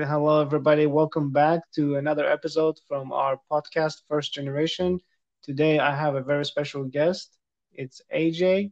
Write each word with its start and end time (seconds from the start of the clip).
right. 0.00 0.08
Hello, 0.08 0.40
everybody. 0.40 0.86
Welcome 0.86 1.30
back 1.30 1.60
to 1.74 1.96
another 1.96 2.24
episode 2.24 2.78
from 2.86 3.10
our 3.10 3.40
podcast, 3.50 4.02
First 4.08 4.32
Generation. 4.32 5.00
Today, 5.42 5.80
I 5.80 5.94
have 5.94 6.14
a 6.14 6.22
very 6.22 6.44
special 6.44 6.84
guest. 6.84 7.36
It's 7.72 8.00
AJ. 8.14 8.70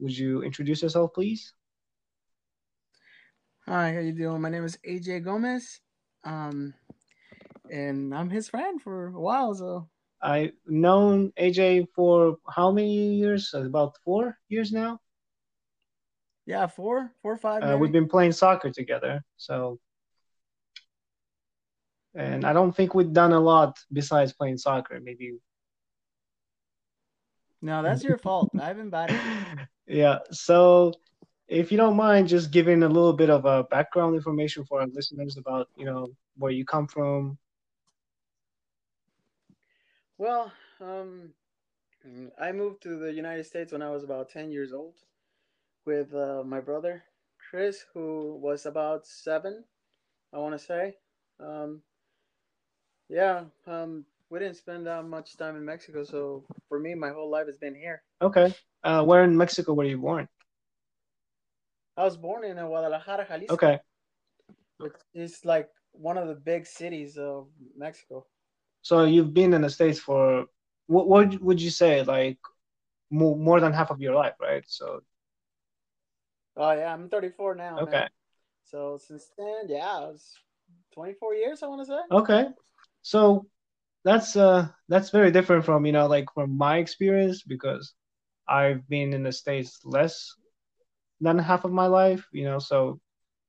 Would 0.00 0.16
you 0.16 0.42
introduce 0.42 0.82
yourself, 0.82 1.12
please? 1.14 1.52
Hi, 3.66 3.92
how 3.92 3.98
are 3.98 4.00
you 4.00 4.12
doing? 4.12 4.40
My 4.40 4.48
name 4.48 4.64
is 4.64 4.76
AJ 4.88 5.24
Gomez, 5.24 5.80
um, 6.24 6.74
and 7.70 8.12
I'm 8.12 8.30
his 8.30 8.48
friend 8.48 8.82
for 8.82 9.08
a 9.08 9.20
while. 9.20 9.54
So 9.54 9.88
I've 10.20 10.52
known 10.66 11.32
AJ 11.38 11.86
for 11.94 12.38
how 12.48 12.72
many 12.72 13.14
years? 13.14 13.54
About 13.54 13.96
four 14.04 14.36
years 14.48 14.72
now. 14.72 14.98
Yeah, 16.44 16.66
four, 16.66 17.12
four 17.22 17.34
or 17.34 17.38
five. 17.38 17.62
Uh, 17.62 17.76
we've 17.78 17.92
been 17.92 18.08
playing 18.08 18.32
soccer 18.32 18.70
together, 18.70 19.22
so 19.36 19.78
and 22.16 22.44
I 22.44 22.52
don't 22.52 22.74
think 22.74 22.94
we've 22.94 23.12
done 23.12 23.32
a 23.32 23.40
lot 23.40 23.78
besides 23.92 24.32
playing 24.32 24.58
soccer. 24.58 24.98
Maybe. 25.02 25.38
No, 27.60 27.82
that's 27.82 28.02
your 28.02 28.18
fault. 28.18 28.50
I've 28.58 28.76
been 28.76 28.90
bad. 28.90 29.68
yeah. 29.86 30.18
So, 30.30 30.92
if 31.48 31.70
you 31.70 31.76
don't 31.76 31.96
mind, 31.96 32.28
just 32.28 32.50
giving 32.50 32.82
a 32.82 32.88
little 32.88 33.12
bit 33.12 33.30
of 33.30 33.44
a 33.44 33.64
background 33.64 34.14
information 34.14 34.64
for 34.64 34.80
our 34.80 34.86
listeners 34.86 35.36
about 35.36 35.68
you 35.76 35.84
know 35.84 36.08
where 36.36 36.52
you 36.52 36.64
come 36.64 36.86
from. 36.86 37.38
Well, 40.18 40.50
um, 40.80 41.30
I 42.40 42.52
moved 42.52 42.82
to 42.84 42.98
the 42.98 43.12
United 43.12 43.44
States 43.44 43.72
when 43.72 43.82
I 43.82 43.90
was 43.90 44.04
about 44.04 44.30
ten 44.30 44.50
years 44.50 44.72
old, 44.72 44.94
with 45.84 46.14
uh, 46.14 46.42
my 46.46 46.60
brother 46.60 47.04
Chris, 47.50 47.84
who 47.92 48.38
was 48.40 48.64
about 48.64 49.06
seven. 49.06 49.64
I 50.32 50.38
want 50.38 50.58
to 50.58 50.64
say. 50.64 50.94
Um, 51.40 51.82
yeah, 53.08 53.44
um, 53.66 54.04
we 54.30 54.38
didn't 54.38 54.56
spend 54.56 54.86
that 54.86 55.04
much 55.04 55.36
time 55.36 55.56
in 55.56 55.64
Mexico, 55.64 56.04
so 56.04 56.44
for 56.68 56.78
me, 56.78 56.94
my 56.94 57.10
whole 57.10 57.30
life 57.30 57.46
has 57.46 57.56
been 57.58 57.74
here. 57.74 58.02
Okay. 58.20 58.54
Uh, 58.82 59.04
where 59.04 59.24
in 59.24 59.36
Mexico 59.36 59.74
were 59.74 59.84
you 59.84 59.98
born? 59.98 60.28
I 61.96 62.04
was 62.04 62.16
born 62.16 62.44
in 62.44 62.56
Guadalajara, 62.56 63.26
Jalisco. 63.26 63.54
Okay. 63.54 63.78
It's 65.14 65.44
like 65.44 65.70
one 65.92 66.18
of 66.18 66.28
the 66.28 66.34
big 66.34 66.66
cities 66.66 67.16
of 67.16 67.48
Mexico. 67.76 68.26
So 68.82 69.04
you've 69.04 69.32
been 69.32 69.54
in 69.54 69.62
the 69.62 69.70
states 69.70 69.98
for 69.98 70.46
what? 70.86 71.08
What 71.08 71.40
would 71.40 71.60
you 71.60 71.70
say, 71.70 72.02
like 72.02 72.38
more 73.10 73.36
more 73.36 73.60
than 73.60 73.72
half 73.72 73.90
of 73.90 74.00
your 74.00 74.14
life, 74.14 74.34
right? 74.40 74.62
So. 74.66 75.00
Oh 76.56 76.72
yeah, 76.72 76.92
I'm 76.92 77.08
34 77.08 77.54
now. 77.54 77.80
Okay. 77.80 77.92
Man. 77.92 78.08
So 78.64 78.98
since 78.98 79.30
then, 79.36 79.68
yeah, 79.68 80.04
it 80.04 80.12
was 80.12 80.34
24 80.92 81.34
years. 81.34 81.62
I 81.62 81.66
want 81.66 81.80
to 81.80 81.86
say. 81.86 82.00
Okay. 82.10 82.44
So 83.06 83.46
that's 84.02 84.34
uh 84.34 84.66
that's 84.88 85.10
very 85.10 85.30
different 85.30 85.64
from 85.64 85.86
you 85.86 85.92
know 85.92 86.08
like 86.08 86.26
from 86.34 86.58
my 86.58 86.78
experience 86.78 87.44
because 87.44 87.94
I've 88.48 88.82
been 88.88 89.12
in 89.12 89.22
the 89.22 89.30
states 89.30 89.78
less 89.84 90.34
than 91.20 91.38
half 91.38 91.64
of 91.64 91.70
my 91.70 91.86
life, 91.86 92.26
you 92.32 92.42
know, 92.42 92.58
so 92.58 92.98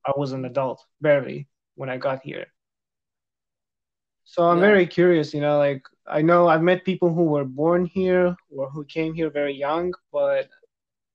I 0.06 0.12
was 0.16 0.32
an 0.32 0.46
adult 0.46 0.86
barely 1.02 1.48
when 1.74 1.90
I 1.90 1.98
got 1.98 2.22
here. 2.22 2.46
So 4.26 4.44
I'm 4.44 4.60
yeah. 4.60 4.70
very 4.70 4.86
curious, 4.86 5.34
you 5.34 5.42
know, 5.42 5.58
like 5.58 5.82
I 6.06 6.22
know 6.22 6.48
I've 6.48 6.62
met 6.62 6.86
people 6.86 7.12
who 7.12 7.24
were 7.24 7.46
born 7.46 7.88
here 7.88 8.36
or 8.56 8.70
who 8.70 8.86
came 8.86 9.16
here 9.16 9.32
very 9.32 9.56
young, 9.56 9.92
but 10.12 10.50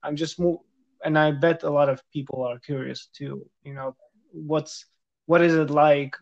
I'm 0.03 0.17
just 0.17 0.41
and 1.05 1.17
I 1.17 1.31
bet 1.31 1.63
a 1.63 1.71
lot 1.71 1.89
of 1.89 2.03
people 2.13 2.43
are 2.43 2.59
curious 2.59 3.07
too, 3.07 3.47
you 3.63 3.75
know, 3.75 3.95
what's 4.33 4.85
what 5.27 5.43
is 5.43 5.55
it 5.55 5.71
like 5.71 6.17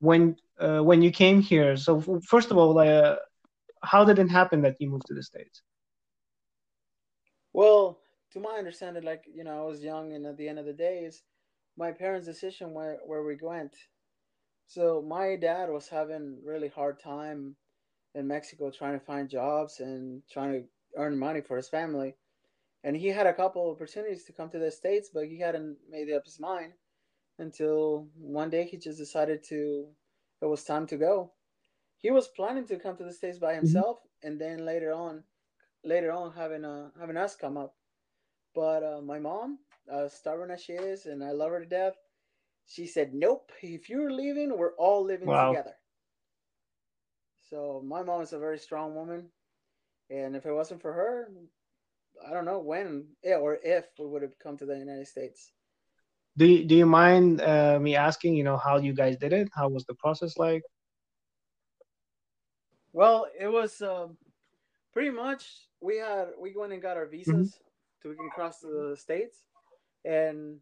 when 0.00 0.36
uh, 0.58 0.80
when 0.80 1.02
you 1.02 1.10
came 1.10 1.40
here. 1.40 1.76
So 1.76 2.00
first 2.24 2.50
of 2.50 2.56
all, 2.56 2.78
uh, 2.78 3.16
how 3.82 4.04
did 4.04 4.18
it 4.18 4.30
happen 4.30 4.62
that 4.62 4.76
you 4.80 4.90
moved 4.90 5.06
to 5.06 5.14
the 5.14 5.22
states? 5.22 5.62
Well, 7.52 7.98
to 8.32 8.40
my 8.40 8.56
understanding, 8.58 9.04
like 9.04 9.24
you 9.32 9.44
know, 9.44 9.62
I 9.62 9.64
was 9.64 9.82
young, 9.82 10.12
and 10.12 10.26
at 10.26 10.36
the 10.36 10.48
end 10.48 10.58
of 10.58 10.66
the 10.66 10.72
day, 10.72 11.00
is 11.00 11.22
my 11.76 11.92
parents' 11.92 12.26
decision 12.26 12.72
where 12.72 12.98
where 13.06 13.22
we 13.22 13.38
went. 13.40 13.74
So 14.66 15.02
my 15.06 15.36
dad 15.36 15.70
was 15.70 15.88
having 15.88 16.38
really 16.44 16.68
hard 16.68 17.00
time 17.00 17.56
in 18.14 18.26
Mexico 18.26 18.70
trying 18.70 18.98
to 18.98 19.04
find 19.04 19.28
jobs 19.28 19.80
and 19.80 20.22
trying 20.30 20.52
to 20.52 20.64
earn 20.96 21.18
money 21.18 21.40
for 21.40 21.56
his 21.56 21.68
family. 21.68 22.16
And 22.82 22.96
he 22.96 23.08
had 23.08 23.26
a 23.26 23.34
couple 23.34 23.70
opportunities 23.70 24.24
to 24.24 24.32
come 24.32 24.50
to 24.50 24.58
the 24.58 24.70
States, 24.70 25.10
but 25.12 25.26
he 25.26 25.38
hadn't 25.38 25.76
made 25.88 26.10
up 26.10 26.24
his 26.24 26.40
mind 26.40 26.72
until 27.38 28.08
one 28.18 28.50
day 28.50 28.64
he 28.64 28.76
just 28.76 28.98
decided 28.98 29.42
to 29.44 29.86
it 30.42 30.46
was 30.46 30.64
time 30.64 30.86
to 30.88 30.96
go. 30.96 31.32
He 31.98 32.10
was 32.10 32.28
planning 32.28 32.66
to 32.66 32.78
come 32.78 32.96
to 32.96 33.04
the 33.04 33.12
states 33.12 33.38
by 33.38 33.52
mm-hmm. 33.52 33.64
himself, 33.64 33.98
mm-hmm. 33.98 34.28
and 34.28 34.40
then 34.40 34.66
later 34.66 34.92
on, 34.92 35.22
later 35.84 36.12
on 36.12 36.32
having 36.32 36.64
uh 36.64 36.90
having 36.98 37.16
us 37.16 37.36
come 37.36 37.56
up. 37.56 37.74
But 38.54 38.82
uh, 38.82 39.00
my 39.02 39.18
mom, 39.18 39.58
uh, 39.92 40.08
stubborn 40.08 40.50
as 40.50 40.62
she 40.62 40.72
is, 40.72 41.06
and 41.06 41.22
I 41.22 41.32
love 41.32 41.50
her 41.50 41.60
to 41.60 41.66
death, 41.66 41.94
she 42.66 42.86
said, 42.86 43.14
"Nope. 43.14 43.50
If 43.62 43.88
you're 43.88 44.12
leaving, 44.12 44.56
we're 44.56 44.76
all 44.76 45.04
living 45.04 45.28
wow. 45.28 45.50
together." 45.50 45.74
So 47.48 47.82
my 47.84 48.02
mom 48.02 48.22
is 48.22 48.32
a 48.32 48.38
very 48.38 48.58
strong 48.58 48.94
woman, 48.94 49.28
and 50.10 50.36
if 50.36 50.46
it 50.46 50.52
wasn't 50.52 50.82
for 50.82 50.92
her, 50.92 51.30
I 52.26 52.32
don't 52.32 52.44
know 52.44 52.58
when 52.58 53.06
or 53.24 53.58
if 53.62 53.86
we 53.98 54.06
would 54.06 54.22
have 54.22 54.38
come 54.38 54.56
to 54.58 54.66
the 54.66 54.78
United 54.78 55.06
States 55.06 55.52
do 56.36 56.46
you, 56.46 56.64
do 56.64 56.74
you 56.74 56.86
mind 56.86 57.40
uh, 57.40 57.78
me 57.80 57.96
asking 57.96 58.34
you 58.34 58.44
know 58.44 58.56
how 58.56 58.76
you 58.76 58.92
guys 58.92 59.16
did 59.16 59.32
it? 59.32 59.48
How 59.54 59.68
was 59.68 59.84
the 59.84 59.94
process 59.94 60.36
like? 60.36 60.62
Well 62.92 63.26
it 63.38 63.48
was 63.48 63.80
um, 63.82 64.16
pretty 64.92 65.10
much 65.10 65.68
we 65.80 65.96
had 65.96 66.28
we 66.40 66.54
went 66.56 66.72
and 66.72 66.82
got 66.82 66.96
our 66.96 67.06
visas 67.06 67.34
mm-hmm. 67.34 68.02
so 68.02 68.08
we 68.08 68.16
can 68.16 68.30
cross 68.30 68.60
the 68.60 68.96
states. 68.98 69.44
And 70.04 70.58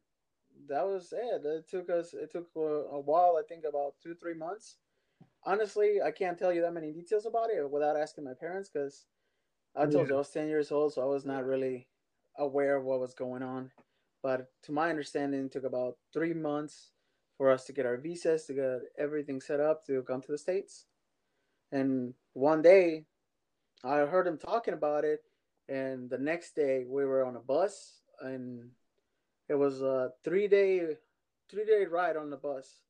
that 0.68 0.86
was 0.86 1.12
it. 1.12 1.44
It 1.44 1.68
took 1.68 1.90
us 1.90 2.14
it 2.14 2.30
took 2.30 2.48
a, 2.56 2.60
a 2.60 3.00
while 3.00 3.36
i 3.38 3.42
think 3.48 3.64
about 3.68 3.94
two 4.02 4.14
three 4.14 4.34
months. 4.34 4.76
Honestly 5.44 6.00
i 6.04 6.10
can't 6.10 6.38
tell 6.38 6.52
you 6.52 6.62
that 6.62 6.72
many 6.72 6.92
details 6.92 7.26
about 7.26 7.50
it 7.50 7.68
without 7.68 7.96
asking 7.96 8.24
my 8.24 8.34
parents 8.34 8.70
because 8.72 9.06
i 9.76 9.82
told 9.82 10.06
yeah. 10.06 10.10
you 10.10 10.14
i 10.14 10.18
was 10.18 10.30
10 10.30 10.48
years 10.48 10.72
old 10.72 10.94
so 10.94 11.02
i 11.02 11.04
was 11.04 11.26
not 11.26 11.44
really 11.44 11.86
aware 12.38 12.76
of 12.76 12.84
what 12.84 12.98
was 12.98 13.12
going 13.12 13.42
on 13.42 13.70
but 14.24 14.50
to 14.62 14.72
my 14.72 14.88
understanding, 14.88 15.44
it 15.44 15.52
took 15.52 15.64
about 15.64 15.98
three 16.14 16.32
months 16.32 16.92
for 17.36 17.50
us 17.50 17.66
to 17.66 17.74
get 17.74 17.84
our 17.84 17.98
visas, 17.98 18.46
to 18.46 18.54
get 18.54 18.80
everything 18.98 19.38
set 19.38 19.60
up 19.60 19.84
to 19.84 20.02
come 20.04 20.22
to 20.22 20.32
the 20.32 20.38
States. 20.38 20.86
And 21.70 22.14
one 22.32 22.62
day, 22.62 23.04
I 23.84 23.98
heard 23.98 24.26
him 24.26 24.38
talking 24.38 24.72
about 24.72 25.04
it. 25.04 25.20
And 25.68 26.08
the 26.08 26.16
next 26.16 26.56
day, 26.56 26.86
we 26.88 27.04
were 27.04 27.22
on 27.22 27.36
a 27.36 27.40
bus, 27.40 28.00
and 28.22 28.70
it 29.50 29.56
was 29.56 29.82
a 29.82 30.12
three 30.24 30.48
day, 30.48 30.96
three 31.50 31.66
day 31.66 31.84
ride 31.84 32.16
on 32.16 32.30
the 32.30 32.38
bus 32.38 32.80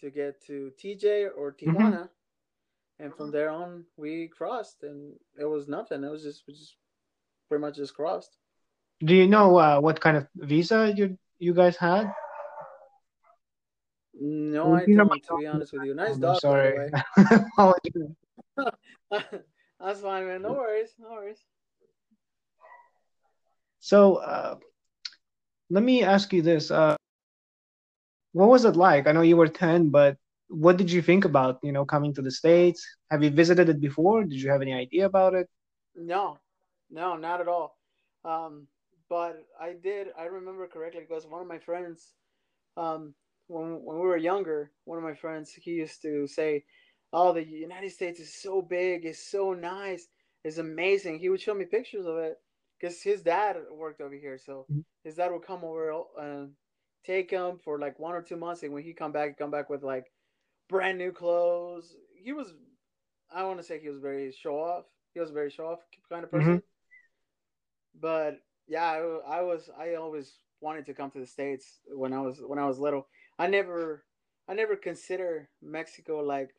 to 0.00 0.10
get 0.10 0.44
to 0.46 0.72
TJ 0.82 1.28
or 1.36 1.52
mm-hmm. 1.52 1.70
Tijuana. 1.70 1.92
Mm-hmm. 1.92 3.04
And 3.04 3.14
from 3.14 3.30
there 3.30 3.50
on, 3.50 3.84
we 3.96 4.26
crossed, 4.26 4.82
and 4.82 5.14
it 5.40 5.44
was 5.44 5.68
nothing. 5.68 6.02
It 6.02 6.10
was 6.10 6.24
just, 6.24 6.44
just 6.46 6.74
pretty 7.48 7.62
much 7.62 7.76
just 7.76 7.94
crossed. 7.94 8.36
Do 9.04 9.14
you 9.14 9.26
know 9.26 9.58
uh, 9.58 9.80
what 9.80 10.00
kind 10.00 10.16
of 10.16 10.28
visa 10.36 10.92
you 10.96 11.18
you 11.38 11.54
guys 11.54 11.76
had? 11.76 12.12
No, 14.14 14.74
I 14.74 14.86
don't. 14.86 15.22
To 15.24 15.36
be 15.38 15.46
honest 15.46 15.72
with 15.72 15.82
you, 15.84 15.94
nice 15.94 16.18
dog. 16.18 16.40
Sorry. 16.40 16.88
That's 19.10 20.00
fine, 20.00 20.26
man. 20.26 20.42
No 20.42 20.52
worries. 20.52 20.94
No 21.00 21.10
worries. 21.10 21.40
So, 23.80 24.16
uh, 24.16 24.56
let 25.70 25.82
me 25.82 26.04
ask 26.04 26.32
you 26.32 26.42
this: 26.42 26.70
uh, 26.70 26.94
What 28.32 28.48
was 28.48 28.64
it 28.64 28.76
like? 28.76 29.08
I 29.08 29.12
know 29.12 29.22
you 29.22 29.36
were 29.36 29.48
ten, 29.48 29.88
but 29.90 30.16
what 30.48 30.76
did 30.76 30.92
you 30.92 31.02
think 31.02 31.24
about 31.24 31.58
you 31.62 31.72
know 31.72 31.84
coming 31.84 32.14
to 32.14 32.22
the 32.22 32.30
states? 32.30 32.86
Have 33.10 33.24
you 33.24 33.30
visited 33.30 33.68
it 33.68 33.80
before? 33.80 34.22
Did 34.22 34.40
you 34.40 34.50
have 34.50 34.62
any 34.62 34.72
idea 34.72 35.06
about 35.06 35.34
it? 35.34 35.48
No, 35.96 36.38
no, 36.90 37.16
not 37.16 37.40
at 37.40 37.48
all. 37.48 37.76
Um, 38.24 38.68
but 39.12 39.44
I 39.60 39.74
did. 39.74 40.06
I 40.18 40.24
remember 40.24 40.66
correctly 40.66 41.02
because 41.06 41.26
one 41.26 41.42
of 41.42 41.46
my 41.46 41.58
friends, 41.58 42.14
um, 42.78 43.12
when 43.46 43.84
when 43.84 43.96
we 43.98 44.06
were 44.06 44.16
younger, 44.16 44.72
one 44.86 44.96
of 44.96 45.04
my 45.04 45.12
friends 45.12 45.52
he 45.52 45.72
used 45.72 46.00
to 46.00 46.26
say, 46.26 46.64
"Oh, 47.12 47.34
the 47.34 47.44
United 47.44 47.90
States 47.90 48.20
is 48.20 48.32
so 48.32 48.62
big, 48.62 49.04
it's 49.04 49.30
so 49.30 49.52
nice, 49.52 50.08
it's 50.44 50.56
amazing." 50.56 51.18
He 51.18 51.28
would 51.28 51.42
show 51.42 51.52
me 51.52 51.66
pictures 51.66 52.06
of 52.06 52.16
it 52.16 52.40
because 52.80 53.02
his 53.02 53.20
dad 53.22 53.56
worked 53.70 54.00
over 54.00 54.14
here, 54.14 54.38
so 54.38 54.64
mm-hmm. 54.72 54.80
his 55.04 55.16
dad 55.16 55.30
would 55.30 55.46
come 55.46 55.62
over 55.62 55.92
and 56.18 56.52
take 57.04 57.30
him 57.30 57.58
for 57.62 57.78
like 57.78 57.98
one 57.98 58.14
or 58.14 58.22
two 58.22 58.36
months, 58.36 58.62
and 58.62 58.72
when 58.72 58.82
he 58.82 58.94
come 58.94 59.12
back, 59.12 59.28
he'd 59.28 59.36
come 59.36 59.50
back 59.50 59.68
with 59.68 59.82
like 59.82 60.10
brand 60.70 60.96
new 60.96 61.12
clothes. 61.12 61.94
He 62.16 62.32
was, 62.32 62.54
I 63.30 63.44
want 63.44 63.58
to 63.58 63.62
say, 63.62 63.78
he 63.78 63.90
was 63.90 64.00
very 64.00 64.32
show 64.32 64.56
off. 64.56 64.86
He 65.12 65.20
was 65.20 65.28
a 65.28 65.34
very 65.34 65.50
show 65.50 65.66
off 65.66 65.80
kind 66.08 66.24
of 66.24 66.30
mm-hmm. 66.30 66.38
person. 66.38 66.56
Mm-hmm. 66.56 68.00
But 68.00 68.40
yeah, 68.68 68.84
I, 68.84 69.38
I 69.38 69.42
was 69.42 69.70
I 69.78 69.94
always 69.94 70.38
wanted 70.60 70.86
to 70.86 70.94
come 70.94 71.10
to 71.10 71.18
the 71.20 71.26
states 71.26 71.80
when 71.88 72.12
I 72.12 72.20
was 72.20 72.40
when 72.44 72.58
I 72.58 72.66
was 72.66 72.78
little. 72.78 73.06
I 73.38 73.46
never 73.46 74.04
I 74.48 74.54
never 74.54 74.76
consider 74.76 75.48
Mexico 75.62 76.20
like 76.20 76.50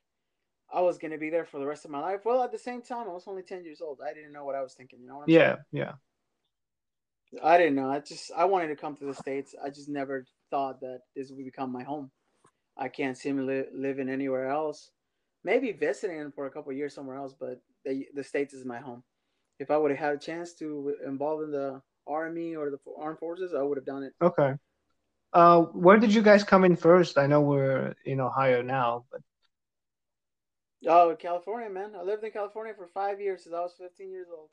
I 0.73 0.81
was 0.81 0.97
gonna 0.97 1.17
be 1.17 1.29
there 1.29 1.45
for 1.45 1.59
the 1.59 1.65
rest 1.67 1.85
of 1.85 1.91
my 1.91 1.99
life. 1.99 2.21
Well, 2.25 2.43
at 2.43 2.51
the 2.51 2.57
same 2.57 2.81
time, 2.81 3.07
I 3.09 3.13
was 3.13 3.27
only 3.27 3.43
ten 3.43 3.63
years 3.63 3.81
old. 3.81 3.99
I 4.05 4.13
didn't 4.13 4.33
know 4.33 4.45
what 4.45 4.55
I 4.55 4.61
was 4.61 4.73
thinking. 4.73 4.99
You 5.01 5.07
know 5.07 5.17
what 5.17 5.23
I'm 5.23 5.29
yeah, 5.29 5.55
saying? 5.55 5.57
yeah. 5.71 5.93
I 7.43 7.57
didn't 7.57 7.75
know. 7.75 7.89
I 7.89 7.99
just 7.99 8.31
I 8.35 8.45
wanted 8.45 8.67
to 8.67 8.75
come 8.75 8.95
to 8.97 9.05
the 9.05 9.13
states. 9.13 9.55
I 9.63 9.69
just 9.69 9.89
never 9.89 10.25
thought 10.51 10.81
that 10.81 11.01
this 11.15 11.29
would 11.31 11.43
become 11.43 11.71
my 11.71 11.83
home. 11.83 12.11
I 12.77 12.89
can't 12.89 13.17
see 13.17 13.31
me 13.31 13.43
li- 13.43 13.69
living 13.73 14.09
anywhere 14.09 14.47
else. 14.49 14.91
Maybe 15.43 15.71
visiting 15.71 16.31
for 16.31 16.45
a 16.45 16.51
couple 16.51 16.71
years 16.73 16.93
somewhere 16.93 17.17
else, 17.17 17.33
but 17.39 17.61
the 17.85 18.07
the 18.13 18.23
states 18.23 18.53
is 18.53 18.65
my 18.65 18.79
home. 18.79 19.03
If 19.59 19.71
I 19.71 19.77
would 19.77 19.91
have 19.91 19.99
had 19.99 20.15
a 20.15 20.19
chance 20.19 20.53
to 20.55 20.95
involve 21.05 21.43
in 21.43 21.51
the 21.51 21.81
army 22.07 22.55
or 22.55 22.69
the 22.69 22.79
armed 22.97 23.19
forces, 23.19 23.53
I 23.53 23.61
would 23.61 23.77
have 23.77 23.85
done 23.85 24.03
it. 24.03 24.13
Okay. 24.21 24.53
Uh, 25.33 25.61
where 25.61 25.97
did 25.97 26.13
you 26.13 26.21
guys 26.21 26.43
come 26.43 26.63
in 26.63 26.75
first? 26.75 27.17
I 27.17 27.25
know 27.27 27.41
we're 27.41 27.95
in 28.05 28.19
Ohio 28.19 28.61
now, 28.61 29.05
but 29.11 29.21
Oh, 30.85 31.15
California, 31.17 31.69
man! 31.69 31.93
I 31.97 32.03
lived 32.03 32.23
in 32.23 32.31
California 32.31 32.73
for 32.73 32.87
five 32.87 33.21
years 33.21 33.43
since 33.43 33.55
I 33.55 33.61
was 33.61 33.73
15 33.77 34.11
years 34.11 34.27
old. 34.29 34.49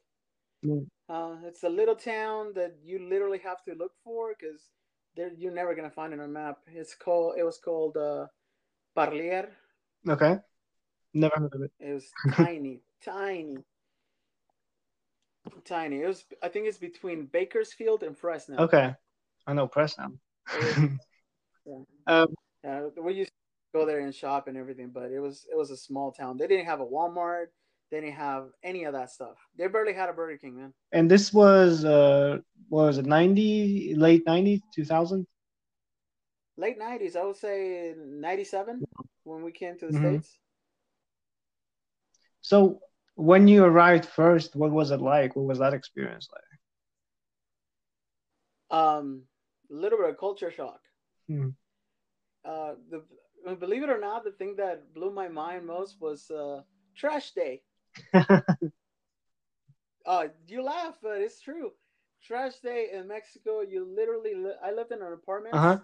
Mm. 0.65 0.87
Uh, 1.09 1.37
it's 1.47 1.65
a 1.65 1.69
little 1.69 1.97
town 1.97 2.53
that 2.55 2.77
you 2.85 3.01
literally 3.09 3.39
have 3.39 3.65
to 3.65 3.75
look 3.75 3.93
for 4.05 4.33
because 4.39 4.71
you're 5.37 5.53
never 5.53 5.75
gonna 5.75 5.91
find 5.91 6.13
it 6.13 6.21
on 6.21 6.27
a 6.27 6.29
map. 6.29 6.59
It's 6.69 6.95
called. 6.95 7.35
It 7.37 7.43
was 7.43 7.59
called 7.59 7.97
uh, 7.97 8.27
Parlier. 8.95 9.49
okay, 10.09 10.37
never 11.15 11.35
heard 11.37 11.55
of 11.55 11.63
it. 11.63 11.73
It 11.81 11.95
was 11.95 12.09
tiny, 12.33 12.81
tiny, 13.05 13.57
tiny. 15.65 16.03
It 16.03 16.07
was. 16.07 16.25
I 16.43 16.49
think 16.49 16.67
it's 16.67 16.79
between 16.79 17.27
Bakersfield 17.27 18.03
and 18.03 18.17
Fresno. 18.17 18.59
Okay, 18.59 18.95
I 19.47 19.53
know 19.53 19.69
Fresno. 19.69 20.13
yeah. 20.61 20.89
Um, 22.07 22.35
Yeah, 22.65 22.89
we 23.01 23.15
used 23.15 23.31
to 23.31 23.79
go 23.79 23.87
there 23.87 24.01
and 24.01 24.15
shop 24.15 24.49
and 24.49 24.57
everything, 24.57 24.91
but 24.93 25.11
it 25.13 25.21
was 25.21 25.47
it 25.51 25.57
was 25.57 25.71
a 25.71 25.77
small 25.77 26.13
town. 26.13 26.37
They 26.37 26.47
didn't 26.47 26.67
have 26.67 26.81
a 26.81 26.87
Walmart. 26.87 27.47
They 27.91 28.01
didn't 28.01 28.17
have 28.17 28.49
any 28.63 28.85
of 28.85 28.93
that 28.95 29.11
stuff. 29.11 29.37
They 29.57 29.67
barely 29.67 29.93
had 29.93 30.09
a 30.09 30.13
Burger 30.13 30.37
King, 30.39 30.57
man. 30.57 30.73
and 30.93 31.11
this 31.11 31.33
was 31.33 31.85
uh, 31.85 32.39
what 32.69 32.85
was 32.87 32.99
it? 32.99 33.07
Ninety, 33.07 33.95
late 33.97 34.25
ninety, 34.27 34.63
two 34.75 34.85
thousand. 34.85 35.27
Late 36.57 36.79
nineties, 36.79 37.17
I 37.17 37.23
would 37.25 37.37
say 37.37 37.95
ninety 37.97 38.45
seven 38.45 38.85
when 39.25 39.43
we 39.43 39.53
came 39.53 39.79
to 39.79 39.87
the 39.87 39.93
Mhm. 39.93 39.99
states. 39.99 40.39
So 42.43 42.81
when 43.21 43.49
you 43.49 43.65
arrived 43.65 44.07
first, 44.07 44.57
what 44.57 44.71
was 44.73 44.91
it 44.91 45.01
like? 45.01 45.37
What 45.37 45.47
was 45.47 45.59
that 45.61 45.75
experience 45.75 46.29
like? 46.33 46.45
Um, 48.71 49.27
a 49.71 49.75
little 49.75 49.99
bit 49.99 50.11
of 50.11 50.19
culture 50.19 50.51
shock. 50.51 50.81
Hmm. 51.29 51.51
Uh, 52.45 52.75
the 52.91 53.05
believe 53.57 53.83
it 53.83 53.91
or 53.91 53.99
not, 54.01 54.25
the 54.25 54.33
thing 54.33 54.57
that 54.57 54.93
blew 54.95 55.11
my 55.11 55.29
mind 55.29 55.67
most 55.67 56.01
was 56.01 56.31
uh, 56.31 56.63
trash 56.97 57.33
day. 57.33 57.63
Uh, 60.07 60.29
you 60.49 60.63
laugh, 60.63 60.99
but 61.03 61.21
it's 61.21 61.41
true. 61.41 61.73
Trash 62.23 62.61
day 62.61 62.91
in 62.93 63.09
Mexico, 63.09 63.61
you 63.61 63.85
literally. 63.85 64.35
Li- 64.35 64.59
I 64.63 64.73
lived 64.73 64.93
in 64.93 65.03
an 65.03 65.13
apartment, 65.13 65.59
Uh 65.59 65.61
huh. 65.61 65.79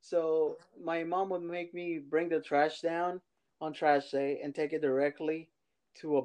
so 0.00 0.58
my 0.80 1.04
mom 1.04 1.30
would 1.30 1.42
make 1.42 1.74
me 1.74 1.98
bring 1.98 2.28
the 2.28 2.40
trash 2.40 2.80
down 2.80 3.20
on 3.60 3.72
trash 3.72 4.10
day 4.10 4.40
and 4.42 4.54
take 4.54 4.72
it 4.72 4.82
directly 4.82 5.50
to 6.00 6.18
a 6.18 6.22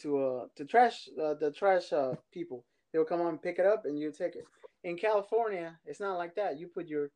to 0.00 0.24
a 0.24 0.46
to 0.56 0.64
trash 0.64 1.08
uh, 1.22 1.34
the 1.34 1.50
trash 1.50 1.92
uh, 1.92 2.14
people. 2.32 2.64
They 2.92 2.98
will 2.98 3.06
come 3.06 3.20
on 3.20 3.38
pick 3.38 3.58
it 3.58 3.66
up, 3.66 3.84
and 3.84 3.98
you 3.98 4.12
take 4.12 4.36
it. 4.36 4.44
In 4.84 4.96
California, 4.96 5.78
it's 5.86 6.00
not 6.00 6.18
like 6.18 6.34
that. 6.34 6.58
You 6.58 6.68
put 6.68 6.88
your 6.88 7.10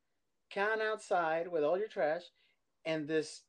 can 0.50 0.80
outside 0.80 1.48
with 1.48 1.64
all 1.64 1.78
your 1.78 1.88
trash, 1.88 2.22
and 2.84 3.06
this 3.06 3.42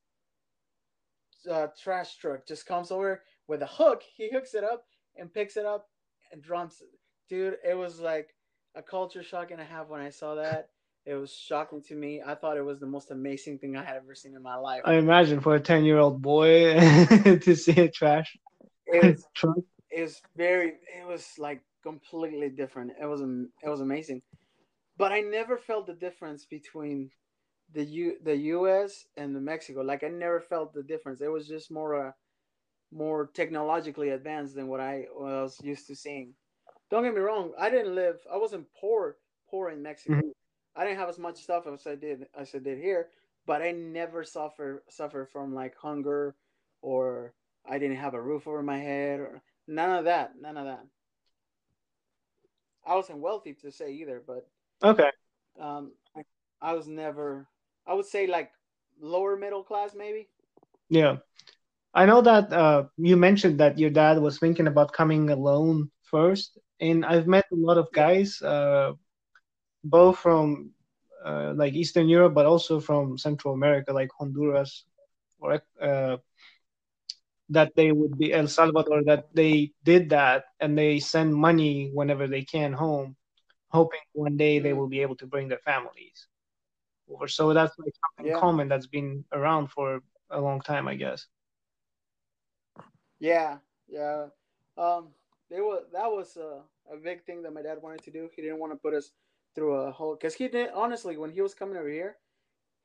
uh, 1.49 1.67
trash 1.81 2.17
truck 2.17 2.45
just 2.47 2.65
comes 2.65 2.91
over 2.91 3.23
with 3.47 3.61
a 3.61 3.67
hook. 3.67 4.03
He 4.15 4.29
hooks 4.31 4.53
it 4.53 4.63
up 4.63 4.85
and 5.15 5.33
picks 5.33 5.57
it 5.57 5.65
up 5.65 5.87
and 6.31 6.41
drums 6.41 6.81
it. 6.81 6.99
Dude, 7.29 7.57
it 7.67 7.77
was 7.77 7.99
like 7.99 8.29
a 8.75 8.81
culture 8.81 9.23
shock 9.23 9.51
and 9.51 9.61
a 9.61 9.65
half 9.65 9.87
when 9.87 10.01
I 10.01 10.09
saw 10.09 10.35
that. 10.35 10.69
It 11.05 11.15
was 11.15 11.31
shocking 11.31 11.81
to 11.83 11.95
me. 11.95 12.21
I 12.25 12.35
thought 12.35 12.57
it 12.57 12.65
was 12.65 12.79
the 12.79 12.85
most 12.85 13.11
amazing 13.11 13.59
thing 13.59 13.77
I 13.77 13.83
had 13.83 13.95
ever 13.95 14.13
seen 14.13 14.35
in 14.35 14.43
my 14.43 14.55
life. 14.55 14.81
I 14.83 14.95
imagine 14.95 15.39
for 15.39 15.55
a 15.55 15.59
ten-year-old 15.59 16.21
boy 16.21 16.73
to 17.41 17.55
see 17.55 17.79
a 17.79 17.89
trash 17.89 18.35
It 18.87 19.03
was, 19.03 19.27
it 19.91 20.01
was 20.01 20.21
very. 20.35 20.69
It 20.99 21.07
was 21.07 21.27
like 21.37 21.61
completely 21.83 22.49
different. 22.49 22.93
It 23.01 23.05
was 23.05 23.21
it 23.21 23.69
was 23.69 23.81
amazing, 23.81 24.21
but 24.97 25.11
I 25.11 25.21
never 25.21 25.57
felt 25.57 25.87
the 25.87 25.93
difference 25.93 26.45
between 26.45 27.11
the 27.73 27.83
U 27.85 28.17
the 28.23 28.37
U.S. 28.55 29.05
and 29.17 29.35
the 29.35 29.41
Mexico. 29.41 29.81
Like 29.81 30.03
I 30.03 30.09
never 30.09 30.41
felt 30.41 30.73
the 30.73 30.83
difference. 30.83 31.21
It 31.21 31.31
was 31.31 31.47
just 31.47 31.71
more 31.71 32.07
uh, 32.07 32.11
more 32.91 33.27
technologically 33.33 34.09
advanced 34.09 34.55
than 34.55 34.67
what 34.67 34.79
I 34.81 35.07
was 35.15 35.59
used 35.63 35.87
to 35.87 35.95
seeing. 35.95 36.33
Don't 36.91 37.03
get 37.03 37.13
me 37.15 37.21
wrong. 37.21 37.53
I 37.59 37.69
didn't 37.69 37.95
live. 37.95 38.17
I 38.31 38.37
wasn't 38.37 38.67
poor 38.79 39.17
poor 39.49 39.69
in 39.69 39.81
Mexico. 39.83 40.15
Mhm. 40.15 40.31
I 40.75 40.85
didn't 40.85 40.99
have 40.99 41.09
as 41.09 41.19
much 41.19 41.37
stuff 41.37 41.67
as 41.67 41.87
I 41.87 41.95
did 41.95 42.27
as 42.35 42.55
I 42.55 42.59
did 42.59 42.79
here. 42.79 43.09
But 43.45 43.61
I 43.61 43.71
never 43.71 44.23
suffer 44.23 44.83
suffer 44.89 45.25
from 45.25 45.53
like 45.55 45.75
hunger 45.77 46.35
or 46.81 47.33
I 47.69 47.77
didn't 47.79 47.97
have 47.97 48.13
a 48.13 48.21
roof 48.21 48.47
over 48.47 48.61
my 48.63 48.79
head 48.79 49.19
or 49.19 49.41
none 49.67 49.97
of 49.97 50.05
that. 50.05 50.33
None 50.39 50.57
of 50.57 50.65
that. 50.65 50.85
I 52.85 52.95
wasn't 52.95 53.19
wealthy 53.19 53.53
to 53.55 53.71
say 53.71 53.91
either, 53.93 54.23
but 54.25 54.47
Okay. 54.83 55.09
um, 55.59 55.91
I, 56.15 56.21
I 56.61 56.73
was 56.73 56.87
never. 56.87 57.47
I 57.85 57.93
would 57.93 58.05
say 58.05 58.27
like 58.27 58.51
lower 58.99 59.35
middle 59.37 59.63
class, 59.63 59.93
maybe. 59.95 60.27
Yeah. 60.89 61.17
I 61.93 62.05
know 62.05 62.21
that 62.21 62.51
uh, 62.53 62.85
you 62.97 63.17
mentioned 63.17 63.59
that 63.59 63.77
your 63.79 63.89
dad 63.89 64.19
was 64.19 64.39
thinking 64.39 64.67
about 64.67 64.93
coming 64.93 65.29
alone 65.29 65.89
first, 66.03 66.57
and 66.79 67.05
I've 67.05 67.27
met 67.27 67.45
a 67.51 67.55
lot 67.55 67.77
of 67.77 67.91
guys, 67.91 68.41
uh, 68.41 68.93
both 69.83 70.17
from 70.19 70.71
uh, 71.25 71.53
like 71.55 71.73
Eastern 71.73 72.07
Europe, 72.09 72.33
but 72.33 72.45
also 72.45 72.79
from 72.79 73.17
Central 73.17 73.53
America, 73.53 73.93
like 73.93 74.09
Honduras, 74.17 74.85
or 75.39 75.61
uh, 75.81 76.17
that 77.49 77.75
they 77.75 77.91
would 77.91 78.17
be 78.17 78.33
El 78.33 78.47
Salvador, 78.47 79.03
that 79.05 79.25
they 79.33 79.71
did 79.83 80.09
that 80.09 80.45
and 80.59 80.77
they 80.77 80.99
send 80.99 81.33
money 81.35 81.89
whenever 81.93 82.27
they 82.27 82.43
can 82.43 82.73
home, 82.73 83.15
hoping 83.69 83.99
one 84.13 84.37
day 84.37 84.59
they 84.59 84.73
Mm. 84.73 84.73
will 84.73 84.87
be 84.87 85.01
able 85.01 85.15
to 85.17 85.27
bring 85.27 85.47
their 85.49 85.59
families 85.65 86.27
over. 87.09 87.27
So 87.27 87.53
that's 87.53 87.77
like 87.79 87.93
something 88.05 88.31
Yeah. 88.31 88.37
common 88.37 88.67
that's 88.69 88.87
been 88.87 89.25
around 89.31 89.67
for 89.71 90.01
a 90.29 90.39
long 90.41 90.61
time, 90.61 90.87
I 90.87 90.95
guess. 90.95 91.27
Yeah, 93.19 93.57
yeah. 93.87 94.27
Um, 94.77 95.09
they 95.49 95.61
were 95.61 95.81
that 95.93 96.07
was 96.11 96.37
a, 96.37 96.63
a 96.91 96.97
big 96.97 97.23
thing 97.25 97.41
that 97.43 97.53
my 97.53 97.61
dad 97.61 97.79
wanted 97.81 98.03
to 98.03 98.11
do. 98.11 98.29
He 98.35 98.41
didn't 98.41 98.59
want 98.59 98.73
to 98.73 98.77
put 98.77 98.93
us 98.93 99.11
through 99.55 99.73
a 99.75 99.91
whole 99.91 100.15
because 100.15 100.35
he 100.35 100.47
didn't 100.47 100.73
honestly 100.75 101.17
when 101.17 101.31
he 101.31 101.41
was 101.41 101.53
coming 101.53 101.77
over 101.77 101.89
here, 101.89 102.17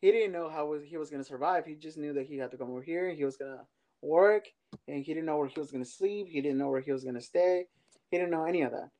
he 0.00 0.10
didn't 0.12 0.32
know 0.32 0.48
how 0.48 0.66
was, 0.66 0.82
he 0.84 0.96
was 0.96 1.10
gonna 1.10 1.24
survive. 1.24 1.66
He 1.66 1.74
just 1.74 1.98
knew 1.98 2.12
that 2.14 2.26
he 2.26 2.38
had 2.38 2.50
to 2.52 2.56
come 2.58 2.70
over 2.70 2.82
here. 2.82 3.10
He 3.10 3.24
was 3.24 3.36
gonna 3.36 3.66
work, 4.02 4.46
and 4.88 5.04
he 5.04 5.14
didn't 5.14 5.26
know 5.26 5.38
where 5.38 5.48
he 5.48 5.60
was 5.60 5.70
gonna 5.72 5.84
sleep. 5.84 6.28
He 6.28 6.40
didn't 6.40 6.58
know 6.58 6.68
where 6.70 6.80
he 6.80 6.92
was 6.92 7.04
gonna 7.04 7.20
stay. 7.20 7.66
He 8.10 8.18
didn't 8.18 8.30
know 8.30 8.44
any 8.44 8.62
of 8.62 8.72
that. 8.72 8.90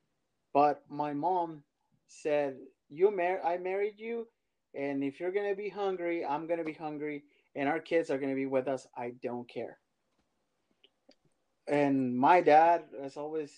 But 0.55 0.83
my 0.89 1.13
mom 1.13 1.65
said, 2.09 2.59
"You 2.89 3.11
mar- 3.11 3.45
I 3.45 3.59
married 3.59 3.99
you, 3.99 4.29
and 4.75 5.03
if 5.05 5.21
you're 5.21 5.33
gonna 5.33 5.55
be 5.55 5.69
hungry, 5.69 6.25
I'm 6.25 6.47
gonna 6.47 6.65
be 6.65 6.73
hungry, 6.73 7.25
and 7.55 7.69
our 7.69 7.81
kids 7.81 8.11
are 8.11 8.19
gonna 8.19 8.35
be 8.35 8.47
with 8.47 8.69
us. 8.69 8.87
I 8.97 9.11
don't 9.23 9.49
care." 9.49 9.79
and 11.69 12.17
my 12.17 12.41
dad 12.41 12.85
has 13.03 13.17
always 13.17 13.53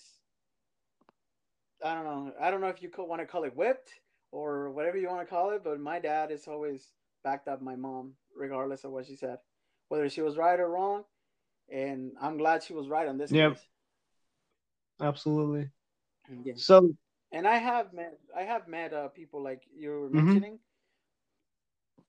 I 1.83 1.93
don't 1.93 2.05
know 2.05 2.33
I 2.39 2.51
don't 2.51 2.61
know 2.61 2.67
if 2.67 2.81
you 2.81 2.89
could 2.89 3.05
want 3.05 3.21
to 3.21 3.25
call 3.25 3.43
it 3.43 3.55
whipped 3.55 3.91
or 4.31 4.71
whatever 4.71 4.97
you 4.97 5.07
want 5.07 5.21
to 5.21 5.33
call 5.33 5.51
it, 5.51 5.63
but 5.63 5.79
my 5.79 5.99
dad 5.99 6.31
has 6.31 6.47
always 6.47 6.91
backed 7.23 7.47
up 7.47 7.61
my 7.61 7.75
mom 7.75 8.13
regardless 8.35 8.83
of 8.83 8.91
what 8.91 9.05
she 9.05 9.15
said, 9.15 9.37
whether 9.89 10.09
she 10.09 10.21
was 10.21 10.37
right 10.37 10.59
or 10.59 10.69
wrong. 10.69 11.03
And 11.71 12.13
I'm 12.21 12.37
glad 12.37 12.63
she 12.63 12.73
was 12.73 12.87
right 12.87 13.07
on 13.07 13.17
this 13.17 13.31
Yep. 13.31 13.53
case. 13.53 13.65
Absolutely. 14.99 15.69
Yeah. 16.43 16.53
So, 16.55 16.95
And 17.31 17.47
I 17.47 17.57
have 17.57 17.93
met 17.93 18.19
I 18.35 18.43
have 18.43 18.67
met 18.67 18.93
uh, 18.93 19.07
people 19.09 19.43
like 19.43 19.63
you 19.75 19.89
were 19.89 20.09
Mhm. 20.09 20.25
mentioning, 20.25 20.59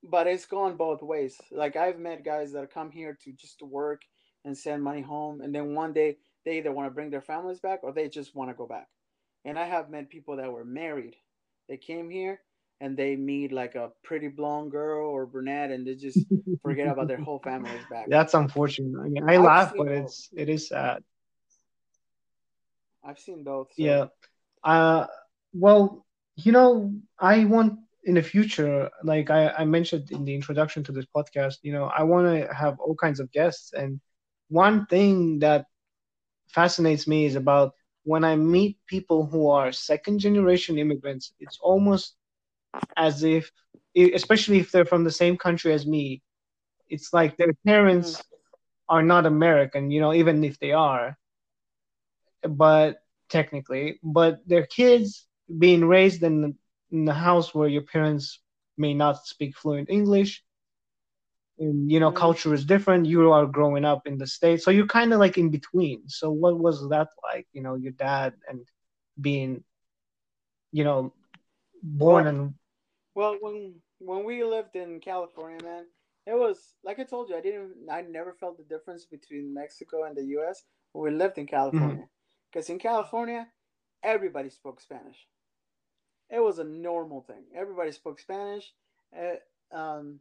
but 0.02 0.26
it's 0.26 0.46
gone 0.46 0.76
both 0.76 1.02
ways. 1.02 1.40
Like 1.50 1.76
I've 1.76 1.98
met 1.98 2.25
guys 2.25 2.52
that 2.52 2.72
come 2.72 2.90
here 2.90 3.16
to 3.25 3.32
just 3.32 3.58
to 3.60 3.64
work 3.66 4.02
and 4.44 4.56
send 4.56 4.82
money 4.82 5.02
home, 5.02 5.40
and 5.40 5.54
then 5.54 5.75
one 5.75 5.92
day 5.92 6.18
they 6.44 6.58
either 6.58 6.72
want 6.72 6.86
to 6.86 6.94
bring 6.94 7.10
their 7.10 7.20
families 7.22 7.60
back 7.60 7.80
or 7.82 7.92
they 7.92 8.08
just 8.08 8.34
want 8.34 8.50
to 8.50 8.54
go 8.54 8.66
back. 8.66 8.88
And 9.44 9.58
I 9.58 9.64
have 9.64 9.90
met 9.90 10.08
people 10.10 10.36
that 10.36 10.52
were 10.52 10.64
married. 10.64 11.16
They 11.68 11.76
came 11.76 12.10
here 12.10 12.40
and 12.80 12.97
they 12.97 13.16
meet 13.16 13.52
like 13.52 13.75
a 13.75 13.90
pretty 14.04 14.28
blonde 14.28 14.71
girl 14.71 15.09
or 15.09 15.26
brunette, 15.26 15.71
and 15.71 15.87
they 15.87 15.95
just 15.95 16.18
forget 16.62 16.88
about 16.88 17.09
their 17.09 17.18
whole 17.18 17.38
family's 17.45 17.85
back. 17.90 18.06
that's 18.09 18.35
unfortunate. 18.35 18.99
I 19.00 19.09
mean, 19.09 19.28
I 19.28 19.35
I've 19.37 19.42
laugh, 19.42 19.73
but 19.76 19.87
both. 19.87 20.04
it's 20.04 20.28
it 20.37 20.49
is 20.49 20.68
sad. 20.68 21.02
I've 23.04 23.18
seen 23.18 23.45
both. 23.45 23.68
so- 23.75 23.83
Yeah. 23.83 24.06
Uh, 24.64 25.06
well, 25.52 26.04
you 26.37 26.52
know, 26.52 26.92
I 27.18 27.45
want 27.45 27.78
in 28.04 28.14
the 28.14 28.23
future, 28.23 28.90
like 29.02 29.30
I, 29.30 29.49
I 29.50 29.64
mentioned 29.64 30.11
in 30.11 30.25
the 30.25 30.35
introduction 30.35 30.83
to 30.85 30.92
this 30.92 31.06
podcast, 31.16 31.56
you 31.62 31.73
know, 31.73 31.85
I 31.85 32.02
want 32.02 32.26
to 32.28 32.52
have 32.52 32.78
all 32.78 32.95
kinds 32.95 33.21
of 33.21 33.30
guests. 33.33 33.73
And 33.73 34.00
one 34.49 34.87
thing 34.87 35.38
that 35.40 35.66
fascinates 36.49 37.06
me 37.09 37.25
is 37.26 37.35
about 37.37 37.73
when 38.04 38.25
I 38.25 38.37
meet 38.37 38.78
people 38.87 39.26
who 39.26 39.49
are 39.49 39.73
second 39.73 40.18
generation 40.21 40.78
immigrants, 40.78 41.33
it's 41.40 41.59
almost 41.61 42.14
as 42.96 43.23
if, 43.23 43.50
especially 43.96 44.58
if 44.58 44.70
they're 44.70 44.85
from 44.85 45.04
the 45.04 45.11
same 45.11 45.37
country 45.37 45.73
as 45.73 45.87
me, 45.87 46.23
it's 46.88 47.12
like 47.12 47.37
their 47.37 47.54
parents 47.66 48.16
mm. 48.16 48.23
are 48.88 49.02
not 49.02 49.26
American, 49.26 49.90
you 49.90 50.00
know, 50.00 50.12
even 50.12 50.44
if 50.44 50.58
they 50.58 50.73
are, 50.73 51.16
but 52.42 52.99
technically, 53.28 53.99
but 54.02 54.38
their 54.46 54.66
kids 54.66 55.26
being 55.58 55.85
raised 55.85 56.23
in, 56.23 56.56
in 56.90 57.04
the 57.04 57.14
house 57.14 57.54
where 57.54 57.68
your 57.68 57.82
parents 57.82 58.40
may 58.76 58.94
not 58.94 59.26
speak 59.26 59.56
fluent 59.56 59.90
English. 59.90 60.42
And, 61.58 61.90
you 61.90 62.00
know, 62.00 62.12
mm. 62.12 62.16
culture 62.16 62.52
is 62.52 62.66
different. 62.66 63.06
You 63.06 63.32
are 63.32 63.46
growing 63.46 63.85
up 63.85 64.06
in 64.06 64.18
the 64.18 64.26
States. 64.26 64.64
So 64.64 64.70
you're 64.70 64.87
kind 64.87 65.12
of 65.12 65.18
like 65.18 65.38
in 65.38 65.50
between. 65.50 66.08
So 66.08 66.30
what 66.30 66.58
was 66.58 66.87
that 66.90 67.08
like? 67.23 67.46
You 67.52 67.62
know, 67.62 67.76
your 67.76 67.92
dad 67.92 68.35
and 68.46 68.61
being, 69.18 69.64
you 70.70 70.85
know, 70.85 71.14
born 71.87 72.25
well, 72.25 72.35
and. 72.35 72.55
Well, 73.14 73.37
when 73.40 73.75
when 73.99 74.25
we 74.25 74.45
lived 74.45 74.76
in 74.76 75.00
California, 75.00 75.59
man, 75.62 75.85
it 76.26 76.35
was 76.35 76.75
like 76.85 76.99
I 76.99 77.05
told 77.05 77.31
you. 77.31 77.37
I 77.37 77.40
didn't. 77.40 77.75
I 77.90 78.02
never 78.02 78.35
felt 78.38 78.59
the 78.59 78.64
difference 78.64 79.05
between 79.05 79.55
Mexico 79.55 80.05
and 80.05 80.16
the 80.16 80.25
U.S. 80.37 80.64
when 80.93 81.12
we 81.12 81.19
lived 81.19 81.38
in 81.38 81.47
California, 81.47 82.09
because 82.50 82.66
mm-hmm. 82.66 82.75
in 82.75 82.78
California, 82.78 83.47
everybody 84.02 84.50
spoke 84.50 84.81
Spanish. 84.81 85.26
It 86.28 86.40
was 86.40 86.59
a 86.59 86.64
normal 86.64 87.23
thing. 87.23 87.45
Everybody 87.57 87.93
spoke 87.93 88.19
Spanish. 88.19 88.73
Uh, 89.16 89.75
um, 89.75 90.19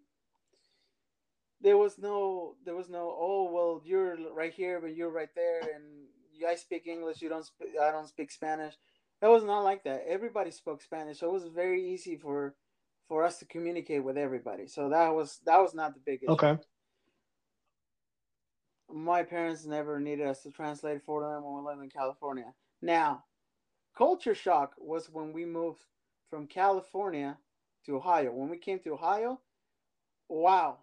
there 1.62 1.78
was 1.78 1.98
no, 1.98 2.56
there 2.64 2.76
was 2.76 2.90
no. 2.90 3.16
Oh 3.20 3.50
well, 3.52 3.82
you're 3.84 4.16
right 4.34 4.54
here, 4.54 4.80
but 4.80 4.96
you're 4.96 5.10
right 5.10 5.34
there, 5.36 5.62
and 5.62 6.48
I 6.48 6.56
speak 6.56 6.88
English. 6.88 7.22
You 7.22 7.30
don't. 7.30 7.46
Sp- 7.46 7.82
I 7.82 7.92
don't 7.92 8.08
speak 8.08 8.32
Spanish. 8.32 8.76
It 9.22 9.28
was 9.28 9.44
not 9.44 9.64
like 9.64 9.84
that. 9.84 10.04
Everybody 10.08 10.52
spoke 10.52 10.82
Spanish, 10.82 11.20
so 11.20 11.28
it 11.28 11.34
was 11.34 11.48
very 11.48 11.94
easy 11.94 12.18
for 12.18 12.56
for 13.08 13.24
us 13.24 13.40
to 13.40 13.46
communicate 13.46 14.04
with 14.04 14.18
everybody. 14.18 14.68
So 14.68 14.90
that 14.90 15.14
was 15.14 15.40
that 15.46 15.60
was 15.60 15.74
not 15.74 15.94
the 15.94 16.02
biggest. 16.06 16.30
Okay. 16.30 16.58
My 18.92 19.24
parents 19.24 19.66
never 19.66 20.00
needed 20.00 20.28
us 20.28 20.44
to 20.44 20.52
translate 20.52 21.04
for 21.04 21.22
them 21.22 21.44
when 21.44 21.56
we 21.56 21.70
lived 21.70 21.84
in 21.84 21.90
California. 21.90 22.54
Now, 22.82 23.24
culture 23.98 24.36
shock 24.36 24.74
was 24.78 25.10
when 25.10 25.34
we 25.34 25.46
moved 25.46 25.82
from 26.30 26.48
California 26.48 27.38
to 27.86 27.98
Ohio. 27.98 28.32
When 28.32 28.50
we 28.50 28.58
came 28.58 28.80
to 28.80 28.94
Ohio, 28.94 29.40
wow. 30.30 30.78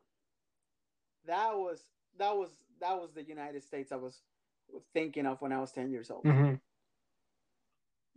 That 1.26 1.54
was 1.56 1.80
that 2.18 2.36
was 2.36 2.50
that 2.80 3.00
was 3.00 3.12
the 3.12 3.22
United 3.22 3.62
States 3.62 3.92
I 3.92 3.96
was 3.96 4.20
thinking 4.92 5.26
of 5.26 5.40
when 5.40 5.52
I 5.52 5.60
was 5.60 5.72
10 5.72 5.90
years 5.90 6.10
old. 6.10 6.24
Mm-hmm. 6.24 6.54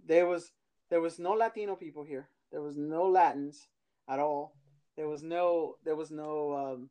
There 0.05 0.27
was 0.27 0.51
there 0.89 1.01
was 1.01 1.19
no 1.19 1.31
Latino 1.31 1.75
people 1.75 2.03
here. 2.03 2.29
There 2.51 2.61
was 2.61 2.77
no 2.77 3.07
Latins 3.07 3.67
at 4.07 4.19
all. 4.19 4.55
There 4.95 5.07
was 5.07 5.23
no 5.23 5.75
there 5.83 5.95
was 5.95 6.11
no 6.11 6.53
um, 6.53 6.89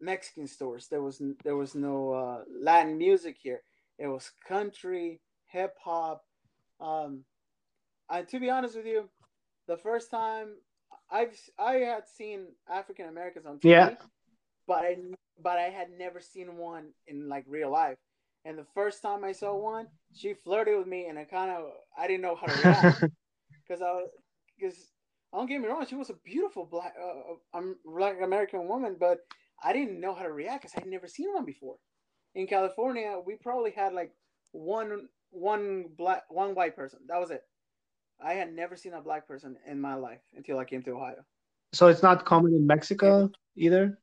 Mexican 0.00 0.46
stores. 0.46 0.88
There 0.88 1.02
was 1.02 1.22
there 1.44 1.56
was 1.56 1.74
no 1.74 2.12
uh, 2.12 2.44
Latin 2.60 2.98
music 2.98 3.36
here. 3.40 3.62
It 3.98 4.08
was 4.08 4.30
country, 4.46 5.20
hip 5.46 5.74
hop. 5.82 6.24
Um, 6.80 7.24
and 8.10 8.26
to 8.28 8.40
be 8.40 8.50
honest 8.50 8.76
with 8.76 8.86
you, 8.86 9.08
the 9.66 9.76
first 9.76 10.10
time 10.10 10.48
I've 11.10 11.38
I 11.58 11.74
had 11.74 12.08
seen 12.08 12.46
African 12.68 13.08
Americans 13.08 13.46
on 13.46 13.58
TV, 13.58 13.70
yeah. 13.70 13.94
but 14.66 14.84
I 14.84 14.96
but 15.40 15.58
I 15.58 15.68
had 15.70 15.88
never 15.96 16.20
seen 16.20 16.56
one 16.56 16.90
in 17.06 17.28
like 17.28 17.44
real 17.46 17.70
life. 17.70 17.98
And 18.48 18.56
the 18.56 18.64
first 18.74 19.02
time 19.02 19.24
I 19.24 19.32
saw 19.32 19.54
one, 19.54 19.88
she 20.14 20.32
flirted 20.32 20.78
with 20.78 20.86
me, 20.86 21.04
and 21.08 21.18
I 21.18 21.24
kind 21.24 21.50
of 21.50 21.64
I 21.98 22.06
didn't 22.06 22.22
know 22.22 22.34
how 22.34 22.46
to 22.46 22.58
react 22.64 23.04
because 23.62 23.82
I 23.82 23.92
was 23.92 24.08
because 24.58 24.90
don't 25.34 25.46
get 25.46 25.60
me 25.60 25.68
wrong, 25.68 25.84
she 25.86 25.96
was 25.96 26.08
a 26.08 26.14
beautiful 26.24 26.64
black, 26.64 26.94
uh, 26.98 27.58
um, 27.58 27.76
black 27.84 28.16
American 28.22 28.66
woman, 28.66 28.96
but 28.98 29.18
I 29.62 29.74
didn't 29.74 30.00
know 30.00 30.14
how 30.14 30.22
to 30.22 30.32
react 30.32 30.62
because 30.62 30.74
I'd 30.78 30.88
never 30.88 31.06
seen 31.06 31.30
one 31.34 31.44
before. 31.44 31.76
In 32.34 32.46
California, 32.46 33.18
we 33.22 33.36
probably 33.36 33.70
had 33.70 33.92
like 33.92 34.12
one 34.52 35.08
one 35.30 35.90
black 35.98 36.22
one 36.30 36.54
white 36.54 36.74
person. 36.74 37.00
That 37.06 37.20
was 37.20 37.30
it. 37.30 37.42
I 38.18 38.32
had 38.32 38.54
never 38.54 38.76
seen 38.76 38.94
a 38.94 39.02
black 39.02 39.28
person 39.28 39.56
in 39.66 39.78
my 39.78 39.94
life 39.94 40.22
until 40.34 40.58
I 40.58 40.64
came 40.64 40.82
to 40.84 40.92
Ohio. 40.92 41.22
So 41.74 41.88
it's 41.88 42.02
not 42.02 42.24
common 42.24 42.54
in 42.54 42.66
Mexico 42.66 43.30
either. 43.56 43.98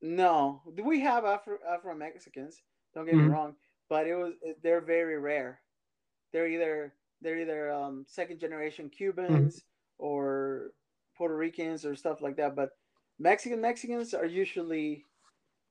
No, 0.00 0.62
Do 0.76 0.84
we 0.84 1.00
have 1.00 1.24
Afro 1.24 1.58
Afro 1.68 1.96
Mexicans. 1.96 2.62
Don't 2.94 3.06
get 3.06 3.14
mm-hmm. 3.14 3.28
me 3.28 3.32
wrong, 3.32 3.54
but 3.88 4.06
it 4.06 4.14
was 4.14 4.34
they're 4.62 4.80
very 4.80 5.18
rare. 5.18 5.60
They're 6.32 6.48
either 6.48 6.94
they're 7.20 7.38
either 7.38 7.72
um, 7.72 8.04
second 8.08 8.38
generation 8.40 8.88
Cubans. 8.88 9.56
Mm-hmm 9.56 9.68
or 9.98 10.70
Puerto 11.16 11.36
Ricans 11.36 11.84
or 11.84 11.94
stuff 11.96 12.22
like 12.22 12.36
that. 12.36 12.56
But 12.56 12.70
Mexican 13.18 13.60
Mexicans 13.60 14.14
are 14.14 14.26
usually 14.26 15.04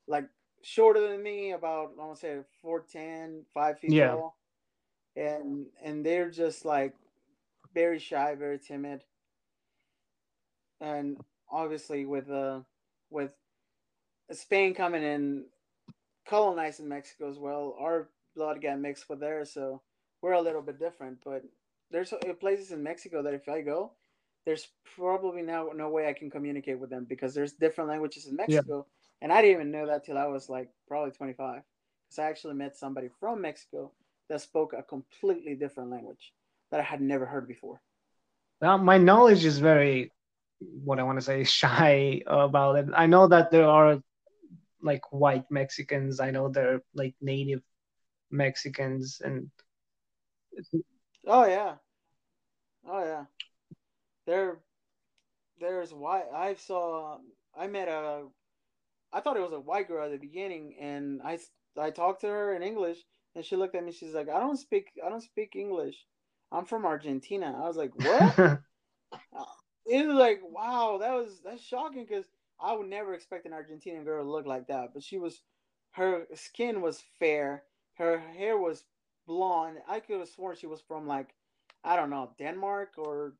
like 0.07 0.25
shorter 0.61 1.07
than 1.07 1.23
me, 1.23 1.51
about 1.51 1.91
I 1.99 2.05
want 2.05 2.19
to 2.19 2.21
say 2.21 2.37
4'10", 2.63 3.43
5 3.53 3.79
feet 3.79 3.91
yeah. 3.91 4.11
tall. 4.11 4.37
And 5.15 5.65
and 5.83 6.05
they're 6.05 6.29
just 6.29 6.63
like 6.63 6.93
very 7.73 7.97
shy, 7.99 8.35
very 8.35 8.59
timid. 8.59 9.03
And 10.79 11.17
obviously 11.49 12.05
with 12.05 12.29
uh 12.29 12.59
with 13.09 13.31
Spain 14.31 14.75
coming 14.75 15.01
in 15.01 15.45
colonizing 16.29 16.87
Mexico 16.87 17.29
as 17.29 17.37
well, 17.37 17.75
our 17.79 18.09
blood 18.35 18.61
got 18.61 18.79
mixed 18.79 19.09
with 19.09 19.19
theirs, 19.19 19.51
so 19.51 19.81
we're 20.21 20.33
a 20.33 20.41
little 20.41 20.61
bit 20.61 20.79
different. 20.79 21.19
But 21.23 21.43
there's 21.91 22.13
uh, 22.13 22.33
places 22.39 22.71
in 22.71 22.83
Mexico 22.83 23.21
that 23.23 23.33
if 23.33 23.47
I 23.49 23.61
go, 23.61 23.93
there's 24.45 24.67
probably 24.95 25.41
now 25.41 25.69
no 25.75 25.89
way 25.89 26.07
I 26.07 26.13
can 26.13 26.29
communicate 26.29 26.79
with 26.79 26.89
them 26.89 27.05
because 27.07 27.33
there's 27.33 27.53
different 27.53 27.89
languages 27.89 28.27
in 28.27 28.35
Mexico, 28.35 28.85
yeah. 28.87 29.23
and 29.23 29.33
I 29.33 29.41
didn't 29.41 29.55
even 29.55 29.71
know 29.71 29.87
that 29.87 30.05
till 30.05 30.17
I 30.17 30.27
was 30.27 30.49
like 30.49 30.69
probably 30.87 31.11
25, 31.11 31.61
because 32.07 32.19
I 32.19 32.29
actually 32.29 32.55
met 32.55 32.77
somebody 32.77 33.09
from 33.19 33.41
Mexico 33.41 33.91
that 34.29 34.41
spoke 34.41 34.73
a 34.73 34.83
completely 34.83 35.55
different 35.55 35.89
language 35.89 36.33
that 36.71 36.79
I 36.79 36.83
had 36.83 37.01
never 37.01 37.25
heard 37.25 37.47
before. 37.47 37.81
Now, 38.61 38.77
my 38.77 38.97
knowledge 38.97 39.45
is 39.45 39.59
very, 39.59 40.11
what 40.59 40.99
I 40.99 41.03
want 41.03 41.19
to 41.19 41.25
say, 41.25 41.43
shy 41.61 42.21
about 42.27 42.77
it. 42.77 42.87
I 42.93 43.05
know 43.05 43.27
that 43.27 43.51
there 43.51 43.67
are 43.67 44.01
like 44.87 45.11
white 45.11 45.45
Mexicans. 45.51 46.19
I 46.19 46.31
know 46.31 46.49
they're 46.49 46.81
like 46.95 47.13
native 47.21 47.61
Mexicans 48.31 49.21
and. 49.23 49.51
Oh 51.27 51.45
yeah, 51.45 51.75
oh 52.87 53.03
yeah 53.03 53.25
there 54.27 54.59
there's 55.59 55.91
why 55.91 56.23
I 56.31 56.53
saw 56.53 57.17
I 57.57 57.65
met 57.65 57.87
a 57.87 58.25
I 59.11 59.21
thought 59.21 59.37
it 59.37 59.41
was 59.41 59.53
a 59.53 59.59
white 59.59 59.87
girl 59.87 60.05
at 60.05 60.11
the 60.11 60.17
beginning 60.17 60.75
and 60.79 61.21
I 61.23 61.39
I 61.79 61.89
talked 61.89 62.21
to 62.21 62.27
her 62.27 62.53
in 62.55 62.61
English 62.61 62.99
and 63.33 63.43
she 63.43 63.55
looked 63.55 63.73
at 63.73 63.83
me 63.83 63.91
she's 63.91 64.13
like 64.13 64.29
I 64.29 64.39
don't 64.39 64.57
speak 64.57 64.91
I 65.03 65.09
don't 65.09 65.23
speak 65.23 65.55
English 65.55 65.95
I'm 66.51 66.65
from 66.65 66.85
Argentina 66.85 67.55
I 67.57 67.67
was 67.67 67.77
like 67.77 67.95
what 67.95 68.37
it 69.87 70.07
was 70.07 70.17
like 70.17 70.41
wow 70.43 70.99
that 71.01 71.13
was 71.13 71.41
that's 71.43 71.63
shocking 71.63 72.05
because 72.07 72.25
I 72.59 72.73
would 72.73 72.87
never 72.87 73.13
expect 73.13 73.45
an 73.45 73.51
Argentinian 73.53 74.05
girl 74.05 74.23
to 74.23 74.29
look 74.29 74.45
like 74.45 74.67
that 74.67 74.93
but 74.93 75.03
she 75.03 75.17
was 75.17 75.41
her 75.91 76.27
skin 76.35 76.81
was 76.81 77.03
fair 77.19 77.63
her 77.95 78.19
hair 78.19 78.57
was 78.57 78.83
blonde 79.27 79.77
I 79.87 79.99
could 79.99 80.19
have 80.19 80.29
sworn 80.29 80.55
she 80.55 80.67
was 80.67 80.81
from 80.81 81.07
like 81.07 81.33
I 81.83 81.95
don't 81.95 82.09
know 82.09 82.31
Denmark 82.37 82.93
or 82.97 83.33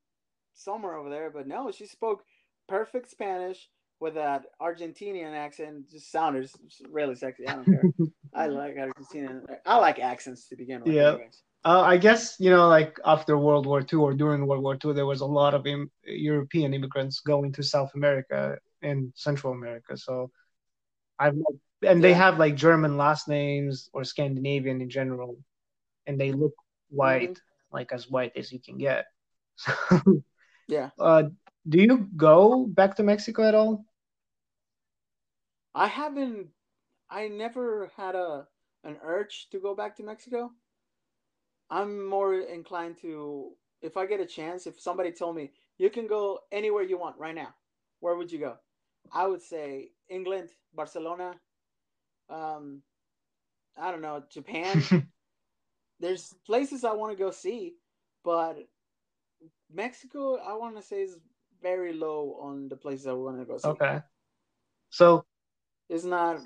somewhere 0.58 0.96
over 0.96 1.10
there. 1.10 1.30
But 1.30 1.48
no, 1.48 1.72
she 1.72 1.86
spoke 1.86 2.24
perfect 2.68 3.10
Spanish 3.10 3.70
with 4.00 4.16
that 4.16 4.46
Argentinian 4.62 5.34
accent. 5.34 5.90
Just 5.90 6.12
sounded 6.12 6.50
really 6.90 7.16
sexy. 7.16 7.48
I 7.48 7.56
don't 7.56 7.66
care. 7.66 7.84
I 8.34 8.48
like 8.48 8.76
Argentinian. 8.76 9.44
I 9.66 9.78
like 9.78 10.00
accents 10.00 10.48
to 10.50 10.56
begin 10.56 10.84
with. 10.84 10.94
Yeah. 10.94 11.18
Uh, 11.66 11.82
I 11.82 11.98
guess 11.98 12.38
you 12.40 12.50
know, 12.50 12.68
like 12.68 13.00
after 13.06 13.38
World 13.38 13.66
War 13.66 13.82
II 13.82 14.00
or 14.00 14.14
during 14.14 14.46
World 14.48 14.64
War 14.64 14.78
II, 14.84 14.94
there 14.94 15.06
was 15.06 15.22
a 15.22 15.26
lot 15.26 15.54
of 15.54 15.66
Im- 15.68 15.92
European 16.04 16.74
immigrants 16.74 17.20
going 17.20 17.52
to 17.54 17.64
South 17.64 17.92
America 17.96 18.58
and 18.82 19.12
Central 19.16 19.54
America. 19.54 19.98
So 19.98 20.32
I've 21.20 21.36
and 21.86 22.04
they 22.04 22.14
have 22.14 22.40
like 22.40 22.56
German 22.56 22.98
last 22.98 23.28
names 23.28 23.90
or 23.94 24.04
Scandinavian 24.04 24.82
in 24.82 24.90
general, 24.90 25.38
and 26.06 26.20
they 26.20 26.32
look 26.32 26.54
white, 26.90 27.32
mm-hmm. 27.32 27.76
like 27.76 27.92
as 27.92 28.10
white 28.10 28.34
as 28.36 28.52
you 28.52 28.60
can 28.60 28.78
get. 28.78 29.06
Yeah. 30.68 30.90
Uh, 31.00 31.24
do 31.68 31.82
you 31.82 32.10
go 32.16 32.66
back 32.68 32.96
to 32.96 33.04
Mexico 33.04 33.44
at 33.48 33.56
all? 33.56 33.86
I 35.74 35.88
haven't. 35.88 36.50
I 37.10 37.28
never 37.30 37.92
had 37.96 38.16
a 38.16 38.48
an 38.84 38.98
urge 39.02 39.48
to 39.52 39.60
go 39.60 39.76
back 39.76 39.96
to 39.98 40.04
Mexico. 40.04 40.52
I'm 41.70 42.06
more 42.06 42.36
inclined 42.36 42.98
to 43.02 43.52
if 43.82 43.98
I 43.98 44.06
get 44.06 44.20
a 44.20 44.26
chance. 44.26 44.68
If 44.68 44.80
somebody 44.80 45.12
told 45.12 45.36
me, 45.36 45.52
you 45.78 45.90
can 45.90 46.08
go 46.08 46.40
anywhere 46.52 46.84
you 46.84 46.98
want 46.98 47.18
right 47.18 47.36
now. 47.36 47.54
Where 48.00 48.16
would 48.16 48.32
you 48.32 48.40
go? 48.40 48.58
I 49.14 49.28
would 49.28 49.42
say 49.42 49.92
England, 50.10 50.50
Barcelona. 50.74 51.36
Um, 52.30 52.82
I 53.78 53.92
don't 53.92 54.02
know, 54.02 54.24
Japan. 54.30 54.84
There's 56.00 56.34
places 56.46 56.84
I 56.84 56.94
want 56.94 57.12
to 57.18 57.24
go 57.24 57.32
see, 57.32 57.76
but 58.24 58.58
Mexico, 59.72 60.38
I 60.38 60.54
want 60.54 60.76
to 60.76 60.82
say 60.82 61.02
is 61.02 61.18
very 61.62 61.94
low 61.94 62.38
on 62.42 62.70
the 62.70 62.76
places 62.76 63.08
I 63.08 63.14
want 63.14 63.40
to 63.40 63.46
go 63.46 63.58
see. 63.58 63.68
Okay. 63.70 64.00
So 64.90 65.26
it's 65.90 66.04
not 66.04 66.40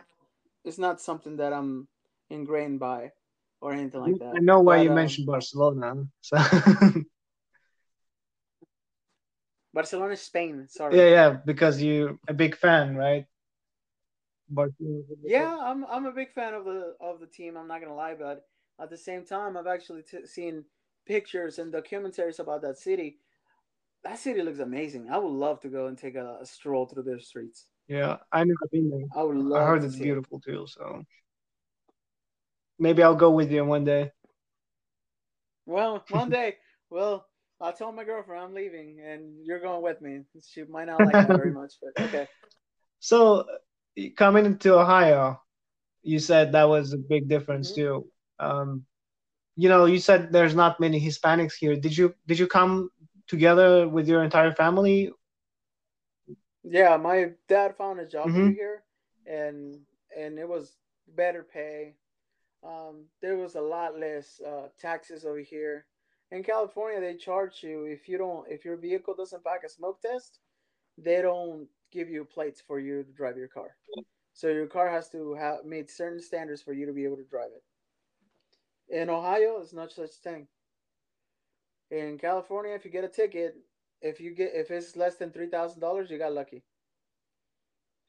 it's 0.64 0.78
not 0.78 1.02
something 1.02 1.38
that 1.38 1.54
I'm 1.54 1.88
ingrained 2.30 2.80
by 2.80 3.12
or 3.62 3.74
anything 3.74 4.02
like 4.02 4.20
that. 4.20 4.36
I 4.36 4.40
know 4.40 4.60
why 4.62 4.78
But, 4.78 4.84
you 4.84 4.90
um, 4.90 4.96
mentioned 4.96 5.28
Barcelona. 5.28 6.08
So 6.22 6.38
Barcelona, 9.74 10.16
Spain. 10.16 10.68
Sorry. 10.68 10.98
yeah, 10.98 11.10
yeah, 11.10 11.30
because 11.46 11.82
you're 11.82 12.18
a 12.28 12.34
big 12.34 12.56
fan, 12.56 12.96
right? 12.96 13.26
Barcelona. 14.50 15.04
Yeah, 15.24 15.58
I'm 15.62 15.86
I'm 15.86 16.06
a 16.06 16.12
big 16.12 16.32
fan 16.32 16.54
of 16.54 16.66
the 16.66 16.96
of 17.00 17.20
the 17.20 17.28
team. 17.28 17.58
I'm 17.58 17.68
not 17.68 17.82
gonna 17.82 17.96
lie, 17.96 18.16
but 18.16 18.46
at 18.80 18.90
the 18.90 18.98
same 18.98 19.26
time, 19.26 19.56
I've 19.56 19.68
actually 19.68 20.04
t- 20.04 20.26
seen 20.26 20.66
pictures 21.06 21.60
and 21.60 21.74
documentaries 21.74 22.40
about 22.40 22.62
that 22.64 22.78
city. 22.78 23.20
That 24.04 24.20
city 24.20 24.42
looks 24.42 24.60
amazing. 24.60 25.10
I 25.10 25.18
would 25.18 25.32
love 25.32 25.60
to 25.62 25.70
go 25.70 25.88
and 25.88 25.98
take 25.98 26.16
a, 26.16 26.40
a 26.42 26.46
stroll 26.46 26.86
through 26.86 27.04
their 27.04 27.20
streets. 27.20 27.68
Yeah, 27.88 28.18
I 28.32 28.44
never 28.44 28.68
been 28.72 28.90
there. 28.90 29.08
I 29.16 29.24
would 29.24 29.38
love. 29.38 29.62
I 29.62 29.66
heard 29.66 29.84
it's 29.84 29.96
see 29.96 30.04
it. 30.04 30.06
beautiful 30.06 30.40
too. 30.40 30.66
So 30.68 31.04
maybe 32.80 33.04
I'll 33.04 33.16
go 33.16 33.32
with 33.32 33.52
you 33.52 33.64
one 33.66 33.84
day. 33.86 34.12
Well, 35.66 36.04
one 36.10 36.30
day, 36.30 36.58
well, 36.90 37.28
I'll 37.62 37.74
tell 37.74 37.92
my 37.94 38.04
girlfriend 38.04 38.44
I'm 38.44 38.54
leaving, 38.54 39.00
and 39.02 39.46
you're 39.46 39.60
going 39.62 39.84
with 39.84 40.02
me. 40.02 40.22
She 40.42 40.64
might 40.64 40.86
not 40.86 41.04
like 41.04 41.20
that 41.20 41.34
very 41.34 41.52
much, 41.54 41.76
but 41.82 41.94
okay. 42.06 42.28
So 43.00 43.46
coming 44.18 44.46
into 44.46 44.76
Ohio, 44.78 45.42
you 46.04 46.20
said 46.20 46.52
that 46.54 46.70
was 46.70 46.94
a 46.94 46.98
big 46.98 47.28
difference 47.28 47.72
Mhm. 47.72 47.74
too. 47.74 48.06
Um, 48.40 48.86
you 49.56 49.70
know, 49.70 49.86
you 49.86 50.00
said 50.00 50.32
there's 50.32 50.56
not 50.56 50.80
many 50.80 51.00
Hispanics 51.00 51.54
here. 51.60 51.76
Did 51.76 51.98
you 51.98 52.14
did 52.28 52.40
you 52.40 52.48
come 52.48 52.90
together 53.28 53.88
with 53.88 54.08
your 54.08 54.24
entire 54.24 54.52
family? 54.52 55.12
Yeah, 56.64 56.98
my 56.98 57.34
dad 57.48 57.76
found 57.76 58.00
a 58.00 58.06
job 58.06 58.34
Mhm. 58.34 58.36
over 58.36 58.50
here, 58.50 58.84
and 59.26 59.80
and 60.16 60.40
it 60.40 60.48
was 60.48 60.78
better 61.08 61.44
pay. 61.44 61.96
Um, 62.64 63.06
there 63.22 63.38
was 63.38 63.56
a 63.56 63.62
lot 63.62 63.98
less 64.00 64.40
uh, 64.42 64.70
taxes 64.80 65.26
over 65.26 65.40
here. 65.40 65.86
In 66.32 66.44
California, 66.44 67.02
they 67.02 67.16
charge 67.16 67.62
you 67.62 67.84
if 67.84 68.08
you 68.08 68.18
don't 68.18 68.46
if 68.50 68.64
your 68.64 68.78
vehicle 68.78 69.14
doesn't 69.16 69.44
pass 69.44 69.64
a 69.66 69.70
smoke 69.70 70.02
test, 70.02 70.40
they 70.98 71.22
don't 71.22 71.68
give 71.92 72.10
you 72.10 72.24
plates 72.24 72.62
for 72.66 72.80
you 72.80 73.04
to 73.04 73.12
drive 73.12 73.38
your 73.38 73.50
car. 73.50 73.76
So 74.34 74.48
your 74.48 74.68
car 74.68 74.90
has 74.90 75.10
to 75.10 75.34
have 75.36 75.66
meet 75.66 75.92
certain 75.92 76.22
standards 76.22 76.62
for 76.62 76.72
you 76.74 76.86
to 76.86 76.94
be 76.94 77.04
able 77.04 77.18
to 77.18 77.26
drive 77.26 77.50
it. 77.54 78.96
In 78.98 79.10
Ohio, 79.10 79.60
it's 79.62 79.74
not 79.74 79.92
such 79.92 80.12
thing. 80.24 80.48
In 81.90 82.18
California, 82.18 82.74
if 82.74 82.86
you 82.86 82.92
get 82.92 83.04
a 83.04 83.10
ticket, 83.10 83.56
if 84.02 84.22
you 84.22 84.34
get 84.34 84.52
if 84.54 84.72
it's 84.72 84.96
less 84.96 85.16
than 85.16 85.32
three 85.32 85.48
thousand 85.48 85.82
dollars, 85.82 86.10
you 86.10 86.18
got 86.18 86.34
lucky. 86.34 86.64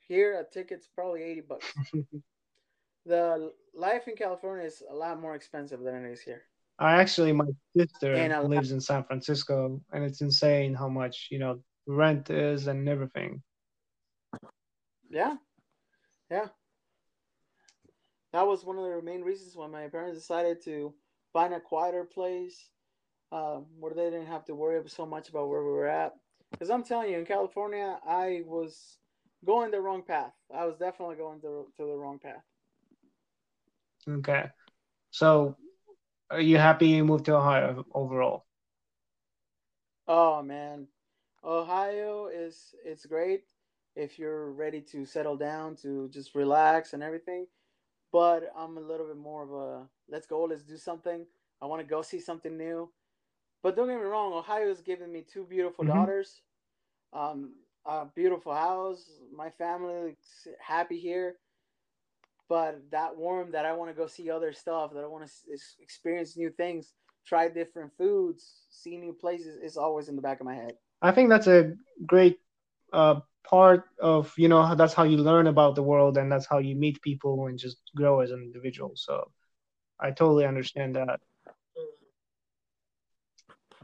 Here, 0.00 0.38
a 0.38 0.44
ticket's 0.44 0.86
probably 0.86 1.22
eighty 1.22 1.40
bucks. 1.40 1.72
the 3.06 3.52
life 3.74 4.06
in 4.06 4.14
California 4.14 4.64
is 4.66 4.82
a 4.88 4.94
lot 4.94 5.20
more 5.20 5.34
expensive 5.34 5.80
than 5.80 6.04
it 6.04 6.12
is 6.12 6.20
here. 6.20 6.42
I 6.82 7.00
actually, 7.00 7.32
my 7.32 7.46
sister 7.76 8.14
And 8.14 8.48
lives 8.48 8.72
in 8.72 8.80
San 8.80 9.04
Francisco, 9.04 9.80
and 9.92 10.04
it's 10.04 10.20
insane 10.20 10.74
how 10.74 10.88
much 10.88 11.28
you 11.30 11.38
know 11.38 11.62
rent 11.86 12.30
is 12.30 12.66
and 12.66 12.88
everything. 12.88 13.42
Yeah, 15.10 15.36
yeah. 16.30 16.48
That 18.32 18.46
was 18.46 18.64
one 18.64 18.78
of 18.78 18.84
the 18.84 19.02
main 19.02 19.22
reasons 19.22 19.56
why 19.56 19.68
my 19.68 19.88
parents 19.88 20.18
decided 20.18 20.62
to 20.64 20.92
find 21.32 21.54
a 21.54 21.60
quieter 21.60 22.04
place 22.04 22.70
um, 23.32 23.66
where 23.78 23.94
they 23.94 24.10
didn't 24.10 24.26
have 24.26 24.44
to 24.46 24.54
worry 24.54 24.82
so 24.88 25.06
much 25.06 25.28
about 25.28 25.48
where 25.48 25.62
we 25.62 25.70
were 25.70 25.86
at. 25.88 26.14
Because 26.50 26.70
I'm 26.70 26.82
telling 26.82 27.10
you, 27.12 27.18
in 27.18 27.26
California, 27.26 27.98
I 28.06 28.42
was 28.46 28.98
going 29.44 29.70
the 29.70 29.80
wrong 29.80 30.02
path. 30.02 30.32
I 30.54 30.66
was 30.66 30.76
definitely 30.78 31.16
going 31.16 31.40
to, 31.42 31.66
to 31.76 31.86
the 31.86 31.96
wrong 31.96 32.18
path. 32.18 32.42
Okay, 34.08 34.46
so 35.10 35.56
are 36.32 36.40
you 36.40 36.58
happy 36.58 36.88
you 36.88 37.04
moved 37.04 37.26
to 37.26 37.36
Ohio 37.36 37.86
overall? 37.94 38.46
Oh 40.06 40.42
man, 40.42 40.88
Ohio 41.44 42.26
is 42.26 42.74
it's 42.84 43.06
great 43.06 43.44
if 43.96 44.18
you're 44.18 44.50
ready 44.52 44.80
to 44.82 45.04
settle 45.06 45.36
down 45.36 45.76
to 45.76 46.08
just 46.08 46.34
relax 46.34 46.92
and 46.94 47.02
everything. 47.02 47.46
But 48.12 48.52
I'm 48.56 48.76
a 48.78 48.80
little 48.80 49.06
bit 49.06 49.16
more 49.16 49.42
of 49.44 49.52
a 49.52 49.88
let's 50.08 50.26
go, 50.26 50.44
let's 50.44 50.62
do 50.64 50.76
something. 50.76 51.26
I 51.62 51.66
want 51.66 51.80
to 51.82 51.88
go 51.88 52.02
see 52.02 52.20
something 52.20 52.56
new. 52.56 52.90
But 53.62 53.76
don't 53.76 53.88
get 53.88 53.98
me 53.98 54.04
wrong, 54.04 54.32
Ohio 54.32 54.68
has 54.68 54.82
given 54.82 55.12
me 55.12 55.22
two 55.22 55.44
beautiful 55.44 55.84
Mhm. 55.84 55.84
daughters, 55.84 56.42
um, 57.12 57.54
a 57.86 58.06
beautiful 58.14 58.54
house. 58.54 59.20
My 59.34 59.50
family 59.50 60.16
is 60.20 60.48
happy 60.60 60.98
here. 60.98 61.36
But 62.52 62.82
that 62.90 63.16
warm 63.16 63.50
that 63.52 63.64
I 63.64 63.72
want 63.72 63.88
to 63.90 63.96
go 63.96 64.06
see 64.06 64.30
other 64.30 64.52
stuff, 64.52 64.92
that 64.92 65.02
I 65.02 65.06
want 65.06 65.24
to 65.26 65.32
experience 65.80 66.36
new 66.36 66.50
things, 66.50 66.92
try 67.26 67.48
different 67.48 67.96
foods, 67.96 68.66
see 68.68 68.98
new 68.98 69.14
places 69.14 69.56
is 69.56 69.78
always 69.78 70.10
in 70.10 70.16
the 70.16 70.20
back 70.20 70.38
of 70.38 70.44
my 70.44 70.54
head. 70.54 70.74
I 71.00 71.12
think 71.12 71.30
that's 71.30 71.46
a 71.46 71.72
great 72.04 72.40
uh, 72.92 73.20
part 73.42 73.84
of 73.98 74.34
you 74.36 74.48
know 74.50 74.74
that's 74.74 74.92
how 74.92 75.04
you 75.04 75.16
learn 75.16 75.46
about 75.46 75.76
the 75.76 75.82
world 75.82 76.18
and 76.18 76.30
that's 76.30 76.44
how 76.44 76.58
you 76.58 76.76
meet 76.76 77.00
people 77.00 77.46
and 77.46 77.58
just 77.58 77.78
grow 77.96 78.20
as 78.20 78.32
an 78.32 78.42
individual. 78.42 78.92
So 78.96 79.30
I 79.98 80.10
totally 80.10 80.44
understand 80.44 80.94
that. 80.96 81.20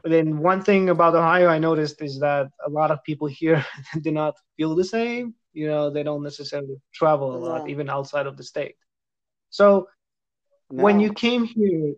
But 0.03 0.11
then 0.11 0.37
one 0.37 0.61
thing 0.61 0.91
about 0.91 1.15
Ohio 1.15 1.47
I 1.47 1.57
noticed 1.57 2.03
is 2.03 2.19
that 2.19 2.51
a 2.63 2.69
lot 2.69 2.91
of 2.91 3.03
people 3.03 3.27
here 3.27 3.65
do 4.01 4.11
not 4.11 4.35
feel 4.57 4.75
the 4.75 4.85
same. 4.85 5.33
You 5.53 5.67
know, 5.67 5.89
they 5.89 6.03
don't 6.03 6.23
necessarily 6.23 6.77
travel 6.93 7.35
a 7.35 7.39
lot, 7.39 7.63
No. 7.63 7.67
even 7.67 7.89
outside 7.89 8.27
of 8.27 8.37
the 8.37 8.43
state. 8.43 8.75
So 9.49 9.87
when 10.75 10.99
you 10.99 11.11
came 11.13 11.43
here, 11.45 11.93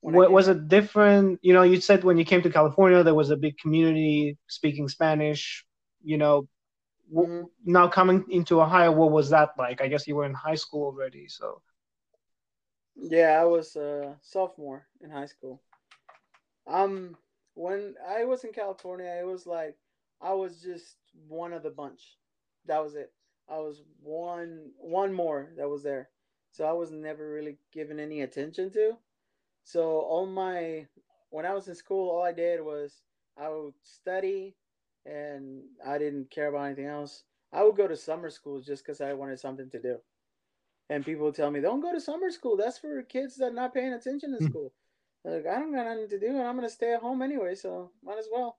what 0.00 0.30
was 0.32 0.48
it 0.48 0.68
different? 0.68 1.38
You 1.42 1.52
know, 1.52 1.62
you 1.62 1.80
said 1.80 2.04
when 2.04 2.18
you 2.18 2.24
came 2.24 2.42
to 2.42 2.50
California, 2.50 3.02
there 3.02 3.14
was 3.14 3.30
a 3.30 3.36
big 3.36 3.58
community 3.58 4.36
speaking 4.48 4.88
Spanish. 4.88 5.64
You 6.02 6.18
know, 6.18 6.48
Mhm. 7.14 7.50
now 7.64 7.88
coming 7.88 8.24
into 8.30 8.60
Ohio, 8.60 8.92
what 8.92 9.10
was 9.12 9.30
that 9.30 9.50
like? 9.58 9.80
I 9.80 9.88
guess 9.88 10.06
you 10.06 10.16
were 10.16 10.24
in 10.24 10.34
high 10.34 10.54
school 10.56 10.84
already, 10.84 11.28
so 11.28 11.62
Yeah, 12.96 13.40
I 13.40 13.44
was 13.44 13.76
a 13.76 14.18
sophomore 14.22 14.86
in 15.00 15.10
high 15.10 15.26
school. 15.26 15.62
Um, 16.66 17.16
when 17.54 17.94
I 18.06 18.24
was 18.24 18.44
in 18.44 18.52
California, 18.52 19.16
it 19.20 19.26
was 19.26 19.46
like 19.46 19.76
I 20.20 20.32
was 20.34 20.60
just 20.62 20.98
one 21.26 21.52
of 21.52 21.62
the 21.62 21.70
bunch. 21.70 22.16
That 22.66 22.82
was 22.82 22.94
it. 22.94 23.12
I 23.48 23.58
was 23.58 23.82
one 24.02 24.72
one 24.78 25.12
more 25.12 25.52
that 25.56 25.68
was 25.68 25.82
there. 25.82 26.10
So 26.52 26.64
I 26.64 26.72
was 26.72 26.90
never 26.90 27.30
really 27.30 27.58
given 27.72 28.00
any 28.00 28.22
attention 28.22 28.70
to. 28.72 28.98
So 29.64 30.00
all 30.00 30.26
my 30.26 30.88
when 31.30 31.46
I 31.46 31.54
was 31.54 31.68
in 31.68 31.74
school, 31.74 32.10
all 32.10 32.22
I 32.22 32.32
did 32.32 32.62
was 32.62 33.02
I 33.36 33.48
would 33.50 33.74
study, 33.82 34.56
and 35.06 35.62
I 35.86 35.98
didn't 35.98 36.30
care 36.30 36.48
about 36.48 36.66
anything 36.66 36.86
else. 36.86 37.24
I 37.52 37.62
would 37.64 37.76
go 37.76 37.88
to 37.88 37.96
summer 37.96 38.30
school 38.30 38.60
just 38.60 38.84
because 38.84 39.00
I 39.00 39.12
wanted 39.14 39.40
something 39.40 39.70
to 39.70 39.80
do. 39.80 39.98
And 40.90 41.04
people 41.04 41.24
would 41.26 41.34
tell 41.34 41.50
me, 41.50 41.60
"Don't 41.60 41.80
go 41.80 41.92
to 41.92 42.00
summer 42.00 42.30
school. 42.30 42.56
That's 42.56 42.78
for 42.78 43.02
kids 43.02 43.36
that 43.36 43.52
are 43.52 43.54
not 43.54 43.74
paying 43.74 43.92
attention 43.94 44.34
in 44.34 44.40
Hmm. 44.40 44.46
school." 44.50 44.72
Like 45.24 45.46
I 45.46 45.58
don't 45.58 45.72
got 45.72 45.86
nothing 45.86 46.08
to 46.08 46.18
do, 46.18 46.28
and 46.28 46.42
I'm 46.42 46.56
gonna 46.56 46.70
stay 46.70 46.92
at 46.94 47.00
home 47.02 47.22
anyway, 47.22 47.54
so 47.54 47.92
might 48.02 48.18
as 48.18 48.28
well. 48.32 48.58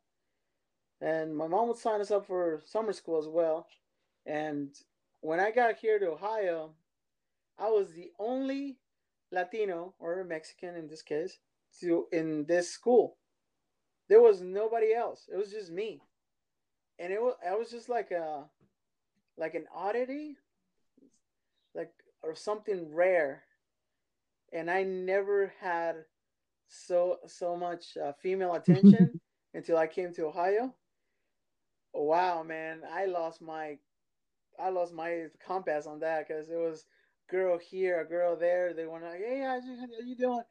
And 1.01 1.35
my 1.35 1.47
mom 1.47 1.67
would 1.69 1.77
sign 1.77 2.01
us 2.01 2.11
up 2.11 2.27
for 2.27 2.61
summer 2.65 2.93
school 2.93 3.17
as 3.19 3.27
well. 3.27 3.67
And 4.25 4.69
when 5.21 5.39
I 5.39 5.51
got 5.51 5.77
here 5.77 5.97
to 5.99 6.11
Ohio, 6.11 6.71
I 7.57 7.69
was 7.69 7.91
the 7.91 8.11
only 8.19 8.77
Latino 9.31 9.93
or 9.99 10.23
Mexican 10.23 10.75
in 10.75 10.87
this 10.87 11.01
case 11.01 11.39
to 11.79 12.07
in 12.11 12.45
this 12.45 12.69
school. 12.69 13.17
There 14.07 14.21
was 14.21 14.41
nobody 14.41 14.93
else. 14.93 15.29
It 15.31 15.37
was 15.37 15.51
just 15.51 15.71
me, 15.71 16.01
and 16.97 17.13
it 17.13 17.21
was 17.21 17.35
I 17.47 17.55
was 17.55 17.69
just 17.69 17.89
like 17.89 18.11
a 18.11 18.45
like 19.37 19.55
an 19.55 19.65
oddity, 19.73 20.35
like 21.75 21.91
or 22.23 22.35
something 22.35 22.93
rare. 22.93 23.43
And 24.51 24.69
I 24.69 24.83
never 24.83 25.53
had 25.61 26.05
so 26.67 27.19
so 27.27 27.55
much 27.55 27.97
uh, 27.97 28.13
female 28.13 28.55
attention 28.55 29.19
until 29.53 29.77
I 29.77 29.87
came 29.87 30.13
to 30.13 30.25
Ohio. 30.25 30.73
Wow, 31.93 32.43
man, 32.43 32.83
I 32.89 33.05
lost 33.05 33.41
my 33.41 33.79
I 34.59 34.69
lost 34.69 34.93
my 34.93 35.27
compass 35.45 35.87
on 35.87 35.99
that 35.99 36.27
because 36.27 36.49
it 36.49 36.57
was 36.57 36.85
girl 37.29 37.57
here, 37.57 38.01
a 38.01 38.05
girl 38.07 38.35
there. 38.37 38.73
They 38.73 38.85
were 38.85 38.99
like, 39.01 39.19
"Hey, 39.19 39.41
how 39.41 39.57
you, 39.57 39.77
how 39.77 39.87
you 40.05 40.15
doing?" 40.15 40.43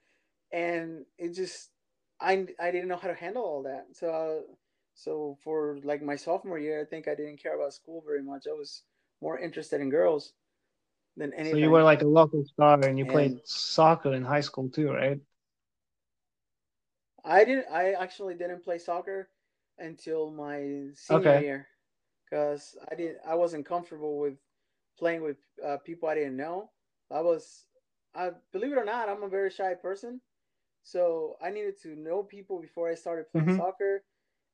And 0.52 1.06
it 1.18 1.34
just 1.34 1.70
I 2.20 2.48
I 2.60 2.70
didn't 2.72 2.88
know 2.88 2.96
how 2.96 3.08
to 3.08 3.14
handle 3.14 3.44
all 3.44 3.62
that. 3.64 3.88
So 3.96 4.10
uh, 4.10 4.52
so 4.94 5.38
for 5.42 5.78
like 5.84 6.02
my 6.02 6.16
sophomore 6.16 6.58
year, 6.58 6.80
I 6.82 6.84
think 6.86 7.08
I 7.08 7.14
didn't 7.14 7.42
care 7.42 7.56
about 7.56 7.74
school 7.74 8.02
very 8.06 8.22
much. 8.22 8.46
I 8.48 8.54
was 8.54 8.84
more 9.20 9.38
interested 9.38 9.80
in 9.80 9.90
girls 9.90 10.34
than 11.16 11.32
anything. 11.34 11.54
So 11.54 11.58
you 11.58 11.70
were 11.70 11.82
like 11.82 12.02
a 12.02 12.06
local 12.06 12.44
star, 12.44 12.80
and 12.84 12.98
you 12.98 13.04
and 13.04 13.12
played 13.12 13.46
soccer 13.46 14.12
in 14.14 14.24
high 14.24 14.40
school 14.40 14.70
too, 14.70 14.90
right? 14.92 15.20
I 17.24 17.44
didn't. 17.44 17.66
I 17.70 17.92
actually 17.92 18.34
didn't 18.34 18.64
play 18.64 18.78
soccer 18.78 19.28
until 19.78 20.30
my 20.30 20.88
senior 20.94 21.20
okay. 21.20 21.44
year 21.44 21.68
because 22.28 22.76
I 22.90 22.94
didn't. 22.94 23.18
I 23.26 23.34
wasn't 23.34 23.66
comfortable 23.66 24.18
with 24.18 24.34
playing 24.98 25.22
with 25.22 25.36
uh, 25.64 25.78
people 25.84 26.08
I 26.08 26.14
didn't 26.14 26.36
know. 26.36 26.70
I 27.10 27.20
was. 27.20 27.64
I 28.14 28.30
believe 28.52 28.72
it 28.72 28.78
or 28.78 28.84
not, 28.84 29.08
I'm 29.08 29.22
a 29.22 29.28
very 29.28 29.50
shy 29.50 29.74
person, 29.74 30.20
so 30.82 31.36
I 31.42 31.50
needed 31.50 31.80
to 31.82 31.94
know 31.94 32.22
people 32.22 32.60
before 32.60 32.90
I 32.90 32.94
started 32.94 33.30
playing 33.30 33.48
mm-hmm. 33.48 33.58
soccer. 33.58 34.02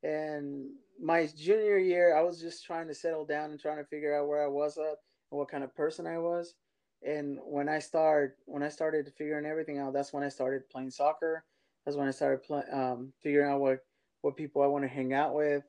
And 0.02 0.66
my 1.00 1.26
junior 1.34 1.78
year, 1.78 2.16
I 2.16 2.22
was 2.22 2.40
just 2.40 2.64
trying 2.64 2.88
to 2.88 2.94
settle 2.94 3.24
down 3.24 3.50
and 3.50 3.60
trying 3.60 3.78
to 3.78 3.84
figure 3.84 4.14
out 4.14 4.28
where 4.28 4.44
I 4.44 4.48
was 4.48 4.76
at 4.76 4.84
and 4.84 5.38
what 5.38 5.48
kind 5.48 5.64
of 5.64 5.74
person 5.74 6.06
I 6.06 6.18
was. 6.18 6.54
And 7.02 7.38
when 7.42 7.68
I 7.68 7.78
start, 7.78 8.36
when 8.44 8.62
I 8.62 8.68
started 8.68 9.12
figuring 9.16 9.46
everything 9.46 9.78
out, 9.78 9.92
that's 9.92 10.12
when 10.12 10.24
I 10.24 10.28
started 10.28 10.68
playing 10.68 10.90
soccer. 10.90 11.44
That's 11.84 11.96
when 11.96 12.08
I 12.08 12.12
started 12.12 12.42
play, 12.42 12.62
um, 12.72 13.12
figuring 13.22 13.50
out 13.50 13.60
what 13.60 13.80
what 14.24 14.36
people 14.38 14.62
I 14.62 14.66
want 14.66 14.84
to 14.84 14.88
hang 14.88 15.12
out 15.12 15.34
with. 15.34 15.64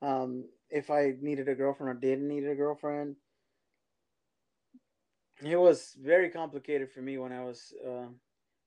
Um, 0.00 0.46
if 0.70 0.90
I 0.90 1.12
needed 1.20 1.48
a 1.48 1.54
girlfriend 1.54 1.90
or 1.90 2.00
didn't 2.00 2.26
need 2.26 2.46
a 2.46 2.54
girlfriend. 2.54 3.16
It 5.44 5.56
was 5.56 5.94
very 6.00 6.30
complicated 6.30 6.90
for 6.90 7.02
me 7.02 7.18
when 7.18 7.32
I 7.32 7.44
was. 7.44 7.74
Uh, 7.86 8.06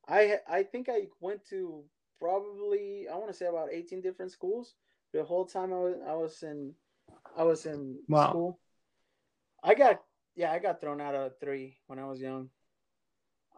I 0.07 0.37
I 0.47 0.63
think 0.63 0.89
I 0.89 1.07
went 1.19 1.43
to 1.49 1.83
probably 2.19 3.07
I 3.11 3.15
want 3.15 3.29
to 3.29 3.33
say 3.33 3.47
about 3.47 3.69
eighteen 3.71 4.01
different 4.01 4.31
schools 4.31 4.75
the 5.13 5.23
whole 5.23 5.45
time 5.45 5.73
I 5.73 5.77
was 5.77 5.95
I 6.07 6.13
was 6.13 6.43
in 6.43 6.73
I 7.35 7.43
was 7.43 7.65
in 7.65 7.97
wow. 8.07 8.29
school. 8.29 8.59
I 9.63 9.73
got 9.73 10.01
yeah 10.35 10.51
I 10.51 10.59
got 10.59 10.81
thrown 10.81 11.01
out 11.01 11.15
of 11.15 11.39
three 11.39 11.77
when 11.87 11.97
I 11.97 12.05
was 12.05 12.21
young. 12.21 12.49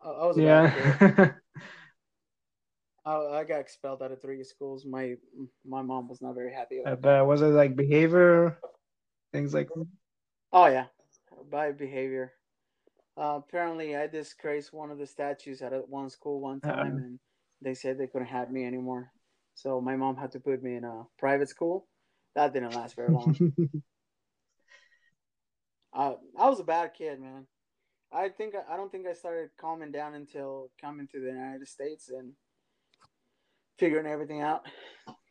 I, 0.01 0.09
I 0.09 0.27
was 0.27 0.37
yeah. 0.37 1.31
I, 3.07 3.39
I 3.39 3.43
got 3.45 3.61
expelled 3.61 4.03
out 4.03 4.11
of 4.11 4.21
three 4.21 4.43
schools. 4.43 4.85
My 4.85 5.15
my 5.65 5.81
mom 5.81 6.09
was 6.09 6.21
not 6.21 6.35
very 6.35 6.53
happy. 6.53 6.79
About 6.79 7.01
but 7.01 7.25
was 7.25 7.41
it 7.41 7.45
like 7.45 7.75
behavior, 7.75 8.59
things 9.31 9.53
like? 9.53 9.69
Oh 10.51 10.65
yeah, 10.65 10.87
by 11.49 11.71
behavior. 11.71 12.33
Uh, 13.17 13.39
apparently, 13.39 13.95
I 13.95 14.07
disgraced 14.07 14.73
one 14.73 14.91
of 14.91 14.97
the 14.97 15.07
statues 15.07 15.61
at 15.61 15.71
one 15.87 16.09
school 16.09 16.41
one 16.41 16.59
time, 16.59 16.79
uh-uh. 16.79 16.85
and 16.85 17.19
they 17.61 17.73
said 17.73 17.97
they 17.97 18.07
couldn't 18.07 18.27
have 18.27 18.51
me 18.51 18.65
anymore. 18.65 19.13
So 19.55 19.79
my 19.79 19.95
mom 19.95 20.17
had 20.17 20.33
to 20.33 20.39
put 20.39 20.61
me 20.61 20.75
in 20.75 20.83
a 20.83 21.03
private 21.17 21.49
school. 21.49 21.87
That 22.35 22.53
didn't 22.53 22.75
last 22.75 22.95
very 22.95 23.11
long. 23.11 23.35
uh, 25.93 26.13
I 26.37 26.49
was 26.49 26.59
a 26.59 26.65
bad 26.65 26.93
kid, 26.93 27.21
man. 27.21 27.47
I 28.11 28.29
think 28.29 28.53
I 28.69 28.75
don't 28.75 28.91
think 28.91 29.07
I 29.07 29.13
started 29.13 29.49
calming 29.59 29.91
down 29.91 30.13
until 30.13 30.69
coming 30.79 31.07
to 31.13 31.19
the 31.21 31.27
United 31.27 31.67
States 31.67 32.09
and 32.09 32.33
figuring 33.77 34.07
everything 34.07 34.41
out. 34.41 34.65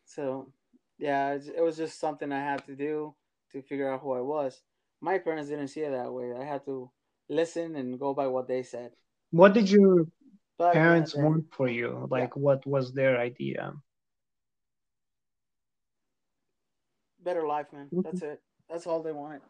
So, 0.05 0.51
yeah, 0.97 1.33
it 1.33 1.61
was 1.61 1.77
just 1.77 1.99
something 1.99 2.31
I 2.31 2.39
had 2.39 2.65
to 2.65 2.75
do 2.75 3.13
to 3.51 3.61
figure 3.61 3.91
out 3.91 4.01
who 4.01 4.13
I 4.13 4.21
was. 4.21 4.61
My 5.01 5.17
parents 5.17 5.49
didn't 5.49 5.67
see 5.67 5.81
it 5.81 5.91
that 5.91 6.11
way. 6.11 6.33
I 6.37 6.43
had 6.43 6.65
to 6.65 6.89
listen 7.29 7.75
and 7.75 7.99
go 7.99 8.13
by 8.13 8.27
what 8.27 8.47
they 8.47 8.63
said. 8.63 8.91
What 9.31 9.53
did 9.53 9.69
your 9.69 10.07
but, 10.57 10.73
parents 10.73 11.13
yeah, 11.15 11.23
want 11.23 11.45
for 11.51 11.67
you? 11.67 12.07
Like, 12.09 12.31
yeah. 12.35 12.41
what 12.41 12.65
was 12.65 12.93
their 12.93 13.19
idea? 13.19 13.73
Better 17.23 17.45
life, 17.45 17.67
man. 17.73 17.87
Mm-hmm. 17.93 18.01
That's 18.01 18.21
it. 18.21 18.41
That's 18.69 18.87
all 18.87 19.03
they 19.03 19.11
wanted. 19.11 19.41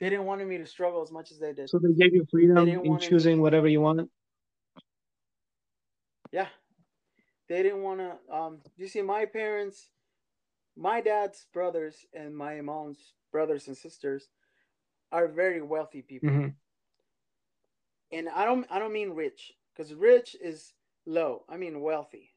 They 0.00 0.10
didn't 0.10 0.24
want 0.24 0.44
me 0.46 0.58
to 0.58 0.66
struggle 0.66 1.02
as 1.02 1.12
much 1.12 1.30
as 1.30 1.38
they 1.38 1.52
did. 1.52 1.70
So 1.70 1.78
they 1.78 1.92
gave 1.92 2.12
you 2.12 2.26
freedom 2.30 2.66
in 2.66 2.98
choosing 2.98 3.36
me... 3.36 3.42
whatever 3.42 3.68
you 3.68 3.80
want. 3.80 4.10
Yeah, 6.32 6.48
they 7.52 7.62
didn't 7.62 7.82
want 7.82 8.00
to. 8.00 8.34
Um, 8.34 8.58
you 8.78 8.88
see, 8.88 9.02
my 9.02 9.26
parents, 9.26 9.90
my 10.74 11.02
dad's 11.02 11.46
brothers, 11.52 12.06
and 12.14 12.34
my 12.34 12.62
mom's 12.62 13.12
brothers 13.30 13.68
and 13.68 13.76
sisters 13.76 14.28
are 15.10 15.28
very 15.28 15.60
wealthy 15.60 16.00
people. 16.00 16.30
Mm-hmm. 16.30 16.48
And 18.16 18.28
I 18.34 18.46
don't, 18.46 18.66
I 18.70 18.78
don't 18.78 18.92
mean 18.92 19.10
rich, 19.10 19.52
because 19.74 19.92
rich 19.92 20.34
is 20.42 20.72
low. 21.04 21.44
I 21.46 21.58
mean 21.58 21.82
wealthy. 21.82 22.30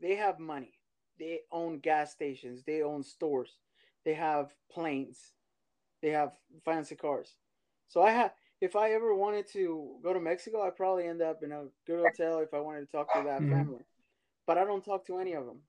They 0.00 0.16
have 0.16 0.40
money. 0.40 0.72
They 1.20 1.40
own 1.52 1.78
gas 1.78 2.10
stations. 2.10 2.64
They 2.64 2.82
own 2.82 3.04
stores. 3.04 3.58
They 4.04 4.14
have 4.14 4.52
planes. 4.72 5.18
They 6.02 6.10
have 6.10 6.32
fancy 6.64 6.96
cars. 6.96 7.34
So 7.88 8.02
I 8.02 8.10
have 8.10 8.32
if 8.60 8.74
I 8.74 8.90
ever 8.90 9.14
wanted 9.14 9.46
to 9.52 9.98
go 10.02 10.12
to 10.12 10.20
Mexico, 10.20 10.62
I'd 10.62 10.76
probably 10.76 11.06
end 11.06 11.22
up 11.22 11.44
in 11.44 11.52
a 11.52 11.66
good 11.86 12.00
hotel 12.00 12.40
if 12.40 12.52
I 12.52 12.58
wanted 12.58 12.80
to 12.80 12.86
talk 12.86 13.12
to 13.12 13.22
that 13.22 13.40
mm-hmm. 13.40 13.52
family 13.52 13.84
but 14.48 14.56
I 14.56 14.64
don't 14.64 14.82
talk 14.82 15.06
to 15.06 15.18
any 15.18 15.34
of 15.34 15.44
them. 15.44 15.60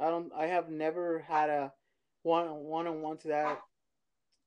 I 0.00 0.10
don't. 0.10 0.32
I 0.36 0.46
have 0.46 0.68
never 0.68 1.20
had 1.20 1.48
a 1.48 1.72
one 2.24 2.48
one 2.64 2.88
on 2.88 3.00
one 3.00 3.16
to 3.18 3.28
that 3.28 3.60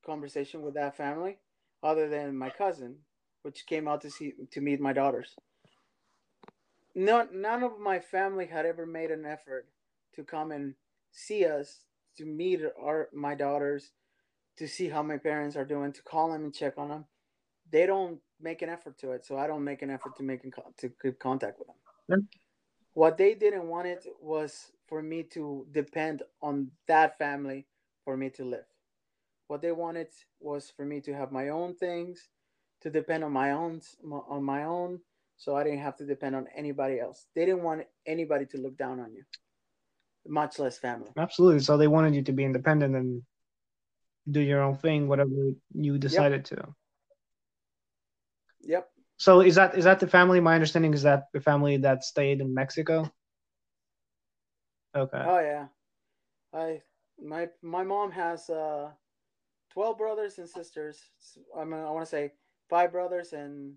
conversation 0.06 0.62
with 0.62 0.74
that 0.74 0.98
family, 0.98 1.38
other 1.82 2.10
than 2.10 2.38
my 2.38 2.50
cousin, 2.50 2.98
which 3.44 3.65
came 3.65 3.88
out 3.88 4.02
to 4.02 4.12
see 4.12 4.34
to 4.52 4.62
meet 4.62 4.82
my 4.82 4.91
daughters. 4.91 5.36
None 6.94 7.30
none 7.32 7.63
of 7.63 7.80
my 7.80 8.00
family 8.00 8.46
had 8.46 8.65
ever 8.65 8.86
made 8.86 9.10
an 9.10 9.26
effort 9.26 9.68
to 10.15 10.24
come 10.24 10.52
and 10.52 10.76
see 11.12 11.46
us, 11.46 11.80
to 12.18 12.26
meet 12.26 12.60
our 12.78 13.08
my 13.13 13.36
daughters, 13.36 13.91
to 14.58 14.68
see 14.68 14.89
how 14.89 15.02
my 15.02 15.18
parents 15.18 15.56
are 15.56 15.65
doing, 15.65 15.94
to 15.94 16.04
call 16.04 16.34
them 16.34 16.44
and 16.44 16.54
check 16.54 16.74
on 16.78 16.89
them. 16.89 17.06
They 17.72 17.86
don't 17.86 18.20
make 18.41 18.62
an 18.62 18.70
effort 18.70 18.98
to 19.00 19.12
it, 19.12 19.26
so 19.26 19.38
I 19.38 19.48
don't 19.48 19.63
make 19.63 19.82
an 19.82 19.89
effort 19.89 20.18
to 20.18 20.24
make 20.24 20.41
to 20.44 20.91
keep 21.02 21.20
contact 21.20 21.58
with 21.58 21.70
them. 21.70 21.78
What 22.95 23.17
they 23.17 23.36
didn't 23.36 23.67
want 23.67 23.88
it 23.88 24.05
was 24.21 24.71
for 24.88 25.01
me 25.01 25.23
to 25.34 25.67
depend 25.71 26.23
on 26.41 26.71
that 26.88 27.17
family 27.17 27.67
for 28.05 28.15
me 28.15 28.29
to 28.31 28.45
live. 28.45 28.65
What 29.47 29.62
they 29.62 29.73
wanted 29.73 30.08
was 30.39 30.71
for 30.75 30.86
me 30.86 31.01
to 31.01 31.13
have 31.13 31.31
my 31.31 31.49
own 31.49 31.75
things, 31.75 32.29
to 32.81 32.89
depend 32.89 33.25
on 33.25 33.34
my 33.34 33.51
own 33.51 33.81
on 34.29 34.43
my 34.45 34.63
own, 34.63 35.01
so 35.36 35.58
I 35.58 35.65
didn't 35.65 35.81
have 35.81 35.97
to 35.97 36.05
depend 36.05 36.38
on 36.38 36.47
anybody 36.55 37.01
else. 37.01 37.27
They 37.36 37.45
didn't 37.45 37.63
want 37.63 37.84
anybody 38.05 38.45
to 38.47 38.58
look 38.58 38.77
down 38.77 39.01
on 39.01 39.13
you, 39.13 39.23
much 40.25 40.58
less 40.58 40.77
family. 40.77 41.12
Absolutely. 41.17 41.60
So 41.60 41.75
they 41.75 41.88
wanted 41.88 42.15
you 42.15 42.23
to 42.23 42.31
be 42.31 42.45
independent 42.45 42.95
and 42.95 43.23
do 44.31 44.39
your 44.39 44.62
own 44.62 44.77
thing, 44.77 45.10
whatever 45.10 45.51
you 45.73 45.97
decided 45.97 46.49
yep. 46.49 46.60
to. 46.62 46.75
Yep. 48.62 48.89
So 49.17 49.41
is 49.41 49.56
that 49.56 49.78
is 49.78 49.86
that 49.86 49.99
the 49.99 50.08
family? 50.08 50.39
My 50.39 50.56
understanding 50.56 50.93
is 50.93 51.04
that 51.04 51.28
the 51.34 51.39
family 51.39 51.78
that 51.78 52.04
stayed 52.04 52.41
in 52.41 52.54
Mexico. 52.54 53.10
Okay. 54.95 55.23
Oh 55.25 55.39
yeah, 55.39 55.67
I 56.54 56.82
my 57.23 57.49
my 57.62 57.84
mom 57.84 58.12
has 58.12 58.49
uh, 58.49 58.89
twelve 59.71 59.97
brothers 59.97 60.38
and 60.38 60.49
sisters. 60.49 60.99
I 61.58 61.63
mean, 61.63 61.80
I 61.80 61.89
want 61.91 62.06
to 62.06 62.10
say 62.10 62.34
five 62.69 62.91
brothers 62.91 63.34
and 63.34 63.75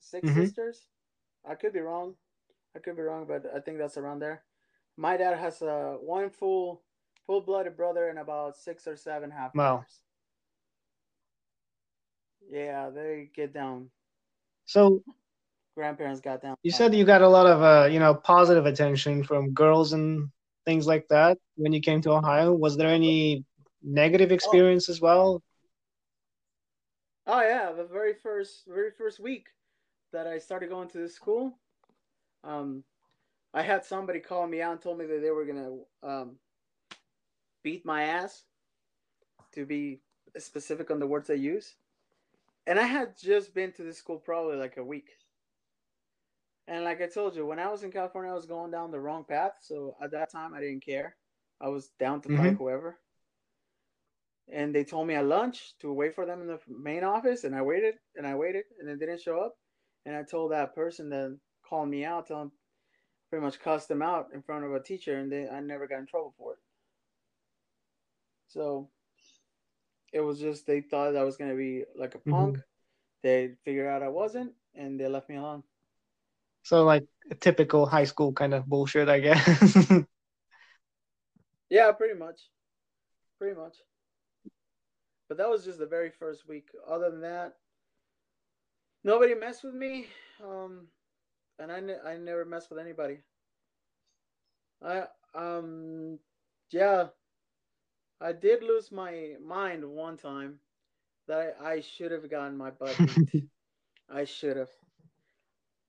6 0.00 0.26
mm-hmm. 0.26 0.40
sisters. 0.40 0.86
I 1.48 1.54
could 1.54 1.72
be 1.72 1.80
wrong. 1.80 2.14
I 2.76 2.78
could 2.78 2.96
be 2.96 3.02
wrong, 3.02 3.26
but 3.26 3.44
I 3.54 3.60
think 3.60 3.78
that's 3.78 3.96
around 3.96 4.20
there. 4.20 4.42
My 4.96 5.16
dad 5.16 5.38
has 5.38 5.62
uh, 5.62 5.96
one 6.00 6.30
full 6.30 6.82
full 7.26 7.40
blooded 7.40 7.76
brother 7.76 8.08
and 8.08 8.18
about 8.18 8.56
six 8.56 8.86
or 8.86 8.96
seven 8.96 9.30
half 9.30 9.54
wow. 9.54 9.84
Yeah, 12.50 12.90
they 12.90 13.30
get 13.34 13.52
down 13.52 13.90
so 14.68 15.02
grandparents 15.74 16.20
got 16.20 16.42
down. 16.42 16.56
You 16.62 16.70
said 16.70 16.94
you 16.94 17.04
got 17.04 17.22
a 17.22 17.28
lot 17.28 17.46
of 17.46 17.62
uh, 17.62 17.88
you 17.90 17.98
know, 17.98 18.14
positive 18.14 18.66
attention 18.66 19.24
from 19.24 19.52
girls 19.52 19.94
and 19.94 20.28
things 20.66 20.86
like 20.86 21.08
that 21.08 21.38
when 21.56 21.72
you 21.72 21.80
came 21.80 22.02
to 22.02 22.12
Ohio. 22.12 22.52
Was 22.52 22.76
there 22.76 22.88
any 22.88 23.44
negative 23.82 24.30
experience 24.30 24.88
oh. 24.88 24.92
as 24.92 25.00
well? 25.00 25.42
Oh 27.26 27.40
yeah, 27.40 27.72
the 27.72 27.84
very 27.84 28.12
first 28.12 28.64
very 28.68 28.90
first 28.90 29.18
week 29.18 29.46
that 30.12 30.26
I 30.26 30.38
started 30.38 30.68
going 30.68 30.88
to 30.88 30.98
this 30.98 31.14
school, 31.14 31.58
um, 32.44 32.84
I 33.54 33.62
had 33.62 33.84
somebody 33.84 34.20
call 34.20 34.46
me 34.46 34.60
out 34.60 34.72
and 34.72 34.82
told 34.82 34.98
me 34.98 35.06
that 35.06 35.22
they 35.22 35.30
were 35.30 35.46
gonna 35.46 35.76
um, 36.02 36.36
beat 37.64 37.86
my 37.86 38.02
ass. 38.04 38.44
To 39.54 39.64
be 39.64 40.00
specific 40.36 40.90
on 40.90 41.00
the 41.00 41.06
words 41.06 41.30
I 41.30 41.34
use 41.34 41.74
and 42.68 42.78
I 42.78 42.84
had 42.84 43.18
just 43.18 43.54
been 43.54 43.72
to 43.72 43.82
this 43.82 43.96
school 43.96 44.18
probably 44.18 44.56
like 44.56 44.76
a 44.76 44.84
week. 44.84 45.08
And 46.66 46.84
like 46.84 47.00
I 47.00 47.06
told 47.06 47.34
you, 47.34 47.46
when 47.46 47.58
I 47.58 47.68
was 47.68 47.82
in 47.82 47.90
California, 47.90 48.30
I 48.30 48.34
was 48.34 48.44
going 48.44 48.70
down 48.70 48.90
the 48.90 49.00
wrong 49.00 49.24
path. 49.26 49.52
So 49.62 49.96
at 50.02 50.10
that 50.10 50.30
time, 50.30 50.52
I 50.52 50.60
didn't 50.60 50.84
care. 50.84 51.16
I 51.62 51.68
was 51.68 51.88
down 51.98 52.20
to 52.20 52.28
mm-hmm. 52.28 52.42
fight 52.42 52.56
whoever. 52.58 52.98
And 54.52 54.74
they 54.74 54.84
told 54.84 55.06
me 55.06 55.14
at 55.14 55.24
lunch 55.24 55.72
to 55.80 55.90
wait 55.92 56.14
for 56.14 56.26
them 56.26 56.42
in 56.42 56.46
the 56.46 56.58
main 56.68 57.04
office, 57.04 57.44
and 57.44 57.54
I 57.54 57.62
waited 57.62 57.94
and 58.16 58.26
I 58.26 58.34
waited, 58.34 58.64
and 58.78 58.88
they 58.88 58.96
didn't 58.96 59.22
show 59.22 59.40
up. 59.40 59.54
And 60.04 60.14
I 60.14 60.22
told 60.22 60.52
that 60.52 60.74
person 60.74 61.08
that 61.08 61.38
called 61.66 61.88
me 61.88 62.04
out, 62.04 62.26
tell 62.26 62.42
him, 62.42 62.52
pretty 63.30 63.44
much 63.44 63.60
cussed 63.60 63.88
them 63.88 64.02
out 64.02 64.26
in 64.34 64.42
front 64.42 64.64
of 64.64 64.74
a 64.74 64.82
teacher, 64.82 65.18
and 65.18 65.32
they, 65.32 65.48
I 65.48 65.60
never 65.60 65.86
got 65.86 66.00
in 66.00 66.06
trouble 66.06 66.34
for 66.36 66.52
it. 66.52 66.58
So 68.48 68.90
it 70.12 70.20
was 70.20 70.38
just 70.38 70.66
they 70.66 70.80
thought 70.80 71.16
I 71.16 71.24
was 71.24 71.36
gonna 71.36 71.54
be 71.54 71.84
like 71.96 72.14
a 72.14 72.18
punk. 72.18 72.56
Mm-hmm. 72.56 72.62
They 73.22 73.54
figured 73.64 73.88
out 73.88 74.02
I 74.02 74.08
wasn't, 74.08 74.52
and 74.74 74.98
they 74.98 75.08
left 75.08 75.28
me 75.28 75.36
alone. 75.36 75.62
So 76.62 76.84
like 76.84 77.04
a 77.30 77.34
typical 77.34 77.86
high 77.86 78.04
school 78.04 78.32
kind 78.32 78.54
of 78.54 78.66
bullshit, 78.66 79.08
I 79.08 79.20
guess. 79.20 79.86
yeah, 81.70 81.92
pretty 81.92 82.18
much, 82.18 82.40
pretty 83.38 83.58
much. 83.58 83.76
But 85.28 85.38
that 85.38 85.48
was 85.50 85.64
just 85.64 85.78
the 85.78 85.86
very 85.86 86.10
first 86.10 86.48
week. 86.48 86.68
Other 86.88 87.10
than 87.10 87.20
that, 87.22 87.56
nobody 89.04 89.34
messed 89.34 89.64
with 89.64 89.74
me. 89.74 90.06
Um, 90.42 90.88
and 91.58 91.72
I, 91.72 91.80
ne- 91.80 92.00
I 92.04 92.16
never 92.16 92.44
mess 92.44 92.70
with 92.70 92.78
anybody. 92.78 93.18
I 94.82 95.04
um 95.34 96.18
yeah, 96.70 97.08
I 98.20 98.32
did 98.32 98.62
lose 98.62 98.90
my 98.90 99.34
mind 99.44 99.84
one 99.84 100.16
time 100.16 100.58
that 101.28 101.56
I, 101.62 101.72
I 101.72 101.80
should 101.80 102.10
have 102.10 102.28
gotten 102.30 102.56
my 102.56 102.70
butt 102.70 102.96
beat. 103.32 103.44
I 104.10 104.24
should 104.24 104.56
have. 104.56 104.70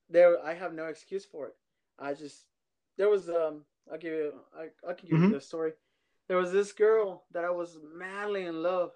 There, 0.10 0.44
I 0.44 0.54
have 0.54 0.74
no 0.74 0.86
excuse 0.86 1.26
for 1.26 1.48
it. 1.48 1.56
I 1.98 2.14
just 2.14 2.46
there 2.98 3.10
was 3.10 3.30
um 3.30 3.62
I'll 3.92 3.98
give 3.98 4.14
you 4.14 4.34
I 4.58 4.68
I 4.88 4.94
can 4.94 5.10
give 5.10 5.18
mm-hmm. 5.18 5.30
you 5.30 5.34
the 5.36 5.42
story. 5.42 5.74
There 6.28 6.38
was 6.38 6.52
this 6.52 6.72
girl 6.72 7.24
that 7.32 7.44
I 7.44 7.50
was 7.50 7.80
madly 7.96 8.46
in 8.46 8.62
love, 8.62 8.92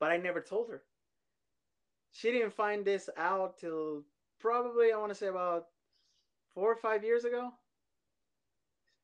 but 0.00 0.10
I 0.10 0.16
never 0.16 0.40
told 0.40 0.70
her. 0.70 0.82
She 2.12 2.30
didn't 2.30 2.52
find 2.52 2.84
this 2.84 3.08
out 3.16 3.58
till 3.58 4.02
probably 4.40 4.92
I 4.92 4.98
want 4.98 5.10
to 5.10 5.14
say 5.14 5.26
about 5.28 5.66
four 6.54 6.70
or 6.70 6.76
five 6.76 7.04
years 7.04 7.24
ago 7.24 7.52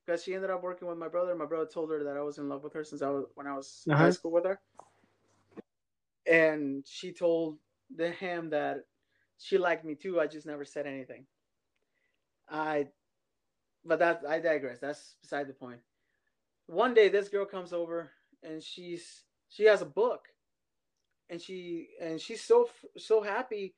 because 0.09 0.25
she 0.25 0.35
ended 0.35 0.49
up 0.49 0.63
working 0.63 0.89
with 0.89 0.97
my 0.97 1.09
brother. 1.09 1.35
My 1.35 1.45
brother 1.45 1.67
told 1.67 1.91
her 1.91 2.03
that 2.03 2.17
I 2.17 2.23
was 2.23 2.39
in 2.39 2.49
love 2.49 2.65
with 2.65 2.73
her 2.73 2.83
since 2.83 3.03
I 3.03 3.11
was 3.11 3.27
when 3.35 3.47
I 3.47 3.55
was 3.55 3.85
uh-huh. 3.87 3.95
in 3.95 4.03
high 4.05 4.11
school 4.11 4.33
with 4.33 4.47
her, 4.47 4.59
and 6.27 6.83
she 6.87 7.13
told 7.13 7.59
the 7.95 8.11
him 8.11 8.51
that 8.51 8.79
she 9.37 9.59
liked 9.59 9.85
me 9.85 9.95
too. 9.95 10.19
I 10.19 10.27
just 10.27 10.47
never 10.47 10.65
said 10.65 10.87
anything. 10.87 11.27
I, 12.51 12.87
but 13.85 13.99
that 13.99 14.23
I 14.27 14.39
digress. 14.39 14.79
That's 14.79 15.17
beside 15.21 15.47
the 15.47 15.53
point. 15.53 15.81
One 16.67 16.95
day, 16.95 17.11
this 17.11 17.29
girl 17.29 17.45
comes 17.45 17.75
over 17.75 18.11
and 18.43 18.63
she's 18.63 19.25
she 19.51 19.65
has 19.65 19.83
a 19.83 19.87
book, 19.87 20.29
and 21.29 21.41
she 21.41 21.89
and 22.01 22.19
she's 22.19 22.43
so 22.43 22.71
so 22.97 23.21
happy. 23.21 23.75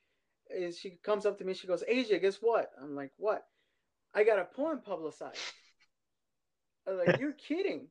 And 0.48 0.74
she 0.74 0.98
comes 1.04 1.26
up 1.26 1.38
to 1.38 1.44
me. 1.44 1.54
She 1.54 1.66
goes, 1.66 1.82
"AJ, 1.90 2.22
guess 2.22 2.38
what?" 2.40 2.70
I'm 2.80 2.94
like, 2.94 3.10
"What?" 3.16 3.44
I 4.14 4.22
got 4.24 4.38
a 4.38 4.44
poem 4.44 4.80
publicized. 4.80 5.38
I 6.90 6.94
was 6.94 7.07
like, 7.07 7.20
you're 7.20 7.33
kidding. 7.33 7.87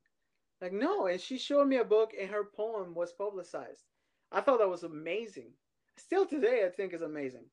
Like, 0.60 0.72
no. 0.72 1.06
And 1.06 1.20
she 1.20 1.38
showed 1.38 1.66
me 1.66 1.78
a 1.78 1.84
book 1.84 2.12
and 2.18 2.30
her 2.30 2.44
poem 2.44 2.94
was 2.94 3.12
publicized. 3.12 3.82
I 4.30 4.40
thought 4.40 4.58
that 4.58 4.68
was 4.68 4.82
amazing. 4.82 5.52
Still 5.96 6.26
today, 6.26 6.64
I 6.66 6.68
think 6.68 6.92
is 6.92 7.02
amazing. 7.02 7.44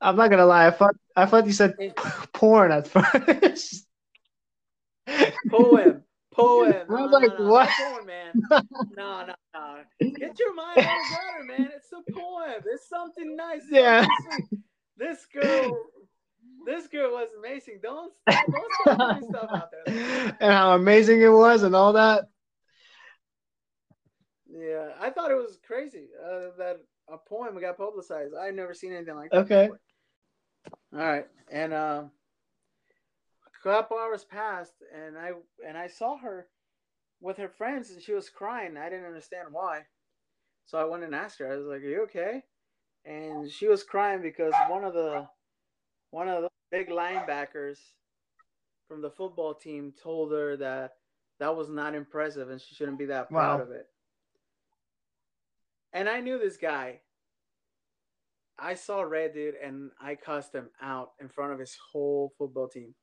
I'm 0.00 0.16
not 0.16 0.30
gonna 0.30 0.46
lie. 0.46 0.66
I 0.66 0.70
thought 0.70 0.94
I 1.16 1.26
thought 1.26 1.46
you 1.46 1.52
said 1.52 1.74
porn 2.32 2.72
at 2.72 2.88
first. 2.88 3.86
Poem, 5.50 6.02
poem. 6.32 6.74
I 6.88 7.02
was 7.02 7.10
no, 7.10 7.18
like, 7.18 7.38
no, 7.38 7.46
what? 7.46 7.68
Poem, 7.68 8.06
man. 8.06 8.32
no, 8.96 9.26
no, 9.26 9.34
no. 9.54 9.76
Get 10.00 10.38
your 10.38 10.54
mind 10.54 10.78
out 10.78 10.84
of 10.84 11.10
gutter, 11.10 11.44
man. 11.44 11.70
It's 11.74 11.92
a 11.92 12.12
poem. 12.12 12.62
It's 12.66 12.88
something 12.88 13.36
nice. 13.36 13.62
yeah. 13.70 14.06
This 14.96 15.26
girl 15.32 15.76
was 17.20 17.30
amazing. 17.38 17.80
Don't 17.82 18.12
don't 18.86 19.24
stuff 19.24 19.50
out 19.52 19.70
there. 19.70 20.36
And 20.40 20.52
how 20.52 20.74
amazing 20.74 21.20
it 21.22 21.28
was, 21.28 21.62
and 21.62 21.74
all 21.74 21.92
that. 21.92 22.24
Yeah, 24.48 24.90
I 25.00 25.10
thought 25.10 25.30
it 25.30 25.36
was 25.36 25.58
crazy 25.66 26.08
uh, 26.22 26.56
that 26.58 26.78
a 27.08 27.16
poem 27.16 27.60
got 27.60 27.76
publicized. 27.76 28.34
I've 28.34 28.54
never 28.54 28.74
seen 28.74 28.92
anything 28.92 29.14
like 29.14 29.30
that. 29.30 29.38
Okay. 29.38 29.62
Before. 29.66 29.80
All 30.92 31.08
right, 31.08 31.26
and 31.50 31.72
uh, 31.72 32.02
a 33.46 33.62
couple 33.62 33.98
hours 33.98 34.24
passed, 34.24 34.74
and 34.94 35.16
I 35.16 35.32
and 35.66 35.78
I 35.78 35.86
saw 35.86 36.18
her 36.18 36.48
with 37.20 37.36
her 37.36 37.48
friends, 37.48 37.90
and 37.90 38.02
she 38.02 38.12
was 38.12 38.28
crying. 38.28 38.76
I 38.76 38.88
didn't 38.88 39.06
understand 39.06 39.48
why, 39.52 39.82
so 40.66 40.78
I 40.78 40.84
went 40.84 41.04
and 41.04 41.14
asked 41.14 41.38
her. 41.38 41.52
I 41.52 41.56
was 41.56 41.66
like, 41.66 41.82
"Are 41.82 41.88
you 41.88 42.02
okay?" 42.04 42.42
And 43.04 43.50
she 43.50 43.68
was 43.68 43.82
crying 43.82 44.20
because 44.20 44.52
one 44.68 44.84
of 44.84 44.94
the 44.94 45.26
one 46.10 46.28
of 46.28 46.42
the 46.42 46.49
big 46.70 46.88
linebackers 46.88 47.78
from 48.88 49.02
the 49.02 49.10
football 49.10 49.54
team 49.54 49.92
told 50.02 50.32
her 50.32 50.56
that 50.56 50.94
that 51.38 51.56
was 51.56 51.68
not 51.68 51.94
impressive 51.94 52.50
and 52.50 52.60
she 52.60 52.74
shouldn't 52.74 52.98
be 52.98 53.06
that 53.06 53.30
proud 53.30 53.58
wow. 53.58 53.64
of 53.64 53.70
it. 53.70 53.86
And 55.92 56.08
I 56.08 56.20
knew 56.20 56.38
this 56.38 56.56
guy. 56.56 57.00
I 58.58 58.74
saw 58.74 59.00
Red 59.00 59.32
Dude 59.32 59.54
and 59.54 59.90
I 60.00 60.14
cussed 60.14 60.54
him 60.54 60.68
out 60.82 61.12
in 61.20 61.28
front 61.28 61.52
of 61.52 61.58
his 61.58 61.76
whole 61.92 62.32
football 62.36 62.68
team. 62.68 62.94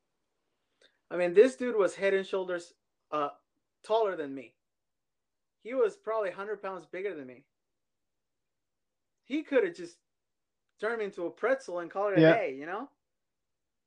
I 1.09 1.17
mean, 1.17 1.33
this 1.33 1.55
dude 1.55 1.75
was 1.75 1.95
head 1.95 2.13
and 2.13 2.25
shoulders 2.25 2.73
uh, 3.11 3.29
taller 3.83 4.15
than 4.15 4.35
me. 4.35 4.53
He 5.63 5.73
was 5.73 5.95
probably 5.95 6.29
100 6.29 6.61
pounds 6.61 6.85
bigger 6.85 7.15
than 7.15 7.27
me. 7.27 7.43
He 9.25 9.43
could 9.43 9.63
have 9.63 9.75
just 9.75 9.97
turned 10.79 10.99
me 10.99 11.05
into 11.05 11.25
a 11.25 11.31
pretzel 11.31 11.79
and 11.79 11.89
called 11.89 12.13
it 12.13 12.19
yeah. 12.19 12.31
a 12.31 12.33
day, 12.33 12.55
you 12.57 12.65
know? 12.65 12.89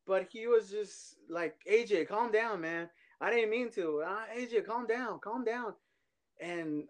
But 0.07 0.29
he 0.31 0.47
was 0.47 0.71
just 0.71 1.17
like, 1.29 1.57
AJ, 1.71 2.09
calm 2.09 2.33
down, 2.33 2.61
man. 2.61 2.89
I 3.21 3.31
didn't 3.31 3.51
mean 3.51 3.71
to. 3.73 4.03
Uh, 4.07 4.25
AJ, 4.37 4.67
calm 4.67 4.87
down, 4.87 5.21
calm 5.21 5.45
down. 5.45 5.75
And 6.41 6.85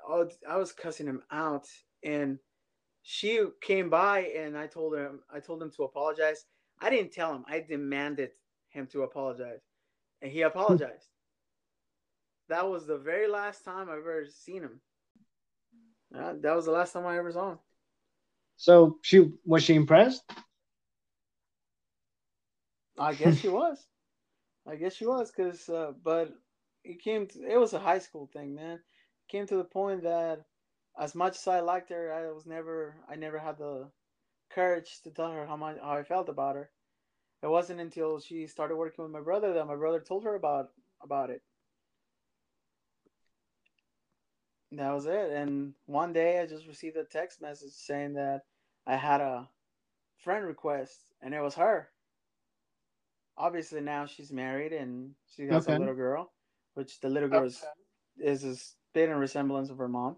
I 0.48 0.56
was 0.56 0.72
cussing 0.72 1.06
him 1.06 1.22
out, 1.32 1.66
and 2.04 2.38
she 3.02 3.44
came 3.60 3.90
by, 3.90 4.20
and 4.20 4.56
I 4.56 4.68
told 4.68 4.94
him, 4.94 5.20
I 5.32 5.40
told 5.40 5.60
him 5.60 5.72
to 5.76 5.82
apologize. 5.82 6.44
I 6.80 6.88
didn't 6.88 7.12
tell 7.12 7.34
him. 7.34 7.44
I 7.48 7.60
demanded 7.60 8.30
him 8.68 8.86
to 8.92 9.02
apologize, 9.02 9.60
and 10.22 10.30
he 10.30 10.42
apologized. 10.42 11.08
that 12.48 12.68
was 12.68 12.86
the 12.86 12.98
very 12.98 13.26
last 13.28 13.64
time 13.64 13.88
I've 13.90 13.98
ever 13.98 14.24
seen 14.26 14.62
him. 14.62 14.80
Uh, 16.14 16.34
that 16.40 16.54
was 16.54 16.66
the 16.66 16.72
last 16.72 16.92
time 16.92 17.06
I 17.06 17.18
ever 17.18 17.32
saw 17.32 17.52
him. 17.52 17.58
So 18.56 18.98
she 19.02 19.30
was 19.44 19.62
she 19.62 19.74
impressed? 19.74 20.22
I 23.00 23.14
guess 23.14 23.38
she 23.38 23.48
was. 23.48 23.86
I 24.66 24.76
guess 24.76 24.94
she 24.94 25.06
was, 25.06 25.30
cause 25.30 25.68
uh, 25.70 25.92
but 26.04 26.34
it 26.84 27.02
came. 27.02 27.26
To, 27.26 27.42
it 27.50 27.58
was 27.58 27.72
a 27.72 27.78
high 27.78 27.98
school 27.98 28.28
thing, 28.30 28.54
man. 28.54 28.74
It 28.76 29.32
came 29.32 29.46
to 29.46 29.56
the 29.56 29.64
point 29.64 30.02
that 30.02 30.44
as 30.98 31.14
much 31.14 31.38
as 31.38 31.48
I 31.48 31.60
liked 31.60 31.88
her, 31.88 32.12
I 32.12 32.30
was 32.30 32.44
never. 32.44 32.96
I 33.08 33.16
never 33.16 33.38
had 33.38 33.56
the 33.56 33.90
courage 34.50 35.00
to 35.04 35.10
tell 35.10 35.32
her 35.32 35.46
how 35.46 35.56
much 35.56 35.78
how 35.82 35.92
I 35.92 36.02
felt 36.02 36.28
about 36.28 36.56
her. 36.56 36.70
It 37.42 37.48
wasn't 37.48 37.80
until 37.80 38.20
she 38.20 38.46
started 38.46 38.76
working 38.76 39.02
with 39.02 39.12
my 39.12 39.22
brother 39.22 39.54
that 39.54 39.66
my 39.66 39.76
brother 39.76 40.00
told 40.00 40.24
her 40.24 40.34
about 40.34 40.68
about 41.02 41.30
it. 41.30 41.42
That 44.72 44.92
was 44.92 45.06
it. 45.06 45.30
And 45.30 45.72
one 45.86 46.12
day 46.12 46.40
I 46.40 46.46
just 46.46 46.66
received 46.66 46.96
a 46.98 47.04
text 47.04 47.40
message 47.40 47.72
saying 47.72 48.12
that 48.14 48.42
I 48.86 48.96
had 48.96 49.22
a 49.22 49.48
friend 50.18 50.44
request 50.44 51.06
and 51.22 51.34
it 51.34 51.40
was 51.40 51.54
her 51.54 51.88
obviously 53.40 53.80
now 53.80 54.06
she's 54.06 54.30
married 54.30 54.72
and 54.72 55.10
she 55.34 55.44
has 55.44 55.66
okay. 55.66 55.76
a 55.76 55.78
little 55.78 55.94
girl, 55.94 56.30
which 56.74 57.00
the 57.00 57.08
little 57.08 57.28
girl 57.28 57.44
okay. 57.44 57.56
is, 58.18 58.42
is 58.42 58.44
a 58.44 58.56
spit 58.56 59.08
and 59.08 59.18
resemblance 59.18 59.70
of 59.70 59.78
her 59.78 59.88
mom. 59.88 60.16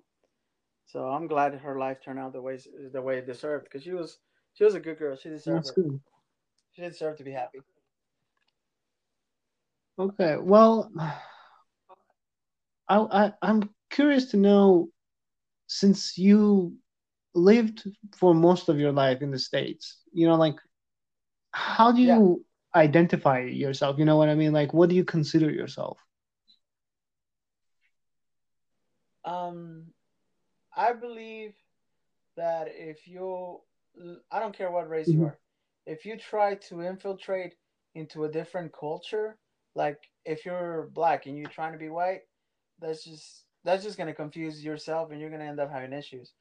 So 0.87 1.05
I'm 1.07 1.29
glad 1.29 1.55
her 1.55 1.79
life 1.79 1.99
turned 2.05 2.19
out 2.19 2.33
the 2.33 2.43
way 2.43 2.59
the 2.93 3.01
way 3.01 3.19
it 3.19 3.27
deserved 3.27 3.65
because 3.65 3.83
she 3.83 3.93
was 3.93 4.19
she 4.55 4.65
was 4.65 4.75
a 4.75 4.81
good 4.81 4.99
girl. 4.99 5.17
She 5.17 5.29
deserved 5.29 5.67
That's. 5.67 5.71
Good. 5.71 6.01
She 6.73 6.83
deserved 6.83 7.19
to 7.19 7.25
be 7.25 7.31
happy. 7.31 7.61
Okay, 9.99 10.37
well, 10.41 10.91
I, 10.99 11.15
I 12.89 13.33
I'm 13.43 13.71
curious 13.91 14.27
to 14.33 14.37
know 14.37 14.89
since 15.67 16.19
you 16.19 16.75
lived 17.35 17.89
for 18.17 18.35
most 18.35 18.69
of 18.69 18.79
your 18.79 18.93
life 18.93 19.23
in 19.23 19.31
the 19.31 19.39
states, 19.39 19.99
you 20.13 20.27
know, 20.27 20.37
like 20.37 20.57
how 21.53 21.93
do 21.93 22.03
you 22.03 22.45
identify 22.75 23.41
yourself 23.41 23.99
you 23.99 24.05
know 24.05 24.17
what 24.17 24.29
i 24.29 24.35
mean? 24.35 24.53
Like 24.53 24.73
what 24.73 24.89
do 24.89 24.95
you 24.95 25.05
consider 25.05 25.51
yourself? 25.51 25.99
Um 29.25 29.87
i 30.77 30.93
believe 30.93 31.53
that 32.37 32.69
if 32.71 33.07
you 33.07 33.61
i 34.31 34.41
don't 34.41 34.57
care 34.57 34.71
what 34.71 34.89
race 34.89 35.09
mm-hmm. 35.09 35.21
you 35.21 35.27
are 35.27 35.39
if 35.87 36.05
you 36.07 36.17
try 36.17 36.55
to 36.55 36.81
infiltrate 36.81 37.55
into 37.95 38.25
a 38.25 38.31
different 38.31 38.73
culture 38.73 39.37
like 39.75 39.99
if 40.25 40.47
you're 40.47 40.89
black 40.95 41.27
and 41.27 41.37
you're 41.37 41.51
trying 41.51 41.73
to 41.73 41.79
be 41.79 41.89
white 41.89 42.23
that's 42.81 43.05
just 43.05 43.45
that's 43.65 43.85
just 43.85 43.97
going 43.97 44.09
to 44.09 44.15
confuse 44.15 44.65
yourself 44.65 45.11
and 45.11 45.21
you're 45.21 45.31
going 45.31 45.41
to 45.41 45.47
end 45.47 45.61
up 45.61 45.71
having 45.71 45.93
issues. 45.93 46.33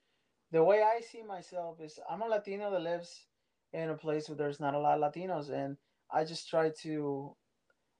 The 0.51 0.63
way 0.63 0.81
i 0.81 0.99
see 0.99 1.23
myself 1.23 1.79
is 1.79 1.97
i'm 2.09 2.21
a 2.21 2.27
latino 2.27 2.71
that 2.71 2.81
lives 2.81 3.25
in 3.73 3.89
a 3.89 3.95
place 3.95 4.27
where 4.27 4.35
there's 4.35 4.59
not 4.59 4.73
a 4.73 4.79
lot 4.79 5.01
of 5.01 5.13
latinos 5.13 5.49
and 5.49 5.77
I 6.13 6.23
just 6.25 6.49
try 6.49 6.71
to 6.81 7.35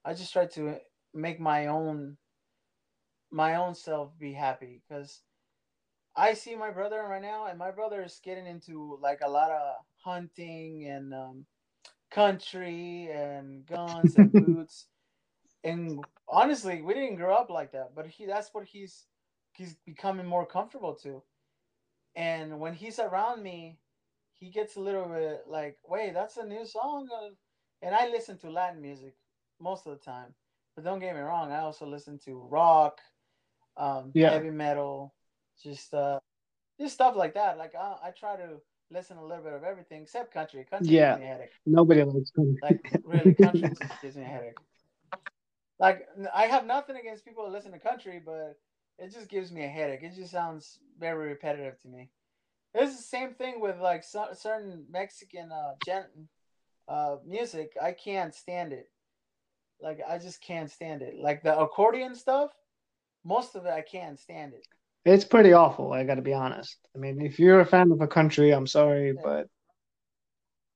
I 0.04 0.14
just 0.14 0.32
try 0.32 0.46
to 0.46 0.78
make 1.14 1.40
my 1.40 1.66
own 1.66 2.16
my 3.30 3.56
own 3.56 3.74
self 3.74 4.18
be 4.18 4.32
happy 4.32 4.82
because 4.86 5.22
I 6.14 6.34
see 6.34 6.54
my 6.54 6.70
brother 6.70 7.02
right 7.08 7.22
now, 7.22 7.46
and 7.46 7.58
my 7.58 7.70
brother 7.70 8.02
is 8.02 8.20
getting 8.22 8.46
into 8.46 8.98
like 9.00 9.20
a 9.24 9.30
lot 9.30 9.50
of 9.50 9.76
hunting 10.04 10.86
and 10.86 11.14
um, 11.14 11.46
country 12.10 13.08
and 13.10 13.64
guns 13.66 14.16
and 14.16 14.32
boots. 14.36 14.86
And 15.64 16.04
honestly, 16.28 16.82
we 16.82 16.94
didn't 16.94 17.16
grow 17.16 17.34
up 17.34 17.48
like 17.50 17.72
that, 17.72 17.94
but 17.94 18.06
he 18.06 18.26
that's 18.26 18.50
what 18.52 18.66
he's 18.66 19.06
he's 19.54 19.76
becoming 19.86 20.26
more 20.26 20.46
comfortable 20.46 20.94
to. 20.96 21.22
And 22.14 22.60
when 22.60 22.74
he's 22.74 22.98
around 22.98 23.42
me, 23.42 23.78
he 24.34 24.50
gets 24.50 24.76
a 24.76 24.80
little 24.80 25.06
bit 25.08 25.44
like, 25.46 25.78
"Wait, 25.84 26.12
that's 26.12 26.36
a 26.36 26.44
new 26.44 26.66
song," 26.66 27.08
and 27.82 27.94
I 27.94 28.08
listen 28.08 28.38
to 28.38 28.50
Latin 28.50 28.80
music 28.80 29.14
most 29.60 29.86
of 29.86 29.98
the 29.98 30.04
time. 30.04 30.34
But 30.74 30.84
don't 30.84 31.00
get 31.00 31.14
me 31.14 31.20
wrong, 31.20 31.52
I 31.52 31.60
also 31.60 31.86
listen 31.86 32.18
to 32.24 32.46
rock, 32.50 32.98
um, 33.76 34.10
yeah. 34.14 34.30
heavy 34.30 34.50
metal, 34.50 35.14
just 35.62 35.92
uh, 35.92 36.18
just 36.80 36.94
stuff 36.94 37.14
like 37.14 37.34
that. 37.34 37.58
Like 37.58 37.74
I, 37.74 37.96
I 38.04 38.10
try 38.10 38.36
to 38.36 38.56
listen 38.90 39.18
a 39.18 39.24
little 39.24 39.44
bit 39.44 39.52
of 39.52 39.64
everything 39.64 40.02
except 40.02 40.32
country. 40.32 40.64
Country 40.68 40.94
yeah. 40.94 41.12
gives 41.12 41.20
me 41.20 41.26
a 41.26 41.28
headache. 41.28 41.50
Nobody 41.66 42.02
likes 42.04 42.30
country. 42.30 42.58
Like 42.62 43.00
really, 43.04 43.34
country 43.34 43.70
gives 44.02 44.16
me 44.16 44.22
a 44.22 44.26
headache. 44.26 44.56
Like 45.78 46.06
I 46.34 46.46
have 46.46 46.64
nothing 46.64 46.96
against 46.96 47.24
people 47.24 47.44
who 47.44 47.52
listen 47.52 47.72
to 47.72 47.78
country, 47.78 48.20
but 48.24 48.56
it 48.98 49.12
just 49.12 49.28
gives 49.28 49.50
me 49.52 49.64
a 49.64 49.68
headache. 49.68 50.02
It 50.02 50.14
just 50.14 50.30
sounds 50.30 50.78
very 50.98 51.28
repetitive 51.28 51.78
to 51.80 51.88
me. 51.88 52.10
It's 52.74 52.96
the 52.96 53.02
same 53.02 53.34
thing 53.34 53.60
with 53.60 53.78
like 53.80 54.04
so, 54.04 54.28
certain 54.32 54.86
Mexican 54.90 55.50
uh, 55.52 55.72
gen, 55.84 56.04
uh, 56.92 57.16
music. 57.26 57.72
I 57.82 57.92
can't 57.92 58.34
stand 58.34 58.72
it. 58.72 58.88
Like 59.80 60.00
I 60.08 60.18
just 60.18 60.42
can't 60.42 60.70
stand 60.70 61.02
it. 61.02 61.14
Like 61.18 61.42
the 61.42 61.58
accordion 61.58 62.14
stuff, 62.14 62.50
most 63.24 63.56
of 63.56 63.64
it 63.64 63.72
I 63.72 63.80
can't 63.80 64.18
stand 64.18 64.52
it. 64.52 64.66
It's 65.04 65.24
pretty 65.24 65.52
awful. 65.52 65.92
I 65.92 66.04
got 66.04 66.16
to 66.16 66.22
be 66.22 66.34
honest. 66.34 66.76
I 66.94 66.98
mean, 66.98 67.20
if 67.20 67.38
you're 67.38 67.60
a 67.60 67.66
fan 67.66 67.90
of 67.90 68.00
a 68.00 68.06
country, 68.06 68.52
I'm 68.52 68.68
sorry, 68.68 69.12
but 69.12 69.48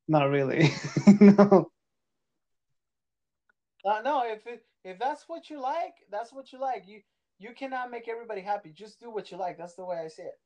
not 0.09 0.31
really. 0.31 0.71
no. 1.21 1.71
Uh, 3.85 4.01
no, 4.05 4.25
if 4.25 4.45
it, 4.49 4.65
if 4.85 4.99
that's 4.99 5.29
what 5.29 5.49
you 5.49 5.61
like, 5.61 5.95
that's 6.11 6.33
what 6.33 6.53
you 6.53 6.59
like. 6.59 6.85
You 6.89 7.03
you 7.39 7.51
cannot 7.55 7.91
make 7.91 8.09
everybody 8.09 8.41
happy. 8.41 8.73
Just 8.73 8.99
do 8.99 9.11
what 9.11 9.31
you 9.31 9.37
like. 9.37 9.59
That's 9.59 9.75
the 9.75 9.85
way 9.85 9.99
I 10.05 10.09
see 10.09 10.23
it. 10.23 10.39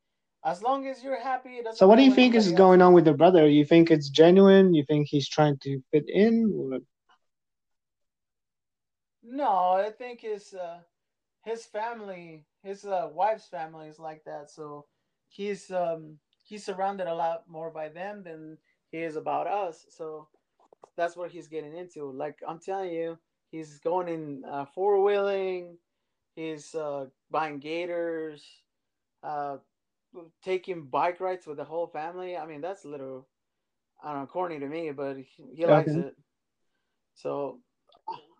As 0.45 0.63
long 0.63 0.87
as 0.87 1.03
you're 1.03 1.21
happy, 1.21 1.51
it 1.51 1.65
doesn't. 1.65 1.79
So, 1.79 1.87
what 1.87 1.97
do 1.97 2.03
you 2.03 2.15
think 2.15 2.35
is 2.35 2.49
else. 2.49 2.57
going 2.57 2.81
on 2.81 2.95
with 2.95 3.07
your 3.07 3.17
brother? 3.17 3.47
You 3.49 3.65
think 3.65 3.91
it's 3.91 4.09
genuine? 4.09 4.73
You 4.73 4.85
think 4.85 5.09
he's 5.09 5.29
trying 5.29 5.59
to 5.59 5.81
fit 5.91 6.09
in? 6.09 6.53
Or... 6.57 6.79
No, 9.23 9.73
I 9.73 9.91
think 9.91 10.21
his 10.21 10.55
uh, 10.55 10.79
his 11.45 11.67
family, 11.67 12.47
his 12.63 12.87
uh, 12.87 13.11
wife's 13.13 13.47
family 13.47 13.89
is 13.89 13.99
like 13.99 14.25
that. 14.25 14.51
So 14.51 14.87
he's 15.29 15.71
um, 15.71 16.19
he's 16.43 16.65
surrounded 16.65 17.07
a 17.07 17.15
lot 17.15 17.45
more 17.47 17.71
by 17.71 17.89
them 17.89 18.23
than 18.23 18.57
he 18.91 18.99
is 18.99 19.17
about 19.17 19.47
us. 19.47 19.87
So 19.91 20.29
that's 20.97 21.17
what 21.17 21.31
he's 21.31 21.49
getting 21.49 21.77
into. 21.77 22.11
Like 22.11 22.39
I'm 22.49 22.59
telling 22.59 22.93
you, 22.93 23.19
he's 23.51 23.79
going 23.79 24.09
in 24.09 24.45
uh, 24.51 24.65
four 24.65 25.03
wheeling. 25.03 25.77
He's 26.35 26.75
uh, 26.75 27.07
buying 27.31 27.59
gators, 27.59 28.43
uh, 29.23 29.59
taking 30.45 30.87
bike 30.87 31.21
rides 31.21 31.47
with 31.47 31.57
the 31.59 31.65
whole 31.65 31.87
family. 31.87 32.37
I 32.37 32.47
mean, 32.47 32.61
that's 32.61 32.85
a 32.85 32.89
little, 32.89 33.29
I 34.03 34.13
don't 34.13 34.23
know, 34.23 34.27
corny 34.27 34.59
to 34.59 34.67
me, 34.67 34.91
but 34.91 35.17
he, 35.17 35.45
he 35.55 35.65
okay. 35.65 35.73
likes 35.73 35.93
it. 35.93 36.17
So 37.15 37.61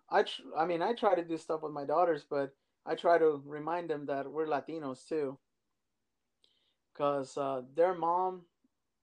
I, 0.09 0.23
tr- 0.23 0.41
I 0.57 0.65
mean, 0.65 0.81
I 0.81 0.93
try 0.93 1.15
to 1.15 1.23
do 1.23 1.37
stuff 1.37 1.61
with 1.63 1.71
my 1.71 1.85
daughters, 1.85 2.25
but 2.29 2.53
I 2.85 2.95
try 2.95 3.17
to 3.17 3.41
remind 3.45 3.89
them 3.89 4.05
that 4.07 4.29
we're 4.29 4.47
Latinos 4.47 5.07
too. 5.07 5.37
Cause 6.97 7.37
uh, 7.37 7.61
their 7.75 7.93
mom, 7.93 8.41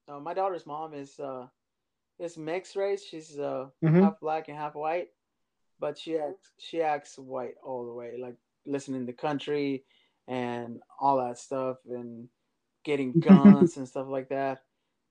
uh, 0.07 0.19
my 0.19 0.33
daughter's 0.33 0.65
mom 0.65 0.93
is 0.93 1.19
uh, 1.19 1.47
is 2.19 2.37
mixed 2.37 2.75
race. 2.75 3.03
She's 3.03 3.39
uh, 3.39 3.67
mm-hmm. 3.83 4.03
half 4.03 4.19
black 4.19 4.47
and 4.47 4.57
half 4.57 4.75
white, 4.75 5.07
but 5.79 5.97
she 5.97 6.17
acts 6.17 6.51
she 6.59 6.81
acts 6.81 7.17
white 7.17 7.55
all 7.63 7.85
the 7.85 7.93
way, 7.93 8.13
like 8.19 8.35
listening 8.65 9.07
to 9.07 9.13
country 9.13 9.85
and 10.27 10.79
all 10.99 11.17
that 11.17 11.39
stuff, 11.39 11.77
and 11.89 12.29
getting 12.83 13.19
guns 13.19 13.77
and 13.77 13.87
stuff 13.87 14.07
like 14.09 14.29
that. 14.29 14.61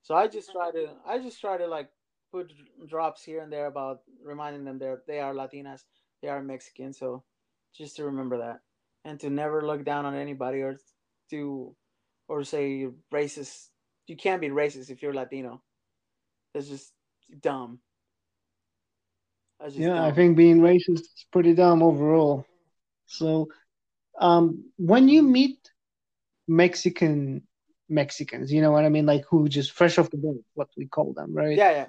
So 0.03 0.15
I 0.15 0.29
just 0.29 0.51
try 0.53 0.71
to 0.71 0.91
I 1.07 1.19
just 1.19 1.41
try 1.41 1.57
to 1.57 1.67
like 1.67 1.89
put 2.33 2.53
drops 2.87 3.25
here 3.25 3.43
and 3.43 3.53
there 3.53 3.67
about 3.67 4.01
reminding 4.23 4.65
them 4.65 4.79
they're 4.79 5.03
they 5.07 5.21
are 5.21 5.35
Latinas, 5.35 5.83
they 6.23 6.29
are 6.29 6.43
Mexican. 6.43 6.93
So 6.93 7.25
just 7.75 7.97
to 7.97 8.05
remember 8.05 8.39
that 8.39 8.61
and 9.05 9.19
to 9.21 9.31
never 9.31 9.67
look 9.67 9.85
down 9.85 10.07
on 10.07 10.15
anybody 10.15 10.61
or 10.61 10.79
to 11.31 11.75
or 12.29 12.45
say 12.45 12.87
racist. 13.13 13.69
You 14.07 14.17
can't 14.17 14.41
be 14.41 14.49
racist 14.49 14.91
if 14.91 15.03
you're 15.03 15.15
Latino. 15.15 15.63
That's 16.55 16.69
just 16.69 16.93
dumb. 17.41 17.81
That's 19.61 19.75
just 19.75 19.83
yeah, 19.83 19.95
dumb. 19.95 20.05
I 20.05 20.13
think 20.13 20.37
being 20.37 20.61
racist 20.61 21.01
is 21.01 21.27
pretty 21.33 21.55
dumb 21.55 21.83
overall. 21.83 22.47
So, 23.07 23.49
um, 24.21 24.65
when 24.77 25.09
you 25.09 25.23
meet 25.23 25.71
Mexican 26.47 27.43
Mexicans, 27.89 28.53
you 28.53 28.61
know 28.61 28.71
what 28.71 28.85
I 28.85 28.89
mean, 28.89 29.07
like 29.07 29.25
who 29.29 29.49
just 29.49 29.73
fresh 29.73 29.99
off 29.99 30.11
the 30.11 30.17
boat, 30.17 30.43
what 30.55 30.69
we 30.77 30.87
call 30.87 31.13
them, 31.13 31.35
right? 31.35 31.57
Yeah, 31.57 31.87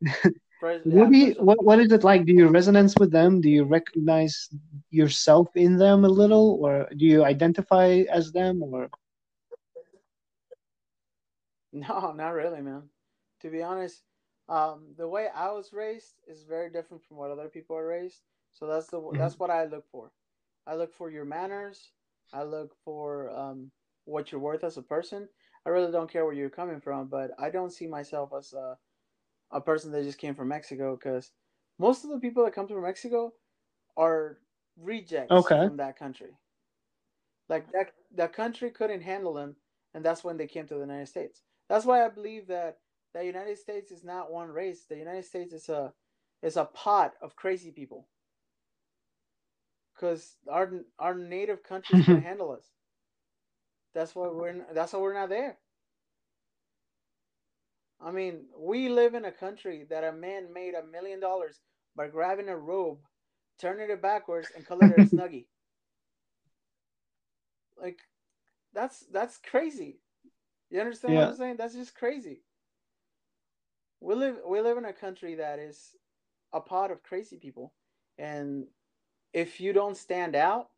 yeah. 0.00 0.30
what 0.60 0.84
do 1.10 1.16
you, 1.16 1.34
what, 1.38 1.62
what 1.64 1.78
is 1.80 1.92
it 1.92 2.04
like? 2.04 2.24
Do 2.24 2.32
you 2.32 2.48
resonance 2.48 2.94
with 2.98 3.10
them? 3.10 3.40
Do 3.40 3.50
you 3.50 3.64
recognize 3.64 4.48
yourself 4.90 5.48
in 5.54 5.76
them 5.76 6.04
a 6.04 6.08
little, 6.08 6.58
or 6.62 6.88
do 6.96 7.04
you 7.04 7.24
identify 7.24 8.02
as 8.10 8.32
them, 8.32 8.62
or? 8.62 8.88
No, 11.72 12.12
not 12.16 12.30
really, 12.30 12.60
man. 12.62 12.82
To 13.42 13.48
be 13.48 13.62
honest, 13.62 14.02
um, 14.48 14.86
the 14.98 15.06
way 15.06 15.28
I 15.32 15.52
was 15.52 15.72
raised 15.72 16.14
is 16.26 16.42
very 16.42 16.68
different 16.68 17.04
from 17.04 17.16
what 17.16 17.30
other 17.30 17.48
people 17.48 17.76
are 17.76 17.86
raised. 17.86 18.22
So 18.50 18.66
that's 18.66 18.88
the 18.88 18.98
mm-hmm. 18.98 19.16
that's 19.16 19.38
what 19.38 19.50
I 19.50 19.66
look 19.66 19.84
for. 19.92 20.10
I 20.66 20.74
look 20.74 20.92
for 20.92 21.10
your 21.10 21.24
manners. 21.24 21.92
I 22.32 22.42
look 22.42 22.74
for 22.84 23.30
um, 23.30 23.70
what 24.04 24.32
you're 24.32 24.40
worth 24.40 24.64
as 24.64 24.76
a 24.76 24.82
person. 24.82 25.28
I 25.66 25.70
really 25.70 25.92
don't 25.92 26.10
care 26.10 26.24
where 26.24 26.34
you're 26.34 26.50
coming 26.50 26.80
from, 26.80 27.08
but 27.08 27.32
I 27.38 27.50
don't 27.50 27.72
see 27.72 27.86
myself 27.86 28.30
as 28.36 28.52
a 28.52 28.76
a 29.52 29.60
person 29.60 29.90
that 29.92 30.04
just 30.04 30.18
came 30.18 30.34
from 30.34 30.48
Mexico 30.48 30.96
because 30.96 31.32
most 31.78 32.04
of 32.04 32.10
the 32.10 32.20
people 32.20 32.44
that 32.44 32.54
come 32.54 32.68
from 32.68 32.82
Mexico 32.82 33.32
are 33.96 34.38
rejects 34.80 35.32
okay. 35.32 35.66
from 35.66 35.76
that 35.78 35.98
country. 35.98 36.36
Like 37.48 37.70
that 37.72 37.92
that 38.14 38.32
country 38.32 38.70
couldn't 38.70 39.02
handle 39.02 39.34
them, 39.34 39.56
and 39.94 40.04
that's 40.04 40.22
when 40.22 40.36
they 40.36 40.46
came 40.46 40.66
to 40.68 40.74
the 40.74 40.80
United 40.80 41.08
States. 41.08 41.42
That's 41.68 41.84
why 41.84 42.04
I 42.04 42.08
believe 42.08 42.46
that 42.46 42.78
the 43.12 43.24
United 43.24 43.58
States 43.58 43.90
is 43.90 44.04
not 44.04 44.30
one 44.30 44.48
race. 44.48 44.84
The 44.88 44.96
United 44.96 45.24
States 45.24 45.52
is 45.52 45.68
a 45.68 45.92
is 46.42 46.56
a 46.56 46.64
pot 46.64 47.14
of 47.20 47.36
crazy 47.36 47.72
people. 47.72 48.06
Because 49.94 50.36
our 50.48 50.70
our 50.98 51.14
native 51.14 51.62
countries 51.62 52.04
can 52.06 52.22
handle 52.22 52.52
us. 52.52 52.70
That's 53.94 54.14
why 54.14 54.28
we're 54.28 54.64
that's 54.72 54.92
why 54.92 55.00
we're 55.00 55.14
not 55.14 55.28
there. 55.28 55.58
I 58.00 58.10
mean, 58.12 58.46
we 58.56 58.88
live 58.88 59.14
in 59.14 59.26
a 59.26 59.32
country 59.32 59.86
that 59.90 60.04
a 60.04 60.12
man 60.12 60.52
made 60.52 60.74
a 60.74 60.86
million 60.86 61.20
dollars 61.20 61.60
by 61.94 62.08
grabbing 62.08 62.48
a 62.48 62.56
robe, 62.56 62.98
turning 63.58 63.90
it 63.90 64.00
backwards, 64.00 64.48
and 64.56 64.66
calling 64.66 64.92
it 64.96 64.98
a 64.98 65.04
snuggie. 65.16 65.46
Like, 67.80 67.98
that's 68.72 69.04
that's 69.12 69.38
crazy. 69.38 70.00
You 70.70 70.80
understand 70.80 71.14
yeah. 71.14 71.20
what 71.20 71.30
I'm 71.30 71.36
saying? 71.36 71.56
That's 71.58 71.74
just 71.74 71.94
crazy. 71.94 72.42
We 74.00 74.14
live 74.14 74.36
we 74.46 74.60
live 74.60 74.78
in 74.78 74.86
a 74.86 74.92
country 74.92 75.34
that 75.34 75.58
is 75.58 75.94
a 76.52 76.60
pot 76.60 76.90
of 76.90 77.02
crazy 77.02 77.36
people, 77.36 77.74
and 78.18 78.66
if 79.34 79.60
you 79.60 79.72
don't 79.72 79.96
stand 79.96 80.34
out, 80.34 80.68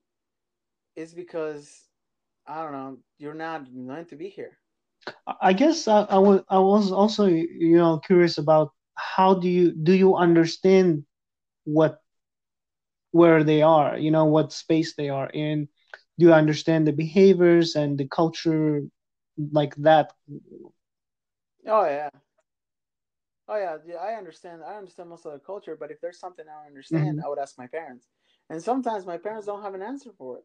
it's 0.96 1.14
because 1.14 1.84
I 2.46 2.62
don't 2.62 2.72
know. 2.72 2.98
You're 3.18 3.34
not 3.34 3.72
meant 3.72 4.08
to 4.08 4.16
be 4.16 4.28
here. 4.28 4.58
I 5.40 5.52
guess 5.52 5.88
I, 5.88 6.02
I 6.02 6.18
was 6.18 6.42
I 6.48 6.58
was 6.58 6.92
also 6.92 7.26
you 7.26 7.76
know 7.76 7.98
curious 7.98 8.38
about 8.38 8.72
how 8.94 9.34
do 9.34 9.48
you 9.48 9.72
do 9.72 9.92
you 9.92 10.16
understand 10.16 11.04
what 11.64 11.98
where 13.10 13.44
they 13.44 13.62
are 13.62 13.98
you 13.98 14.10
know 14.10 14.26
what 14.26 14.52
space 14.52 14.94
they 14.94 15.08
are 15.08 15.30
in? 15.30 15.68
Do 16.18 16.26
you 16.26 16.34
understand 16.34 16.86
the 16.86 16.92
behaviors 16.92 17.74
and 17.74 17.98
the 17.98 18.06
culture 18.06 18.82
like 19.50 19.74
that? 19.76 20.12
Oh 21.66 21.84
yeah. 21.84 22.10
Oh 23.48 23.56
yeah, 23.56 23.76
yeah 23.84 23.96
i 23.96 24.14
understand 24.14 24.62
i 24.64 24.76
understand 24.76 25.10
most 25.10 25.26
of 25.26 25.32
the 25.32 25.38
culture 25.38 25.76
but 25.78 25.90
if 25.90 26.00
there's 26.00 26.20
something 26.20 26.46
i 26.48 26.54
don't 26.62 26.68
understand 26.68 27.16
mm-hmm. 27.16 27.26
i 27.26 27.28
would 27.28 27.38
ask 27.40 27.58
my 27.58 27.66
parents. 27.66 28.08
And 28.50 28.62
sometimes 28.62 29.04
my 29.06 29.18
parents 29.18 29.46
don't 29.46 29.62
have 29.62 29.74
an 29.74 29.82
answer 29.82 30.10
for 30.16 30.38
it 30.38 30.44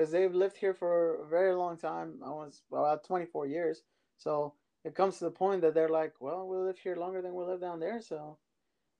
because 0.00 0.12
they've 0.12 0.34
lived 0.34 0.56
here 0.56 0.72
for 0.72 1.16
a 1.16 1.26
very 1.26 1.52
long 1.54 1.76
time. 1.76 2.22
I 2.24 2.30
was 2.30 2.62
about 2.72 3.04
24 3.04 3.46
years. 3.46 3.82
So 4.16 4.54
it 4.82 4.94
comes 4.94 5.18
to 5.18 5.24
the 5.24 5.30
point 5.30 5.60
that 5.60 5.74
they're 5.74 5.90
like, 5.90 6.14
well, 6.20 6.48
we 6.48 6.56
live 6.56 6.78
here 6.78 6.96
longer 6.96 7.20
than 7.20 7.34
we 7.34 7.44
live 7.44 7.60
down 7.60 7.80
there. 7.80 8.00
So 8.00 8.38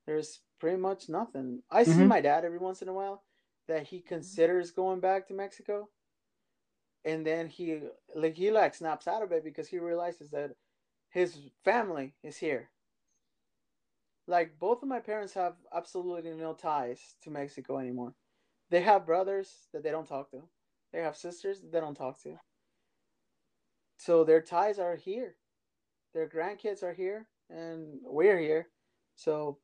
there's 0.06 0.40
pretty 0.60 0.76
much 0.76 1.08
nothing. 1.08 1.62
I 1.70 1.84
see 1.84 2.04
Mhm. 2.04 2.08
my 2.08 2.20
dad 2.20 2.44
every 2.44 2.58
once 2.58 2.82
in 2.82 2.88
a 2.88 2.92
while 2.92 3.24
that 3.66 3.86
he 3.88 4.00
considers 4.02 4.72
going 4.72 5.00
back 5.00 5.26
to 5.28 5.34
Mexico, 5.34 5.90
and 7.04 7.26
then 7.26 7.48
he 7.48 7.80
like 8.14 8.36
he 8.36 8.50
like 8.50 8.74
snaps 8.74 9.08
out 9.08 9.22
of 9.22 9.32
it 9.32 9.44
because 9.44 9.68
he 9.68 9.78
realizes 9.78 10.30
that 10.30 10.56
his 11.10 11.50
family 11.64 12.14
is 12.22 12.36
here. 12.38 12.70
Like 14.26 14.58
both 14.58 14.82
of 14.82 14.88
my 14.88 15.00
parents 15.00 15.34
have 15.34 15.56
absolutely 15.72 16.34
no 16.34 16.54
ties 16.54 17.16
to 17.22 17.30
Mexico 17.30 17.78
anymore. 17.78 18.14
They 18.70 18.82
have 18.82 19.06
brothers 19.06 19.68
that 19.72 19.82
they 19.82 19.90
don't 19.90 20.06
talk 20.08 20.30
to. 20.32 20.48
They 20.92 21.00
have 21.00 21.16
sisters 21.16 21.60
that 21.60 21.72
they 21.72 21.80
don't 21.80 21.94
talk 21.94 22.20
to. 22.22 22.36
So 23.98 24.24
their 24.24 24.40
ties 24.40 24.78
are 24.78 24.96
here. 24.96 25.36
Their 26.14 26.28
grandkids 26.28 26.82
are 26.82 26.92
here, 26.94 27.28
and 27.48 28.00
we're 28.02 28.38
here. 28.38 28.68
So 29.14 29.58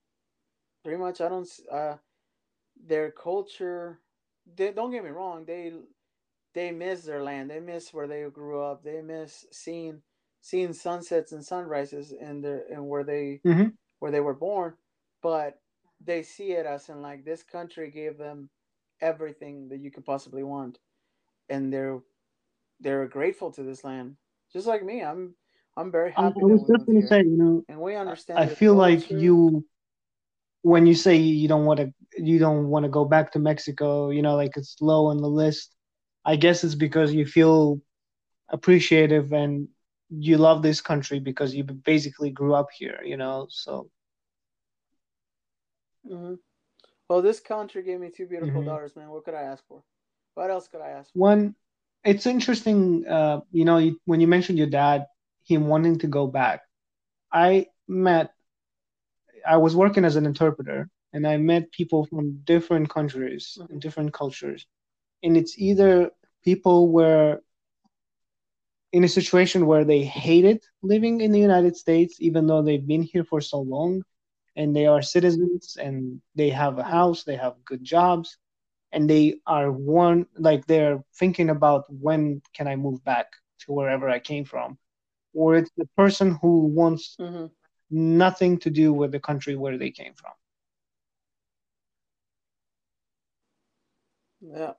pretty 0.84 0.98
much, 0.98 1.20
I 1.20 1.28
don't. 1.28 1.48
Uh, 1.70 1.96
their 2.86 3.10
culture. 3.10 4.00
They 4.54 4.72
don't 4.72 4.92
get 4.92 5.04
me 5.04 5.10
wrong. 5.10 5.44
They 5.44 5.72
they 6.54 6.70
miss 6.70 7.02
their 7.02 7.22
land. 7.22 7.50
They 7.50 7.60
miss 7.60 7.92
where 7.92 8.06
they 8.06 8.24
grew 8.30 8.62
up. 8.62 8.82
They 8.82 9.02
miss 9.02 9.46
seeing 9.52 10.02
seeing 10.40 10.72
sunsets 10.72 11.32
and 11.32 11.44
sunrises 11.44 12.12
in 12.12 12.40
their 12.40 12.64
and 12.70 12.88
where 12.88 13.04
they 13.04 13.40
Mhm. 13.44 13.76
where 13.98 14.12
they 14.12 14.20
were 14.20 14.34
born. 14.34 14.76
But 15.22 15.60
they 16.00 16.22
see 16.22 16.52
it 16.52 16.66
as 16.66 16.88
in 16.88 17.02
like 17.02 17.24
this 17.24 17.42
country 17.42 17.90
gave 17.90 18.18
them 18.18 18.50
everything 19.00 19.68
that 19.68 19.78
you 19.78 19.90
could 19.90 20.04
possibly 20.04 20.42
want, 20.42 20.78
and 21.48 21.72
they're 21.72 22.00
they're 22.80 23.06
grateful 23.06 23.50
to 23.52 23.62
this 23.62 23.84
land. 23.84 24.16
Just 24.52 24.66
like 24.66 24.84
me, 24.84 25.02
I'm 25.02 25.34
I'm 25.76 25.90
very 25.90 26.12
I, 26.16 26.22
I 26.26 26.30
happy 26.30 26.42
was 26.42 26.62
just 26.68 26.86
gonna 26.86 27.02
here, 27.02 27.06
say, 27.06 27.18
you 27.22 27.36
know, 27.36 27.64
and 27.68 27.80
we 27.80 27.94
understand. 27.94 28.44
I 28.44 28.46
feel 28.46 28.74
like 28.74 29.10
you 29.10 29.64
when 30.62 30.86
you 30.86 30.94
say 30.94 31.16
you 31.16 31.48
don't 31.48 31.64
want 31.64 31.80
to 31.80 31.92
you 32.18 32.38
don't 32.38 32.68
want 32.68 32.84
to 32.84 32.88
go 32.88 33.04
back 33.04 33.32
to 33.32 33.38
Mexico, 33.38 34.10
you 34.10 34.22
know, 34.22 34.36
like 34.36 34.52
it's 34.56 34.76
low 34.80 35.06
on 35.06 35.18
the 35.18 35.28
list. 35.28 35.74
I 36.24 36.36
guess 36.36 36.64
it's 36.64 36.74
because 36.74 37.12
you 37.14 37.26
feel 37.26 37.80
appreciative 38.50 39.32
and 39.32 39.68
you 40.10 40.38
love 40.38 40.62
this 40.62 40.80
country 40.80 41.18
because 41.20 41.54
you 41.54 41.64
basically 41.64 42.30
grew 42.30 42.54
up 42.54 42.68
here, 42.76 43.00
you 43.04 43.16
know. 43.16 43.46
So 43.50 43.88
hmm 46.06 46.34
Well, 47.08 47.22
this 47.22 47.40
country 47.40 47.82
gave 47.82 48.00
me 48.00 48.10
two 48.10 48.26
beautiful 48.26 48.62
Mhm. 48.62 48.64
daughters, 48.64 48.96
man. 48.96 49.10
What 49.10 49.24
could 49.24 49.34
I 49.34 49.42
ask 49.42 49.66
for? 49.66 49.82
What 50.36 50.50
else 50.50 50.68
could 50.68 50.82
I 50.82 50.90
ask 50.90 51.10
one, 51.14 51.54
it's 52.04 52.26
interesting, 52.26 53.06
uh, 53.08 53.40
you 53.50 53.64
know, 53.64 53.78
you, 53.78 53.98
when 54.04 54.20
you 54.20 54.28
mentioned 54.28 54.58
your 54.58 54.66
dad, 54.68 55.06
him 55.44 55.66
wanting 55.66 55.98
to 56.00 56.06
go 56.06 56.26
back. 56.26 56.60
I 57.32 57.68
met, 57.88 58.32
I 59.46 59.56
was 59.56 59.74
working 59.74 60.04
as 60.04 60.16
an 60.16 60.26
interpreter, 60.26 60.90
and 61.14 61.26
I 61.26 61.38
met 61.38 61.72
people 61.72 62.04
from 62.04 62.42
different 62.44 62.90
countries 62.90 63.56
and 63.70 63.78
Mhm. 63.78 63.80
different 63.80 64.12
cultures, 64.12 64.66
and 65.22 65.36
it's 65.38 65.58
either 65.58 66.12
people 66.44 66.92
were 66.92 67.40
in 68.92 69.04
a 69.04 69.08
situation 69.08 69.66
where 69.66 69.84
they 69.84 70.04
hated 70.04 70.62
living 70.82 71.20
in 71.20 71.32
the 71.32 71.40
United 71.40 71.76
States, 71.76 72.16
even 72.20 72.46
though 72.46 72.62
they've 72.62 72.86
been 72.86 73.02
here 73.02 73.24
for 73.24 73.40
so 73.40 73.60
long, 73.60 74.02
and 74.56 74.74
they 74.74 74.86
are 74.86 75.02
citizens 75.02 75.76
and 75.76 76.20
they 76.34 76.50
have 76.50 76.78
a 76.78 76.82
house, 76.84 77.24
they 77.24 77.36
have 77.36 77.64
good 77.64 77.84
jobs, 77.84 78.38
and 78.92 79.08
they 79.10 79.36
are 79.46 79.70
one 79.72 80.26
like 80.36 80.66
they're 80.66 81.02
thinking 81.14 81.50
about 81.50 81.84
when 81.90 82.42
can 82.54 82.68
I 82.68 82.76
move 82.76 83.04
back 83.04 83.26
to 83.60 83.72
wherever 83.72 84.08
I 84.08 84.18
came 84.18 84.44
from, 84.44 84.78
or 85.34 85.56
it's 85.56 85.70
the 85.76 85.86
person 85.96 86.38
who 86.42 86.66
wants 86.66 87.18
hmm 87.18 87.46
nothing 87.90 88.58
to 88.60 88.70
do 88.70 88.92
with 88.92 89.12
the 89.12 89.20
country 89.20 89.56
where 89.56 89.78
they 89.78 89.90
came 89.90 90.14
from. 90.14 90.32
Yeah. 94.40 94.74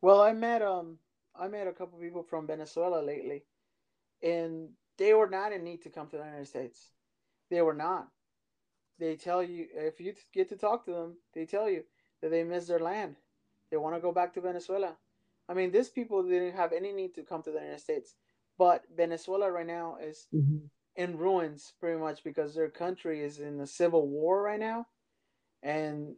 Well, 0.00 0.20
I 0.20 0.32
met 0.32 0.62
um 0.62 0.98
I 1.34 1.48
met 1.48 1.66
a 1.66 1.72
couple 1.72 1.98
people 1.98 2.22
from 2.22 2.46
Venezuela 2.46 3.00
lately, 3.02 3.44
and 4.22 4.70
they 4.98 5.14
were 5.14 5.28
not 5.28 5.52
in 5.52 5.64
need 5.64 5.82
to 5.82 5.90
come 5.90 6.08
to 6.08 6.16
the 6.18 6.24
United 6.24 6.46
States. 6.46 6.92
They 7.50 7.62
were 7.62 7.74
not. 7.74 8.10
They 8.98 9.16
tell 9.16 9.42
you 9.42 9.66
if 9.74 10.00
you 10.00 10.14
get 10.32 10.48
to 10.50 10.56
talk 10.56 10.84
to 10.84 10.92
them, 10.92 11.18
they 11.34 11.46
tell 11.46 11.68
you 11.68 11.84
that 12.22 12.30
they 12.30 12.44
miss 12.44 12.66
their 12.66 12.78
land. 12.80 13.16
They 13.70 13.76
want 13.76 13.94
to 13.96 14.00
go 14.00 14.12
back 14.12 14.34
to 14.34 14.40
Venezuela. 14.40 14.96
I 15.48 15.54
mean, 15.54 15.72
these 15.72 15.88
people 15.88 16.22
didn't 16.22 16.54
have 16.54 16.72
any 16.72 16.92
need 16.92 17.14
to 17.14 17.22
come 17.22 17.42
to 17.42 17.50
the 17.50 17.58
United 17.58 17.80
States, 17.80 18.14
but 18.58 18.84
Venezuela 18.94 19.50
right 19.50 19.66
now 19.66 19.96
is 19.96 20.28
Mhm. 20.32 20.70
in 20.96 21.18
ruins 21.18 21.72
pretty 21.80 21.98
much 21.98 22.22
because 22.24 22.54
their 22.54 22.70
country 22.70 23.22
is 23.22 23.40
in 23.40 23.60
a 23.60 23.66
civil 23.66 24.06
war 24.08 24.42
right 24.42 24.60
now, 24.60 24.86
and 25.62 26.16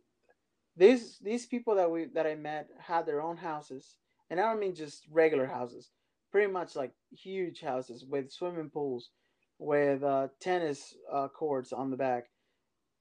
these 0.77 1.19
these 1.19 1.47
people 1.47 1.75
that 1.77 1.91
we 1.91 2.07
that 2.07 2.27
I 2.27 2.35
met 2.35 2.71
had 2.79 3.07
their 3.07 3.21
own 3.21 3.37
houses, 3.37 3.97
and 4.31 4.41
I 4.41 4.45
don't 4.45 4.61
mean 4.61 4.75
just 4.75 5.07
regular 5.11 5.47
houses, 5.47 5.91
pretty 6.31 6.51
much 6.53 6.77
like 6.77 6.95
huge 7.11 7.61
houses 7.61 8.05
with 8.05 8.33
swimming 8.33 8.71
pools, 8.71 9.11
with 9.59 10.03
uh, 10.03 10.29
tennis 10.41 10.97
uh, 11.11 11.29
courts 11.29 11.73
on 11.73 11.91
the 11.91 11.97
back. 11.97 12.31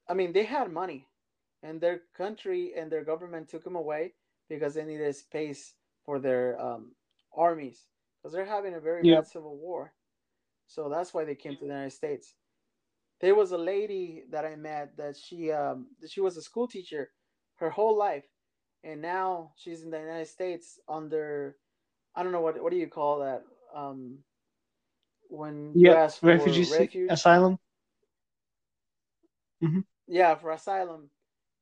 I 0.08 0.14
mean, 0.14 0.32
they 0.32 0.44
had 0.44 0.72
money, 0.72 1.06
and 1.62 1.80
their 1.80 2.02
country 2.16 2.72
and 2.76 2.90
their 2.90 3.04
government 3.04 3.48
took 3.48 3.64
them 3.64 3.76
away 3.76 4.14
because 4.48 4.74
they 4.74 4.84
needed 4.84 5.14
space 5.14 5.74
for 6.04 6.18
their 6.18 6.60
um, 6.60 6.92
armies 7.36 7.86
because 8.20 8.32
they're 8.34 8.44
having 8.46 8.74
a 8.74 8.80
very 8.80 9.04
bad 9.04 9.26
civil 9.26 9.56
war. 9.56 9.92
So 10.66 10.88
that's 10.88 11.14
why 11.14 11.24
they 11.24 11.34
came 11.34 11.54
to 11.56 11.60
the 11.60 11.66
United 11.72 11.92
States. 11.92 12.34
There 13.20 13.34
was 13.34 13.52
a 13.52 13.58
lady 13.58 14.24
that 14.30 14.44
I 14.44 14.56
met 14.56 14.96
that 14.96 15.16
she 15.16 15.50
um, 15.50 15.88
she 16.06 16.20
was 16.20 16.36
a 16.36 16.42
school 16.42 16.66
teacher 16.68 17.10
her 17.56 17.70
whole 17.70 17.96
life, 17.96 18.26
and 18.84 19.00
now 19.02 19.52
she's 19.56 19.82
in 19.82 19.90
the 19.90 19.98
United 20.00 20.26
States 20.26 20.80
under 20.88 21.56
I 22.14 22.22
don't 22.22 22.32
know 22.32 22.40
what 22.40 22.62
what 22.62 22.70
do 22.72 22.78
you 22.78 22.88
call 22.88 23.20
that 23.20 23.44
um, 23.74 24.18
when 25.28 25.76
you 25.80 25.92
Yeah, 25.92 25.94
ask 25.94 26.20
for 26.22 26.60
refugee 26.60 26.66
refuge 26.66 27.30
asylum. 27.32 27.58
hmm 29.60 29.80
yeah 30.06 30.34
for 30.34 30.50
asylum 30.50 31.10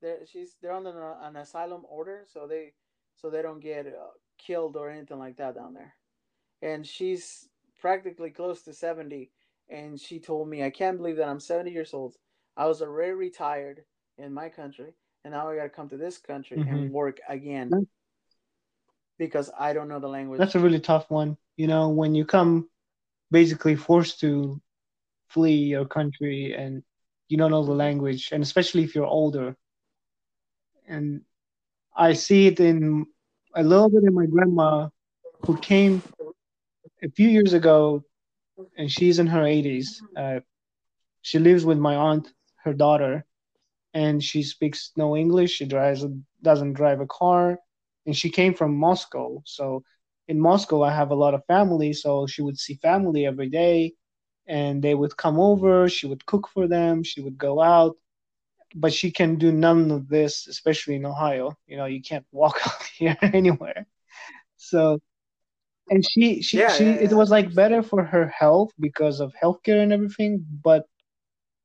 they're 0.01 0.25
she's 0.27 0.57
they're 0.63 0.73
under 0.73 1.15
an 1.23 1.37
asylum 1.37 1.83
order 1.89 2.25
so 2.27 2.47
they 2.47 2.73
so 3.17 3.31
they 3.31 3.43
don't 3.43 3.61
get 3.61 3.87
uh, 3.87 4.11
killed 4.39 4.77
or 4.77 4.91
anything 4.91 5.19
like 5.19 5.37
that 5.37 5.55
down 5.55 5.75
there 5.75 5.95
and 6.63 6.87
she's 6.87 7.49
practically 7.79 8.31
close 8.31 8.63
to 8.63 8.73
70 8.73 9.31
and 9.69 10.01
she 10.01 10.19
told 10.21 10.49
me 10.49 10.63
i 10.63 10.71
can't 10.71 10.99
believe 10.99 11.17
that 11.17 11.29
i'm 11.29 11.41
70 11.41 11.71
years 11.71 11.95
old 11.95 12.17
i 12.57 12.67
was 12.67 12.83
already 12.83 13.13
retired 13.13 13.85
in 14.19 14.33
my 14.33 14.49
country 14.49 14.95
and 15.25 15.33
now 15.33 15.49
i 15.49 15.57
gotta 15.57 15.69
come 15.69 15.89
to 15.89 15.97
this 15.97 16.19
country 16.19 16.65
hmm 16.65 16.65
and 16.67 16.91
work 16.91 17.21
again 17.29 17.79
because 19.19 19.51
i 19.59 19.73
don't 19.73 19.89
know 19.89 20.01
the 20.01 20.09
language 20.09 20.39
That's 20.39 20.55
a 20.55 20.61
really 20.61 20.81
tough 20.81 21.11
one. 21.11 21.37
You 21.57 21.69
know, 21.69 21.89
when 21.91 22.15
you 22.15 22.25
come 22.25 22.69
basically 23.31 23.77
forced 23.77 24.21
to 24.21 24.61
flee 25.29 25.57
your 25.57 25.87
country 25.87 26.55
and 26.57 26.83
you 27.29 27.39
don't 27.39 27.51
know 27.51 27.65
the 27.65 27.73
language, 27.73 28.31
and 28.33 28.43
especially 28.43 28.85
if 28.85 28.95
you're 28.95 29.07
older. 29.07 29.57
And 30.91 31.23
I 31.97 32.15
see 32.15 32.49
it 32.49 32.59
in 32.61 33.07
a 33.55 33.63
little 33.63 33.89
bit 33.89 34.03
in 34.05 34.15
my 34.15 34.27
grandma 34.27 34.89
who 35.47 35.57
came 35.59 36.03
a 37.03 37.11
few 37.11 37.29
years 37.29 37.53
ago, 37.53 38.03
and 38.77 38.91
she's 38.91 39.19
in 39.21 39.29
her 39.29 39.45
80s. 39.47 40.03
Uh, 40.17 40.41
she 41.23 41.39
lives 41.39 41.65
with 41.65 41.79
my 41.79 41.95
aunt, 41.95 42.29
her 42.65 42.75
daughter, 42.75 43.25
and 43.95 44.23
she 44.23 44.43
speaks 44.43 44.91
no 44.97 45.17
English. 45.17 45.53
She 45.53 45.65
drives 45.65 46.05
doesn't 46.43 46.75
drive 46.75 47.01
a 47.01 47.07
car, 47.07 47.59
and 48.07 48.17
she 48.17 48.31
came 48.31 48.55
from 48.55 48.77
Moscow. 48.77 49.43
So 49.47 49.85
in 50.29 50.41
Moscow, 50.41 50.83
I 50.83 50.93
have 50.93 51.11
a 51.13 51.21
lot 51.25 51.35
of 51.35 51.45
family, 51.47 51.93
so 51.93 52.27
she 52.27 52.43
would 52.43 52.59
see 52.59 52.75
family 52.75 53.27
every 53.27 53.49
day, 53.49 53.95
and 54.47 54.83
they 54.83 54.95
would 54.95 55.17
come 55.17 55.39
over. 55.39 55.89
She 55.89 56.07
would 56.07 56.27
cook 56.27 56.49
for 56.53 56.67
them. 56.67 57.05
She 57.05 57.21
would 57.21 57.39
go 57.39 57.63
out, 57.63 57.97
but 58.75 58.93
she 58.93 59.11
can 59.11 59.37
do 59.37 59.53
none 59.53 59.91
of 59.91 60.09
this, 60.09 60.47
especially 60.49 60.97
in 60.97 61.07
Ohio. 61.07 61.57
You 61.67 61.77
know, 61.77 61.87
you 61.87 62.01
can't 62.03 62.27
walk 62.33 62.61
out 62.67 62.83
here 62.97 63.17
anywhere. 63.23 63.87
So 64.57 65.01
and 65.91 66.05
she 66.05 66.43
she 66.43 66.67
yeah 66.67 66.69
she 66.69 66.85
yeah 66.85 66.99
it 67.01 67.13
yeah 67.13 67.15
was 67.15 67.31
like 67.31 67.55
better 67.55 67.83
for 67.83 68.05
her 68.05 68.29
health 68.29 68.71
because 68.81 69.21
of 69.21 69.33
healthcare 69.43 69.83
and 69.83 69.93
everything, 69.93 70.45
but 70.63 70.87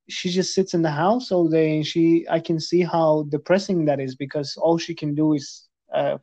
she 0.09 0.29
just 0.29 0.53
sits 0.53 0.73
in 0.73 0.81
the 0.81 0.91
house 0.91 1.31
all 1.31 1.47
day 1.49 1.75
and 1.75 1.85
she 1.85 2.25
I 2.29 2.39
can 2.39 2.59
see 2.59 2.81
how 2.83 3.25
depressing 3.29 3.85
that 3.85 3.99
is 3.99 4.15
because 4.15 4.55
all 4.57 4.77
she 4.77 4.93
can 4.95 5.15
do 5.15 5.33
is 5.33 5.67
uh, 5.93 6.17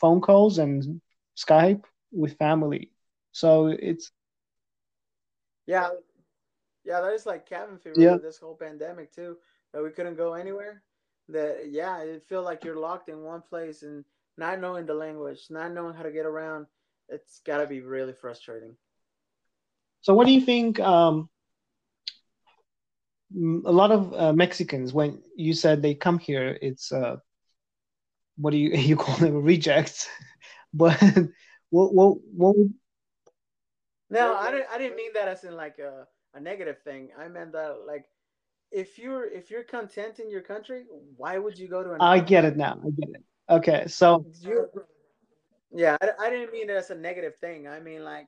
phone 0.00 0.20
calls 0.20 0.58
and 0.58 1.00
Skype 1.36 1.84
with 2.12 2.36
family. 2.38 2.92
So 3.32 3.66
it's 3.68 4.12
yeah 5.66 5.88
yeah 6.84 7.00
that 7.00 7.12
is 7.12 7.26
like 7.26 7.46
cabin 7.46 7.78
fever 7.78 7.96
yeah, 7.96 8.18
this 8.22 8.38
whole 8.38 8.54
pandemic 8.54 9.12
too 9.12 9.36
that 9.72 9.82
we 9.82 9.90
couldn't 9.90 10.16
go 10.16 10.34
anywhere 10.34 10.82
that 11.28 11.70
yeah 11.70 11.98
it 12.02 12.22
feel 12.28 12.42
like 12.42 12.64
you're 12.64 12.78
locked 12.78 13.08
in 13.08 13.22
one 13.22 13.42
place 13.42 13.82
and 13.82 14.04
not 14.36 14.60
knowing 14.60 14.86
the 14.86 14.94
language 14.94 15.46
not 15.50 15.72
knowing 15.72 15.94
how 15.94 16.02
to 16.02 16.10
get 16.12 16.26
around 16.26 16.66
it's 17.08 17.40
got 17.46 17.58
to 17.58 17.66
be 17.66 17.80
really 17.80 18.12
frustrating 18.12 18.76
So 20.00 20.14
what 20.14 20.26
do 20.26 20.32
you 20.32 20.40
think 20.40 20.80
um 20.80 21.28
a 23.64 23.72
lot 23.72 23.92
of 23.92 24.12
uh, 24.14 24.32
Mexicans 24.32 24.92
when 24.92 25.22
you 25.36 25.52
said 25.52 25.82
they 25.82 25.94
come 25.94 26.18
here, 26.18 26.58
it's 26.60 26.92
uh, 26.92 27.16
what 28.36 28.50
do 28.50 28.56
you 28.58 28.70
you 28.90 28.96
call 28.96 29.16
them 29.16 29.42
rejects, 29.42 30.08
but 30.74 31.00
what 31.70 31.94
what 31.94 32.16
what? 32.34 32.56
No, 34.10 34.34
I 34.34 34.50
didn't. 34.50 34.66
I 34.70 34.78
didn't 34.78 34.96
mean 34.96 35.12
that 35.14 35.28
as 35.28 35.44
in 35.44 35.56
like 35.56 35.78
a, 35.78 36.06
a 36.34 36.40
negative 36.40 36.82
thing. 36.82 37.10
I 37.18 37.28
meant 37.28 37.52
that 37.52 37.86
like 37.86 38.04
if 38.72 38.98
you're 38.98 39.28
if 39.30 39.50
you're 39.50 39.64
content 39.64 40.18
in 40.18 40.30
your 40.30 40.42
country, 40.42 40.84
why 41.16 41.38
would 41.38 41.58
you 41.58 41.68
go 41.68 41.82
to? 41.82 41.92
Another 41.92 42.04
I 42.04 42.20
get 42.20 42.44
it 42.44 42.56
now. 42.56 42.78
I 42.84 42.90
get 42.90 43.10
it. 43.10 43.24
Okay, 43.48 43.84
so 43.88 44.24
you, 44.40 44.68
yeah, 45.72 45.96
I, 46.00 46.10
I 46.20 46.30
didn't 46.30 46.52
mean 46.52 46.70
it 46.70 46.76
as 46.76 46.90
a 46.90 46.94
negative 46.94 47.36
thing. 47.36 47.66
I 47.66 47.80
mean 47.80 48.04
like 48.04 48.26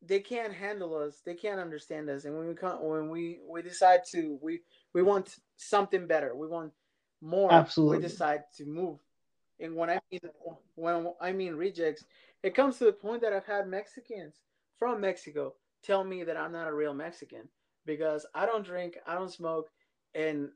they 0.00 0.20
can't 0.20 0.52
handle 0.52 0.96
us. 0.96 1.20
They 1.24 1.34
can't 1.34 1.60
understand 1.60 2.08
us. 2.08 2.24
And 2.24 2.36
when 2.36 2.48
we 2.48 2.54
come, 2.54 2.82
when 2.82 3.10
we 3.10 3.40
we 3.48 3.62
decide 3.62 4.00
to 4.12 4.38
we 4.42 4.60
we 4.94 5.02
want 5.02 5.36
something 5.56 6.06
better. 6.06 6.34
We 6.34 6.48
want 6.48 6.72
more. 7.20 7.52
Absolutely. 7.52 7.98
We 7.98 8.02
decide 8.02 8.44
to 8.56 8.64
move. 8.64 8.98
And 9.60 9.76
when 9.76 9.90
I 9.90 10.00
mean 10.10 10.20
when 10.74 11.12
I 11.20 11.32
mean 11.32 11.54
rejects, 11.54 12.04
it 12.42 12.54
comes 12.54 12.78
to 12.78 12.84
the 12.84 12.92
point 12.92 13.22
that 13.22 13.32
I've 13.32 13.46
had 13.46 13.68
Mexicans 13.68 14.40
from 14.78 15.00
Mexico 15.00 15.54
tell 15.84 16.04
me 16.04 16.24
that 16.24 16.36
I'm 16.36 16.52
not 16.52 16.68
a 16.68 16.74
real 16.74 16.94
Mexican 16.94 17.48
because 17.86 18.26
I 18.34 18.46
don't 18.46 18.64
drink, 18.64 18.96
I 19.06 19.14
don't 19.14 19.32
smoke, 19.32 19.68
and 20.14 20.48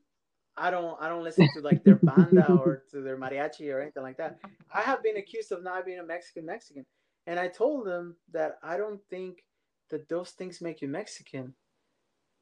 I 0.55 0.71
don't 0.71 0.97
I 0.99 1.09
don't 1.09 1.23
listen 1.23 1.47
to 1.55 1.61
like 1.61 1.83
their 1.83 1.99
banda 2.01 2.51
or 2.51 2.83
to 2.91 3.01
their 3.01 3.17
mariachi 3.17 3.73
or 3.73 3.81
anything 3.81 4.03
like 4.03 4.17
that. 4.17 4.39
I 4.73 4.81
have 4.81 5.03
been 5.03 5.17
accused 5.17 5.51
of 5.51 5.63
not 5.63 5.85
being 5.85 5.99
a 5.99 6.05
Mexican 6.05 6.45
Mexican. 6.45 6.85
And 7.27 7.39
I 7.39 7.49
told 7.49 7.85
them 7.85 8.15
that 8.31 8.57
I 8.63 8.77
don't 8.77 9.01
think 9.09 9.43
that 9.89 10.07
those 10.07 10.31
things 10.31 10.61
make 10.61 10.81
you 10.81 10.87
Mexican. 10.87 11.53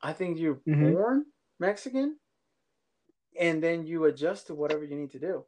I 0.02 0.14
think 0.14 0.38
you're 0.38 0.62
mm-hmm. 0.68 0.94
born 0.94 1.26
Mexican 1.60 2.18
and 3.40 3.62
then 3.62 3.86
you 3.86 4.06
adjust 4.06 4.48
to 4.48 4.56
whatever 4.56 4.84
you 4.84 4.96
need 4.96 5.12
to 5.12 5.20
do. 5.20 5.44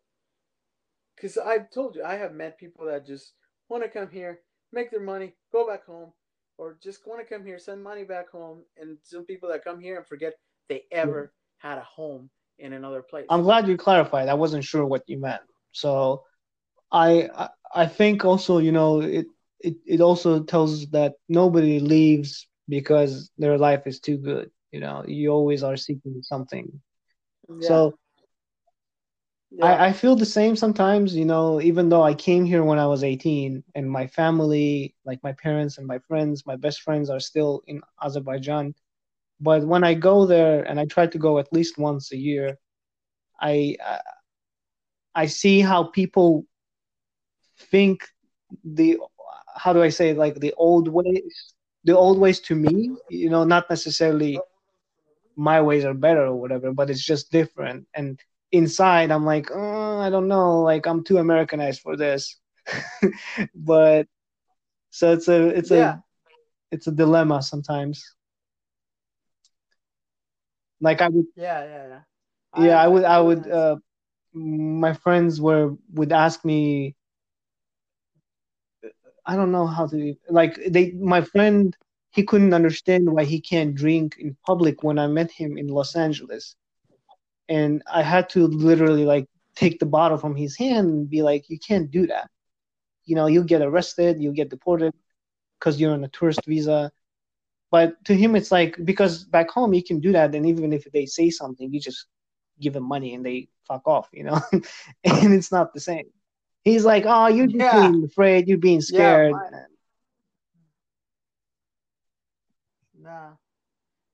Because 1.15 1.37
I've 1.37 1.71
told 1.71 1.95
you, 1.95 2.03
I 2.03 2.15
have 2.15 2.33
met 2.33 2.59
people 2.59 2.85
that 2.87 3.05
just 3.05 3.33
want 3.69 3.83
to 3.83 3.89
come 3.89 4.09
here, 4.09 4.41
make 4.71 4.91
their 4.91 5.01
money, 5.01 5.35
go 5.51 5.67
back 5.67 5.85
home, 5.85 6.11
or 6.57 6.77
just 6.81 7.05
want 7.07 7.19
to 7.19 7.25
come 7.25 7.45
here, 7.45 7.59
send 7.59 7.83
money 7.83 8.03
back 8.03 8.29
home. 8.29 8.59
And 8.79 8.97
some 9.03 9.25
people 9.25 9.49
that 9.49 9.63
come 9.63 9.79
here 9.79 9.97
and 9.97 10.07
forget 10.07 10.33
they 10.69 10.83
ever 10.91 11.31
yeah. 11.63 11.69
had 11.69 11.77
a 11.77 11.83
home 11.83 12.29
in 12.59 12.73
another 12.73 13.01
place. 13.01 13.25
I'm 13.29 13.43
glad 13.43 13.67
you 13.67 13.77
clarified. 13.77 14.29
I 14.29 14.33
wasn't 14.33 14.63
sure 14.63 14.85
what 14.85 15.03
you 15.07 15.19
meant. 15.19 15.41
So 15.71 16.23
I 16.91 17.29
I 17.73 17.85
think 17.85 18.25
also 18.25 18.57
you 18.57 18.71
know 18.71 19.01
it 19.01 19.27
it 19.59 19.75
it 19.85 20.01
also 20.01 20.43
tells 20.43 20.81
us 20.81 20.89
that 20.91 21.13
nobody 21.29 21.79
leaves 21.79 22.47
because 22.69 23.29
their 23.37 23.57
life 23.57 23.83
is 23.85 23.99
too 23.99 24.17
good. 24.17 24.49
You 24.71 24.79
know, 24.79 25.03
you 25.07 25.29
always 25.29 25.63
are 25.63 25.77
seeking 25.77 26.21
something. 26.23 26.81
Yeah. 27.49 27.67
So 27.67 27.97
yeah. 29.51 29.65
I, 29.65 29.87
I 29.87 29.93
feel 29.93 30.15
the 30.15 30.25
same 30.25 30.55
sometimes, 30.55 31.15
you 31.15 31.25
know, 31.25 31.61
even 31.61 31.89
though 31.89 32.03
I 32.03 32.13
came 32.13 32.45
here 32.45 32.63
when 32.63 32.79
I 32.79 32.87
was 32.87 33.03
18 33.03 33.63
and 33.75 33.89
my 33.89 34.07
family, 34.07 34.95
like 35.05 35.21
my 35.23 35.33
parents 35.33 35.77
and 35.77 35.87
my 35.87 35.99
friends, 35.99 36.45
my 36.45 36.55
best 36.55 36.81
friends 36.81 37.09
are 37.09 37.19
still 37.19 37.61
in 37.67 37.81
Azerbaijan. 38.03 38.73
But 39.39 39.65
when 39.65 39.83
I 39.83 39.93
go 39.93 40.25
there 40.25 40.63
and 40.63 40.79
I 40.79 40.85
try 40.85 41.07
to 41.07 41.17
go 41.17 41.39
at 41.39 41.51
least 41.53 41.77
once 41.77 42.11
a 42.11 42.17
year, 42.17 42.57
I 43.39 43.77
uh, 43.85 43.99
I 45.15 45.25
see 45.27 45.61
how 45.61 45.85
people 45.85 46.45
think 47.71 48.01
the 48.63 48.97
how 49.55 49.73
do 49.73 49.81
I 49.81 49.89
say 49.89 50.13
like 50.13 50.35
the 50.35 50.53
old 50.57 50.87
ways 50.87 51.53
the 51.83 51.95
old 51.97 52.19
ways 52.19 52.39
to 52.41 52.55
me 52.55 52.91
you 53.09 53.29
know 53.29 53.43
not 53.43 53.69
necessarily 53.69 54.39
my 55.35 55.61
ways 55.61 55.85
are 55.85 55.93
better 55.93 56.25
or 56.25 56.35
whatever 56.35 56.71
but 56.73 56.89
it's 56.89 57.03
just 57.03 57.31
different 57.31 57.87
and 57.93 58.19
inside 58.51 59.11
I'm 59.11 59.25
like 59.25 59.49
oh, 59.53 59.99
I 59.99 60.09
don't 60.09 60.27
know 60.27 60.61
like 60.61 60.85
I'm 60.85 61.03
too 61.03 61.17
Americanized 61.17 61.81
for 61.81 61.97
this 61.97 62.39
but 63.55 64.07
so 64.89 65.13
it's 65.13 65.27
a 65.27 65.47
it's 65.47 65.71
yeah. 65.71 65.95
a 65.95 66.03
it's 66.71 66.87
a 66.87 66.91
dilemma 66.91 67.41
sometimes 67.41 68.03
like 70.81 71.01
I 71.01 71.09
would 71.09 71.25
yeah 71.35 71.63
yeah 71.63 71.87
yeah 71.87 72.63
yeah 72.63 72.81
I, 72.81 72.85
I 72.85 72.87
would 72.87 73.03
I 73.03 73.21
would 73.21 73.51
uh 73.51 73.75
my 74.33 74.93
friends 74.93 75.41
were 75.41 75.75
would 75.93 76.11
ask 76.11 76.45
me 76.45 76.95
I 79.25 79.35
don't 79.35 79.51
know 79.51 79.67
how 79.67 79.87
to 79.87 80.15
like 80.29 80.55
they 80.67 80.91
my 80.91 81.21
friend 81.21 81.75
he 82.11 82.23
couldn't 82.23 82.53
understand 82.53 83.11
why 83.11 83.25
he 83.25 83.39
can't 83.41 83.75
drink 83.75 84.15
in 84.19 84.37
public 84.45 84.83
when 84.83 84.97
I 84.97 85.07
met 85.07 85.29
him 85.29 85.57
in 85.57 85.67
Los 85.67 85.95
Angeles. 85.95 86.55
And 87.49 87.83
I 87.91 88.01
had 88.01 88.29
to 88.29 88.47
literally 88.47 89.05
like 89.05 89.27
take 89.55 89.79
the 89.79 89.85
bottle 89.85 90.17
from 90.17 90.35
his 90.35 90.57
hand 90.57 90.87
and 90.87 91.09
be 91.09 91.21
like, 91.23 91.49
you 91.49 91.57
can't 91.59 91.89
do 91.89 92.07
that. 92.07 92.29
You 93.05 93.15
know, 93.15 93.27
you'll 93.27 93.43
get 93.43 93.61
arrested, 93.61 94.21
you'll 94.21 94.33
get 94.33 94.49
deported 94.49 94.93
because 95.59 95.79
you're 95.79 95.93
on 95.93 96.03
a 96.03 96.09
tourist 96.09 96.41
visa. 96.45 96.91
But 97.71 98.03
to 98.05 98.15
him, 98.15 98.35
it's 98.35 98.51
like 98.51 98.77
because 98.85 99.23
back 99.25 99.49
home 99.49 99.73
you 99.73 99.83
can 99.83 99.99
do 99.99 100.11
that, 100.13 100.33
and 100.35 100.45
even 100.45 100.71
if 100.71 100.85
they 100.93 101.05
say 101.05 101.29
something, 101.29 101.73
you 101.73 101.79
just 101.79 102.05
give 102.59 102.73
them 102.73 102.83
money 102.83 103.13
and 103.13 103.25
they 103.25 103.49
fuck 103.67 103.85
off, 103.87 104.09
you 104.13 104.23
know. 104.23 104.39
and 104.51 105.33
it's 105.33 105.51
not 105.51 105.73
the 105.73 105.79
same. 105.79 106.05
He's 106.63 106.85
like, 106.85 107.03
oh, 107.05 107.27
you're 107.27 107.47
just 107.47 107.59
yeah. 107.59 107.89
being 107.89 108.03
afraid, 108.03 108.47
you're 108.47 108.57
being 108.57 108.81
scared. 108.81 109.33
Yeah, 109.51 109.59
nah. 112.99 113.29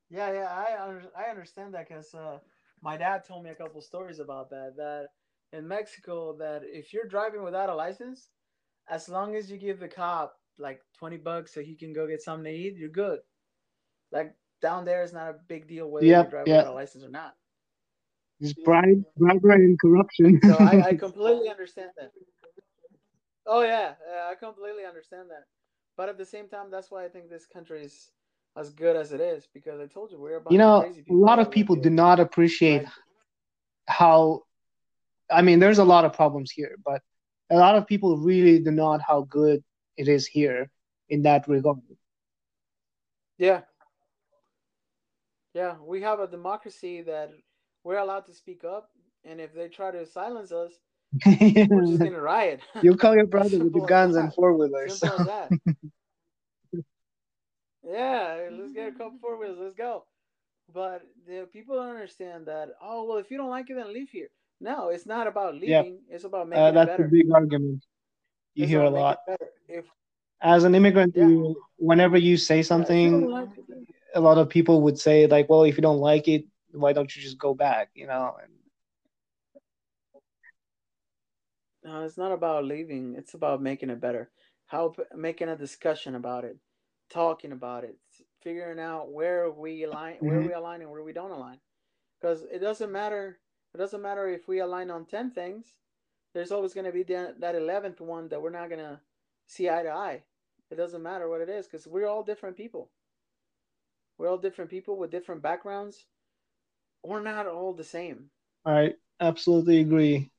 Yeah, 0.10 0.32
yeah, 0.32 0.50
I 0.52 1.24
I 1.26 1.30
understand 1.32 1.74
that 1.74 1.88
because 1.88 2.14
uh, 2.14 2.38
my 2.84 2.98
dad 2.98 3.24
told 3.26 3.44
me 3.44 3.50
a 3.50 3.56
couple 3.56 3.82
stories 3.82 4.20
about 4.20 4.50
that. 4.50 4.76
That 4.78 5.08
in 5.58 5.68
Mexico, 5.68 6.36
that 6.38 6.62
if 6.66 6.94
you're 6.94 7.08
driving 7.08 7.44
without 7.44 7.70
a 7.70 7.76
license, 7.76 8.30
as 8.90 9.08
long 9.08 9.36
as 9.36 9.50
you 9.50 9.58
give 9.58 9.80
the 9.80 9.88
cop 9.88 10.36
like 10.60 10.82
twenty 10.98 11.18
bucks 11.18 11.54
so 11.54 11.62
he 11.62 11.76
can 11.76 11.94
go 11.94 12.08
get 12.08 12.22
something 12.22 12.46
to 12.46 12.52
eat, 12.52 12.76
you're 12.76 12.90
good. 12.90 13.20
Like 14.12 14.36
down 14.62 14.86
there, 14.86 15.02
it's 15.02 15.14
not 15.14 15.30
a 15.30 15.36
big 15.48 15.68
deal 15.68 15.90
whether 15.90 16.06
yep, 16.06 16.26
you 16.26 16.32
drive 16.32 16.48
yep. 16.48 16.58
without 16.60 16.74
a 16.74 16.76
license 16.76 17.04
or 17.04 17.10
not. 17.10 17.34
It's 18.40 18.54
bribe, 18.54 19.04
bribery, 19.18 19.66
and 19.66 19.80
corruption. 19.80 20.40
so 20.44 20.56
I, 20.60 20.82
I 20.88 20.94
completely 21.00 21.50
understand 21.50 21.92
that. 21.98 22.12
Oh 23.46 23.62
yeah, 23.62 23.94
yeah, 24.10 24.30
I 24.30 24.36
completely 24.36 24.86
understand 24.86 25.30
that. 25.30 25.46
But 25.96 26.10
at 26.10 26.18
the 26.18 26.26
same 26.26 26.50
time, 26.50 26.70
that's 26.70 26.92
why 26.92 27.06
I 27.06 27.10
think 27.10 27.30
this 27.30 27.46
country 27.46 27.84
is 27.84 28.12
as 28.56 28.70
good 28.70 28.96
as 28.96 29.12
it 29.12 29.22
is 29.22 29.48
because 29.54 29.80
I 29.80 29.88
told 29.88 30.12
you 30.12 30.20
we're 30.20 30.38
about. 30.38 30.52
You 30.52 30.58
know, 30.58 30.84
a 31.10 31.14
lot 31.14 31.40
of 31.40 31.50
people 31.50 31.76
do 31.76 31.90
not 31.90 32.20
appreciate 32.20 32.86
how. 33.88 34.44
I 35.32 35.42
mean, 35.42 35.60
there's 35.60 35.80
a 35.80 35.84
lot 35.84 36.06
of 36.06 36.14
problems 36.14 36.52
here, 36.52 36.76
but 36.86 37.02
a 37.50 37.56
lot 37.56 37.76
of 37.76 37.88
people 37.88 38.18
really 38.18 38.60
do 38.60 38.72
not 38.72 39.02
how 39.02 39.22
good 39.30 39.64
it 39.98 40.08
is 40.08 40.28
here 40.28 40.70
in 41.10 41.24
that 41.24 41.48
regard. 41.48 41.80
Yeah. 43.38 43.62
Yeah, 45.54 45.76
we 45.86 46.02
have 46.02 46.20
a 46.20 46.28
democracy 46.28 47.04
that 47.04 47.32
we're 47.84 48.00
allowed 48.00 48.26
to 48.26 48.34
speak 48.34 48.64
up, 48.64 48.90
and 49.24 49.40
if 49.40 49.54
they 49.54 49.68
try 49.68 49.92
to 49.92 50.06
silence 50.06 50.52
us, 50.52 50.72
we're 51.26 51.86
just 51.86 52.00
gonna 52.00 52.20
riot. 52.20 52.62
You 52.82 52.96
call 52.98 53.16
your 53.16 53.28
brother 53.28 53.60
with 53.64 53.74
the 53.74 53.82
guns 53.82 54.16
and 54.16 54.34
four 54.34 54.54
wheelers. 54.54 55.02
Simple 57.84 58.12
as 58.12 58.32
that. 58.32 58.38
yeah, 58.44 58.50
let's 58.52 58.74
get 58.74 58.88
a 58.90 58.92
couple 58.92 59.18
four 59.22 59.38
wheels. 59.38 59.58
Let's 59.60 59.76
go. 59.76 60.06
But 60.74 61.04
the 61.28 61.48
people 61.52 61.76
don't 61.76 61.90
understand 61.90 62.48
that. 62.48 62.70
Oh 62.82 63.06
well, 63.06 63.18
if 63.18 63.32
you 63.32 63.38
don't 63.38 63.50
like 63.50 63.70
it, 63.70 63.76
then 63.76 63.94
leave 63.94 64.10
here. 64.10 64.30
No, 64.60 64.90
it's 64.90 65.06
not 65.06 65.28
about 65.28 65.56
leaving. 65.56 66.00
Yeah. 66.08 66.16
It's 66.16 66.24
about 66.26 66.44
uh, 66.44 66.46
making 66.46 66.64
uh, 66.64 66.72
that's 66.72 66.90
it 66.90 66.98
better. 66.98 67.06
a 67.06 67.10
big 67.10 67.32
argument. 67.34 67.86
You 68.56 68.64
it's 68.64 68.70
hear 68.72 68.82
a 68.82 68.90
lot. 68.90 69.20
If, 69.68 69.86
As 70.42 70.64
an 70.64 70.76
immigrant, 70.76 71.14
yeah. 71.16 71.28
you, 71.28 71.56
whenever 71.78 72.18
you 72.18 72.38
say 72.38 72.62
something, 72.64 73.22
yeah, 73.22 73.28
like 73.28 73.50
a 74.16 74.22
lot 74.22 74.38
of 74.38 74.50
people 74.50 74.82
would 74.82 75.00
say 75.00 75.28
like, 75.28 75.50
"Well, 75.50 75.64
if 75.64 75.78
you 75.78 75.82
don't 75.82 76.00
like 76.00 76.28
it, 76.28 76.46
why 76.72 76.94
don't 76.94 77.14
you 77.16 77.22
just 77.22 77.38
go 77.38 77.54
back?" 77.54 77.90
You 77.96 78.08
know. 78.08 78.36
And, 78.42 78.52
No, 81.84 82.04
it's 82.04 82.18
not 82.18 82.32
about 82.32 82.66
leaving. 82.66 83.16
It's 83.18 83.34
about 83.34 83.62
making 83.62 83.90
it 83.90 84.00
better. 84.00 84.30
How 84.68 84.94
making 85.16 85.50
a 85.50 85.56
discussion 85.58 86.16
about 86.16 86.46
it, 86.46 86.58
talking 87.10 87.52
about 87.52 87.84
it, 87.84 87.98
figuring 88.42 88.80
out 88.80 89.12
where 89.12 89.50
we 89.52 89.84
align, 89.84 90.16
mm-hmm. 90.16 90.28
where 90.28 90.42
we 90.42 90.54
align, 90.54 90.82
and 90.82 90.92
where 90.92 91.04
we 91.04 91.14
don't 91.14 91.32
align. 91.32 91.60
Because 92.20 92.44
it 92.52 92.60
doesn't 92.60 92.92
matter. 92.92 93.38
It 93.74 93.78
doesn't 93.78 94.02
matter 94.02 94.28
if 94.30 94.48
we 94.48 94.60
align 94.60 94.92
on 94.92 95.06
ten 95.06 95.32
things. 95.32 95.66
There's 96.34 96.52
always 96.52 96.74
going 96.74 96.86
to 96.86 96.92
be 96.92 97.04
that 97.04 97.56
eleventh 97.56 98.02
one 98.02 98.30
that 98.30 98.42
we're 98.42 98.50
not 98.50 98.70
going 98.70 98.82
to 98.82 99.00
see 99.48 99.70
eye 99.70 99.84
to 99.84 99.92
eye. 99.92 100.24
It 100.72 100.76
doesn't 100.76 101.04
matter 101.04 101.30
what 101.30 101.42
it 101.42 101.50
is 101.50 101.68
because 101.68 101.86
we're 101.86 102.08
all 102.08 102.24
different 102.24 102.58
people. 102.58 102.90
We're 104.18 104.30
all 104.30 104.38
different 104.38 104.72
people 104.72 104.98
with 104.98 105.12
different 105.12 105.42
backgrounds. 105.42 106.06
We're 107.04 107.22
not 107.22 107.48
all 107.48 107.74
the 107.74 107.84
same. 107.84 108.30
I 108.66 108.94
absolutely 109.20 109.80
agree. 109.80 110.32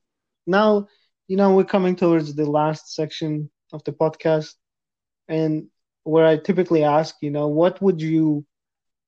Now 0.47 0.87
you 1.27 1.37
know, 1.37 1.55
we're 1.55 1.63
coming 1.63 1.95
towards 1.95 2.35
the 2.35 2.45
last 2.45 2.93
section 2.93 3.49
of 3.73 3.83
the 3.83 3.91
podcast, 3.91 4.53
and 5.27 5.67
where 6.05 6.25
I 6.25 6.37
typically 6.37 6.83
ask, 6.83 7.15
you 7.21 7.31
know, 7.31 7.47
what 7.47 7.81
would 7.81 8.01
you 8.01 8.45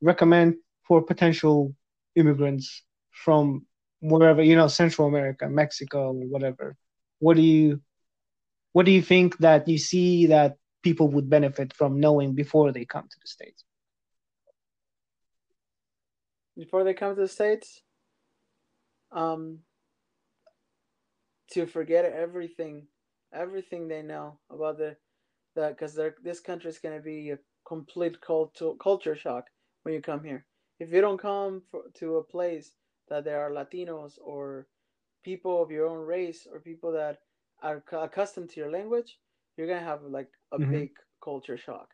recommend 0.02 0.56
for 0.88 1.02
potential 1.02 1.74
immigrants 2.16 2.84
from 3.12 3.66
wherever 4.02 4.43
you 4.43 4.56
know 4.56 4.68
Central 4.68 5.08
America, 5.08 5.50
Mexico, 5.50 6.12
whatever. 6.12 6.76
What 7.20 7.36
do 7.36 7.41
you 7.41 7.82
what 8.74 8.86
do 8.86 8.91
you 8.91 9.02
think 9.02 9.38
that 9.39 9.68
you 9.68 9.78
see 9.78 10.28
that 10.28 10.58
people 10.84 11.08
would 11.10 11.30
benefit 11.30 11.74
from 11.74 12.00
knowing 12.00 12.34
before 12.34 12.72
they 12.72 12.86
come 12.86 13.04
to 13.04 13.18
the 13.22 13.28
states? 13.28 13.64
Before 16.56 16.84
they 16.84 16.93
come 16.93 17.16
to 17.16 17.22
the 17.22 17.28
states, 17.28 17.82
um, 19.12 19.60
to 21.52 21.66
forget 21.66 22.06
everything, 22.06 22.88
everything 23.34 23.88
they 23.88 24.02
know 24.02 24.39
about 24.50 24.78
the 24.78 24.98
that 25.58 25.78
because 25.78 25.99
this 26.24 26.39
country 26.39 26.70
is 26.70 26.80
going 26.80 26.95
to 26.95 27.03
be 27.03 27.32
a 27.32 27.39
complete 27.68 28.22
culture 28.22 28.72
culture 28.82 29.16
shock 29.16 29.45
when 29.84 29.93
you 29.93 30.01
come 30.01 30.24
here. 30.24 30.45
If 30.80 30.91
you 30.91 31.01
don't 31.01 31.20
come 31.20 31.64
for, 31.70 31.82
to 31.99 32.18
a 32.18 32.24
place 32.24 32.72
that 33.10 33.26
there 33.26 33.41
are 33.41 33.51
Latinos 33.51 34.14
or 34.24 34.68
people 35.24 35.62
of 35.62 35.72
your 35.72 35.88
own 35.88 36.05
race 36.05 36.47
or 36.51 36.60
people 36.60 36.91
that 36.93 37.18
are 37.62 37.84
accustomed 37.91 38.49
to 38.51 38.60
your 38.60 38.72
language, 38.72 39.18
you're 39.58 39.68
gonna 39.68 39.80
have 39.82 40.03
like 40.03 40.30
a 40.53 40.58
mm-hmm. 40.58 40.72
big 40.72 40.89
culture 41.24 41.58
shock. 41.58 41.89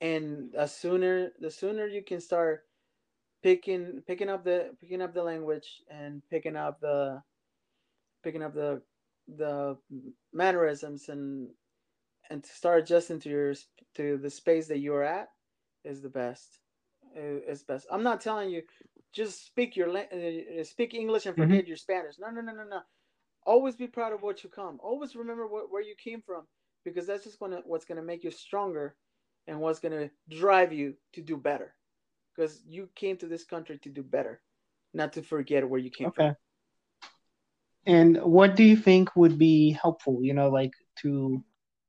And 0.00 0.50
the 0.52 0.66
sooner 0.66 1.32
the 1.38 1.50
sooner 1.50 1.86
you 1.86 2.02
can 2.02 2.20
start 2.20 2.64
picking 3.42 4.02
picking 4.06 4.28
up 4.28 4.44
the 4.44 4.70
picking 4.80 5.02
up 5.02 5.14
the 5.14 5.22
language 5.22 5.82
and 5.90 6.22
picking 6.30 6.56
up 6.56 6.80
the 6.80 7.22
picking 8.24 8.42
up 8.42 8.54
the 8.54 8.82
the 9.36 9.76
mannerisms 10.32 11.08
and 11.08 11.48
and 12.30 12.42
to 12.42 12.50
start 12.50 12.80
adjusting 12.80 13.20
to 13.20 13.28
your 13.28 13.54
to 13.96 14.16
the 14.16 14.30
space 14.30 14.68
that 14.68 14.78
you're 14.78 15.02
at 15.02 15.28
is 15.84 16.00
the 16.00 16.08
best 16.08 16.58
is 17.14 17.64
best. 17.64 17.86
I'm 17.90 18.04
not 18.04 18.20
telling 18.20 18.50
you 18.50 18.62
just 19.12 19.44
speak 19.44 19.76
your 19.76 19.88
uh, 19.96 20.62
speak 20.62 20.94
english 20.94 21.26
and 21.26 21.36
forget 21.36 21.62
mm-hmm. 21.62 21.68
your 21.68 21.76
spanish. 21.76 22.14
No 22.18 22.30
no 22.30 22.40
no 22.40 22.52
no 22.52 22.64
no. 22.64 22.80
Always 23.44 23.74
be 23.74 23.88
proud 23.88 24.12
of 24.12 24.22
what 24.22 24.44
you 24.44 24.50
come. 24.50 24.78
Always 24.82 25.16
remember 25.16 25.46
what, 25.46 25.72
where 25.72 25.82
you 25.82 25.94
came 26.02 26.22
from 26.22 26.46
because 26.84 27.06
that's 27.06 27.24
just 27.24 27.40
gonna 27.40 27.60
what's 27.64 27.84
gonna 27.84 28.02
make 28.02 28.24
you 28.24 28.30
stronger 28.30 28.94
and 29.46 29.60
what's 29.60 29.80
gonna 29.80 30.10
drive 30.28 30.72
you 30.72 30.94
to 31.14 31.20
do 31.20 31.36
better 31.36 31.74
because 32.34 32.62
you 32.66 32.88
came 32.94 33.16
to 33.16 33.26
this 33.26 33.44
country 33.44 33.78
to 33.78 33.88
do 33.88 34.02
better 34.02 34.40
not 34.94 35.12
to 35.12 35.22
forget 35.22 35.68
where 35.68 35.80
you 35.80 35.90
came 35.90 36.08
okay. 36.08 36.28
from 36.28 36.36
and 37.86 38.22
what 38.22 38.56
do 38.56 38.64
you 38.64 38.76
think 38.76 39.14
would 39.16 39.38
be 39.38 39.72
helpful 39.72 40.18
you 40.22 40.34
know 40.34 40.48
like 40.48 40.72
to 40.96 41.42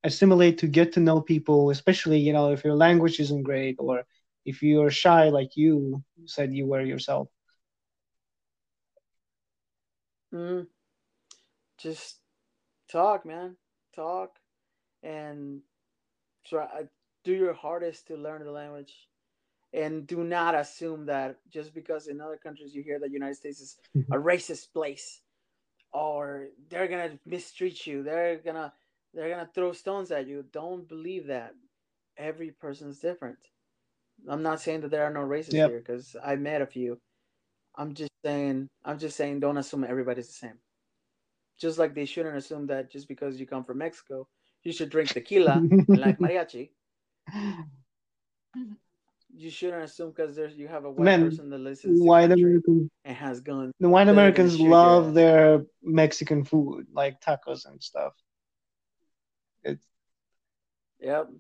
assimilate 0.04 0.58
to 0.58 0.68
get 0.68 0.93
to 0.93 0.99
know 0.99 1.22
people 1.22 1.70
especially 1.70 2.18
you 2.20 2.34
know 2.34 2.52
if 2.52 2.64
your 2.64 2.76
language 2.76 3.20
isn't 3.20 3.43
great 3.43 3.76
or 3.80 4.04
if 4.45 4.64
you're 4.64 4.89
shy 4.89 5.30
like 5.30 5.56
you 5.56 6.04
said 6.26 6.54
you 6.54 6.66
were 6.66 6.82
yourself. 6.82 7.28
Mm, 10.34 10.68
just 11.78 12.20
talk 12.89 13.26
man. 13.26 13.58
Talk 13.95 14.38
and 15.04 15.62
try 16.45 16.68
do 17.24 17.34
your 17.34 17.54
hardest 17.54 18.08
to 18.08 18.16
learn 18.16 18.43
the 18.43 18.52
language. 18.52 18.93
And 19.74 20.06
do 20.06 20.24
not 20.24 20.54
assume 20.56 21.06
that 21.06 21.38
just 21.49 21.74
because 21.74 22.08
in 22.08 22.20
other 22.20 22.38
countries 22.38 22.76
you 22.76 22.84
hear 22.84 22.99
that 22.99 23.10
united 23.10 23.38
states 23.38 23.62
is 23.62 23.78
a 24.12 24.18
racist 24.18 24.74
place 24.74 25.22
or 25.93 26.47
they're 26.70 26.89
gonna 26.89 27.18
mistreat 27.26 27.88
you 27.88 28.04
they're 28.04 28.38
gonna 28.38 28.74
they're 29.14 29.30
gonna 29.30 29.49
throw 29.53 29.72
stones 29.74 30.12
at 30.12 30.28
you. 30.28 30.45
Don't 30.51 30.88
believe 30.88 31.28
that. 31.28 31.53
Every 32.18 32.51
person's 32.51 32.99
different. 32.99 33.38
I'm 34.28 34.43
not 34.43 34.62
saying 34.62 34.82
that 34.82 34.91
there 34.91 35.03
are 35.03 35.14
no 35.14 35.22
races 35.22 35.53
yep. 35.53 35.70
here 35.70 35.80
because 35.80 36.16
I 36.24 36.36
met 36.36 36.62
a 36.62 36.68
few. 36.68 36.99
I'm 37.76 37.93
just 37.93 38.12
saying 38.24 38.68
I'm 38.84 38.99
just 38.99 39.18
saying 39.18 39.39
don't 39.39 39.57
assume 39.57 39.84
everybody's 39.84 40.28
the 40.28 40.34
same. 40.34 40.59
Just 41.59 41.80
like 41.80 41.93
they 41.93 42.05
shouldn't 42.05 42.38
assume 42.38 42.68
that 42.68 42.91
just 42.91 43.07
because 43.07 43.39
you 43.39 43.45
come 43.45 43.64
from 43.64 43.80
Mexico, 43.80 44.28
you 44.64 44.72
should 44.72 44.89
drink 44.89 45.09
tequila 45.09 45.53
and 45.53 45.88
like 45.88 46.20
mariachi. 46.20 46.70
You 49.34 49.49
shouldn't 49.49 49.84
assume 49.84 50.09
because 50.09 50.36
there's 50.36 50.55
you 50.55 50.68
have 50.68 50.86
a 50.86 50.91
white 50.91 51.05
Man, 51.05 51.30
person 51.30 51.49
that 51.49 51.59
listens 51.59 52.01
white 52.01 52.32
Americans 52.32 52.89
and 53.05 53.16
has 53.16 53.39
guns. 53.39 53.74
The 53.80 53.89
white 53.89 54.09
Americans 54.09 54.59
love 54.59 55.14
their 55.14 55.64
Mexican 55.82 56.43
food, 56.43 56.88
like 56.93 57.22
tacos 57.22 57.66
and 57.66 57.82
stuff. 57.82 58.14
It's 59.64 59.86
yep. 60.99 61.30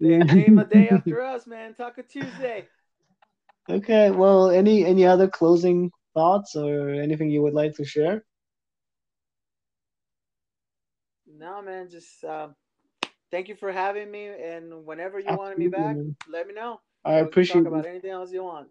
They 0.00 0.24
came 0.24 0.58
a 0.58 0.64
day 0.64 0.88
after 0.88 1.22
us, 1.22 1.46
man. 1.46 1.74
Taco 1.74 2.02
Tuesday. 2.02 2.66
Okay. 3.70 4.10
Well, 4.10 4.50
any 4.50 4.84
any 4.84 5.06
other 5.06 5.28
closing 5.28 5.92
thoughts 6.14 6.56
or 6.56 6.90
anything 6.90 7.30
you 7.30 7.42
would 7.42 7.54
like 7.54 7.74
to 7.76 7.84
share? 7.84 8.24
No, 11.26 11.62
man. 11.62 11.88
Just 11.88 12.24
uh, 12.24 12.48
thank 13.30 13.48
you 13.48 13.54
for 13.54 13.70
having 13.72 14.10
me, 14.10 14.26
and 14.26 14.84
whenever 14.84 15.20
you 15.20 15.34
want 15.36 15.58
me 15.58 15.68
back, 15.68 15.96
let 16.28 16.46
me 16.46 16.54
know. 16.54 16.80
I 17.04 17.14
appreciate 17.14 17.66
about 17.66 17.86
anything 17.86 18.10
else 18.10 18.32
you 18.32 18.44
want. 18.44 18.68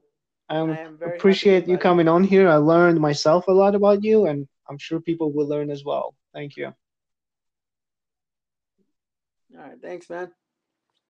Um, 0.50 0.72
I 0.72 0.88
appreciate 1.06 1.68
you 1.68 1.78
coming 1.78 2.08
on 2.08 2.24
here. 2.24 2.50
I 2.50 2.56
learned 2.56 3.00
myself 3.00 3.48
a 3.48 3.52
lot 3.52 3.74
about 3.74 4.04
you, 4.04 4.26
and 4.26 4.48
I'm 4.70 4.78
sure 4.78 5.00
people 5.00 5.32
will 5.32 5.48
learn 5.48 5.70
as 5.70 5.84
well. 5.86 6.14
Thank 6.34 6.58
you. 6.58 6.74
All 9.58 9.64
right. 9.64 9.82
Thanks, 9.82 10.10
man. 10.10 10.32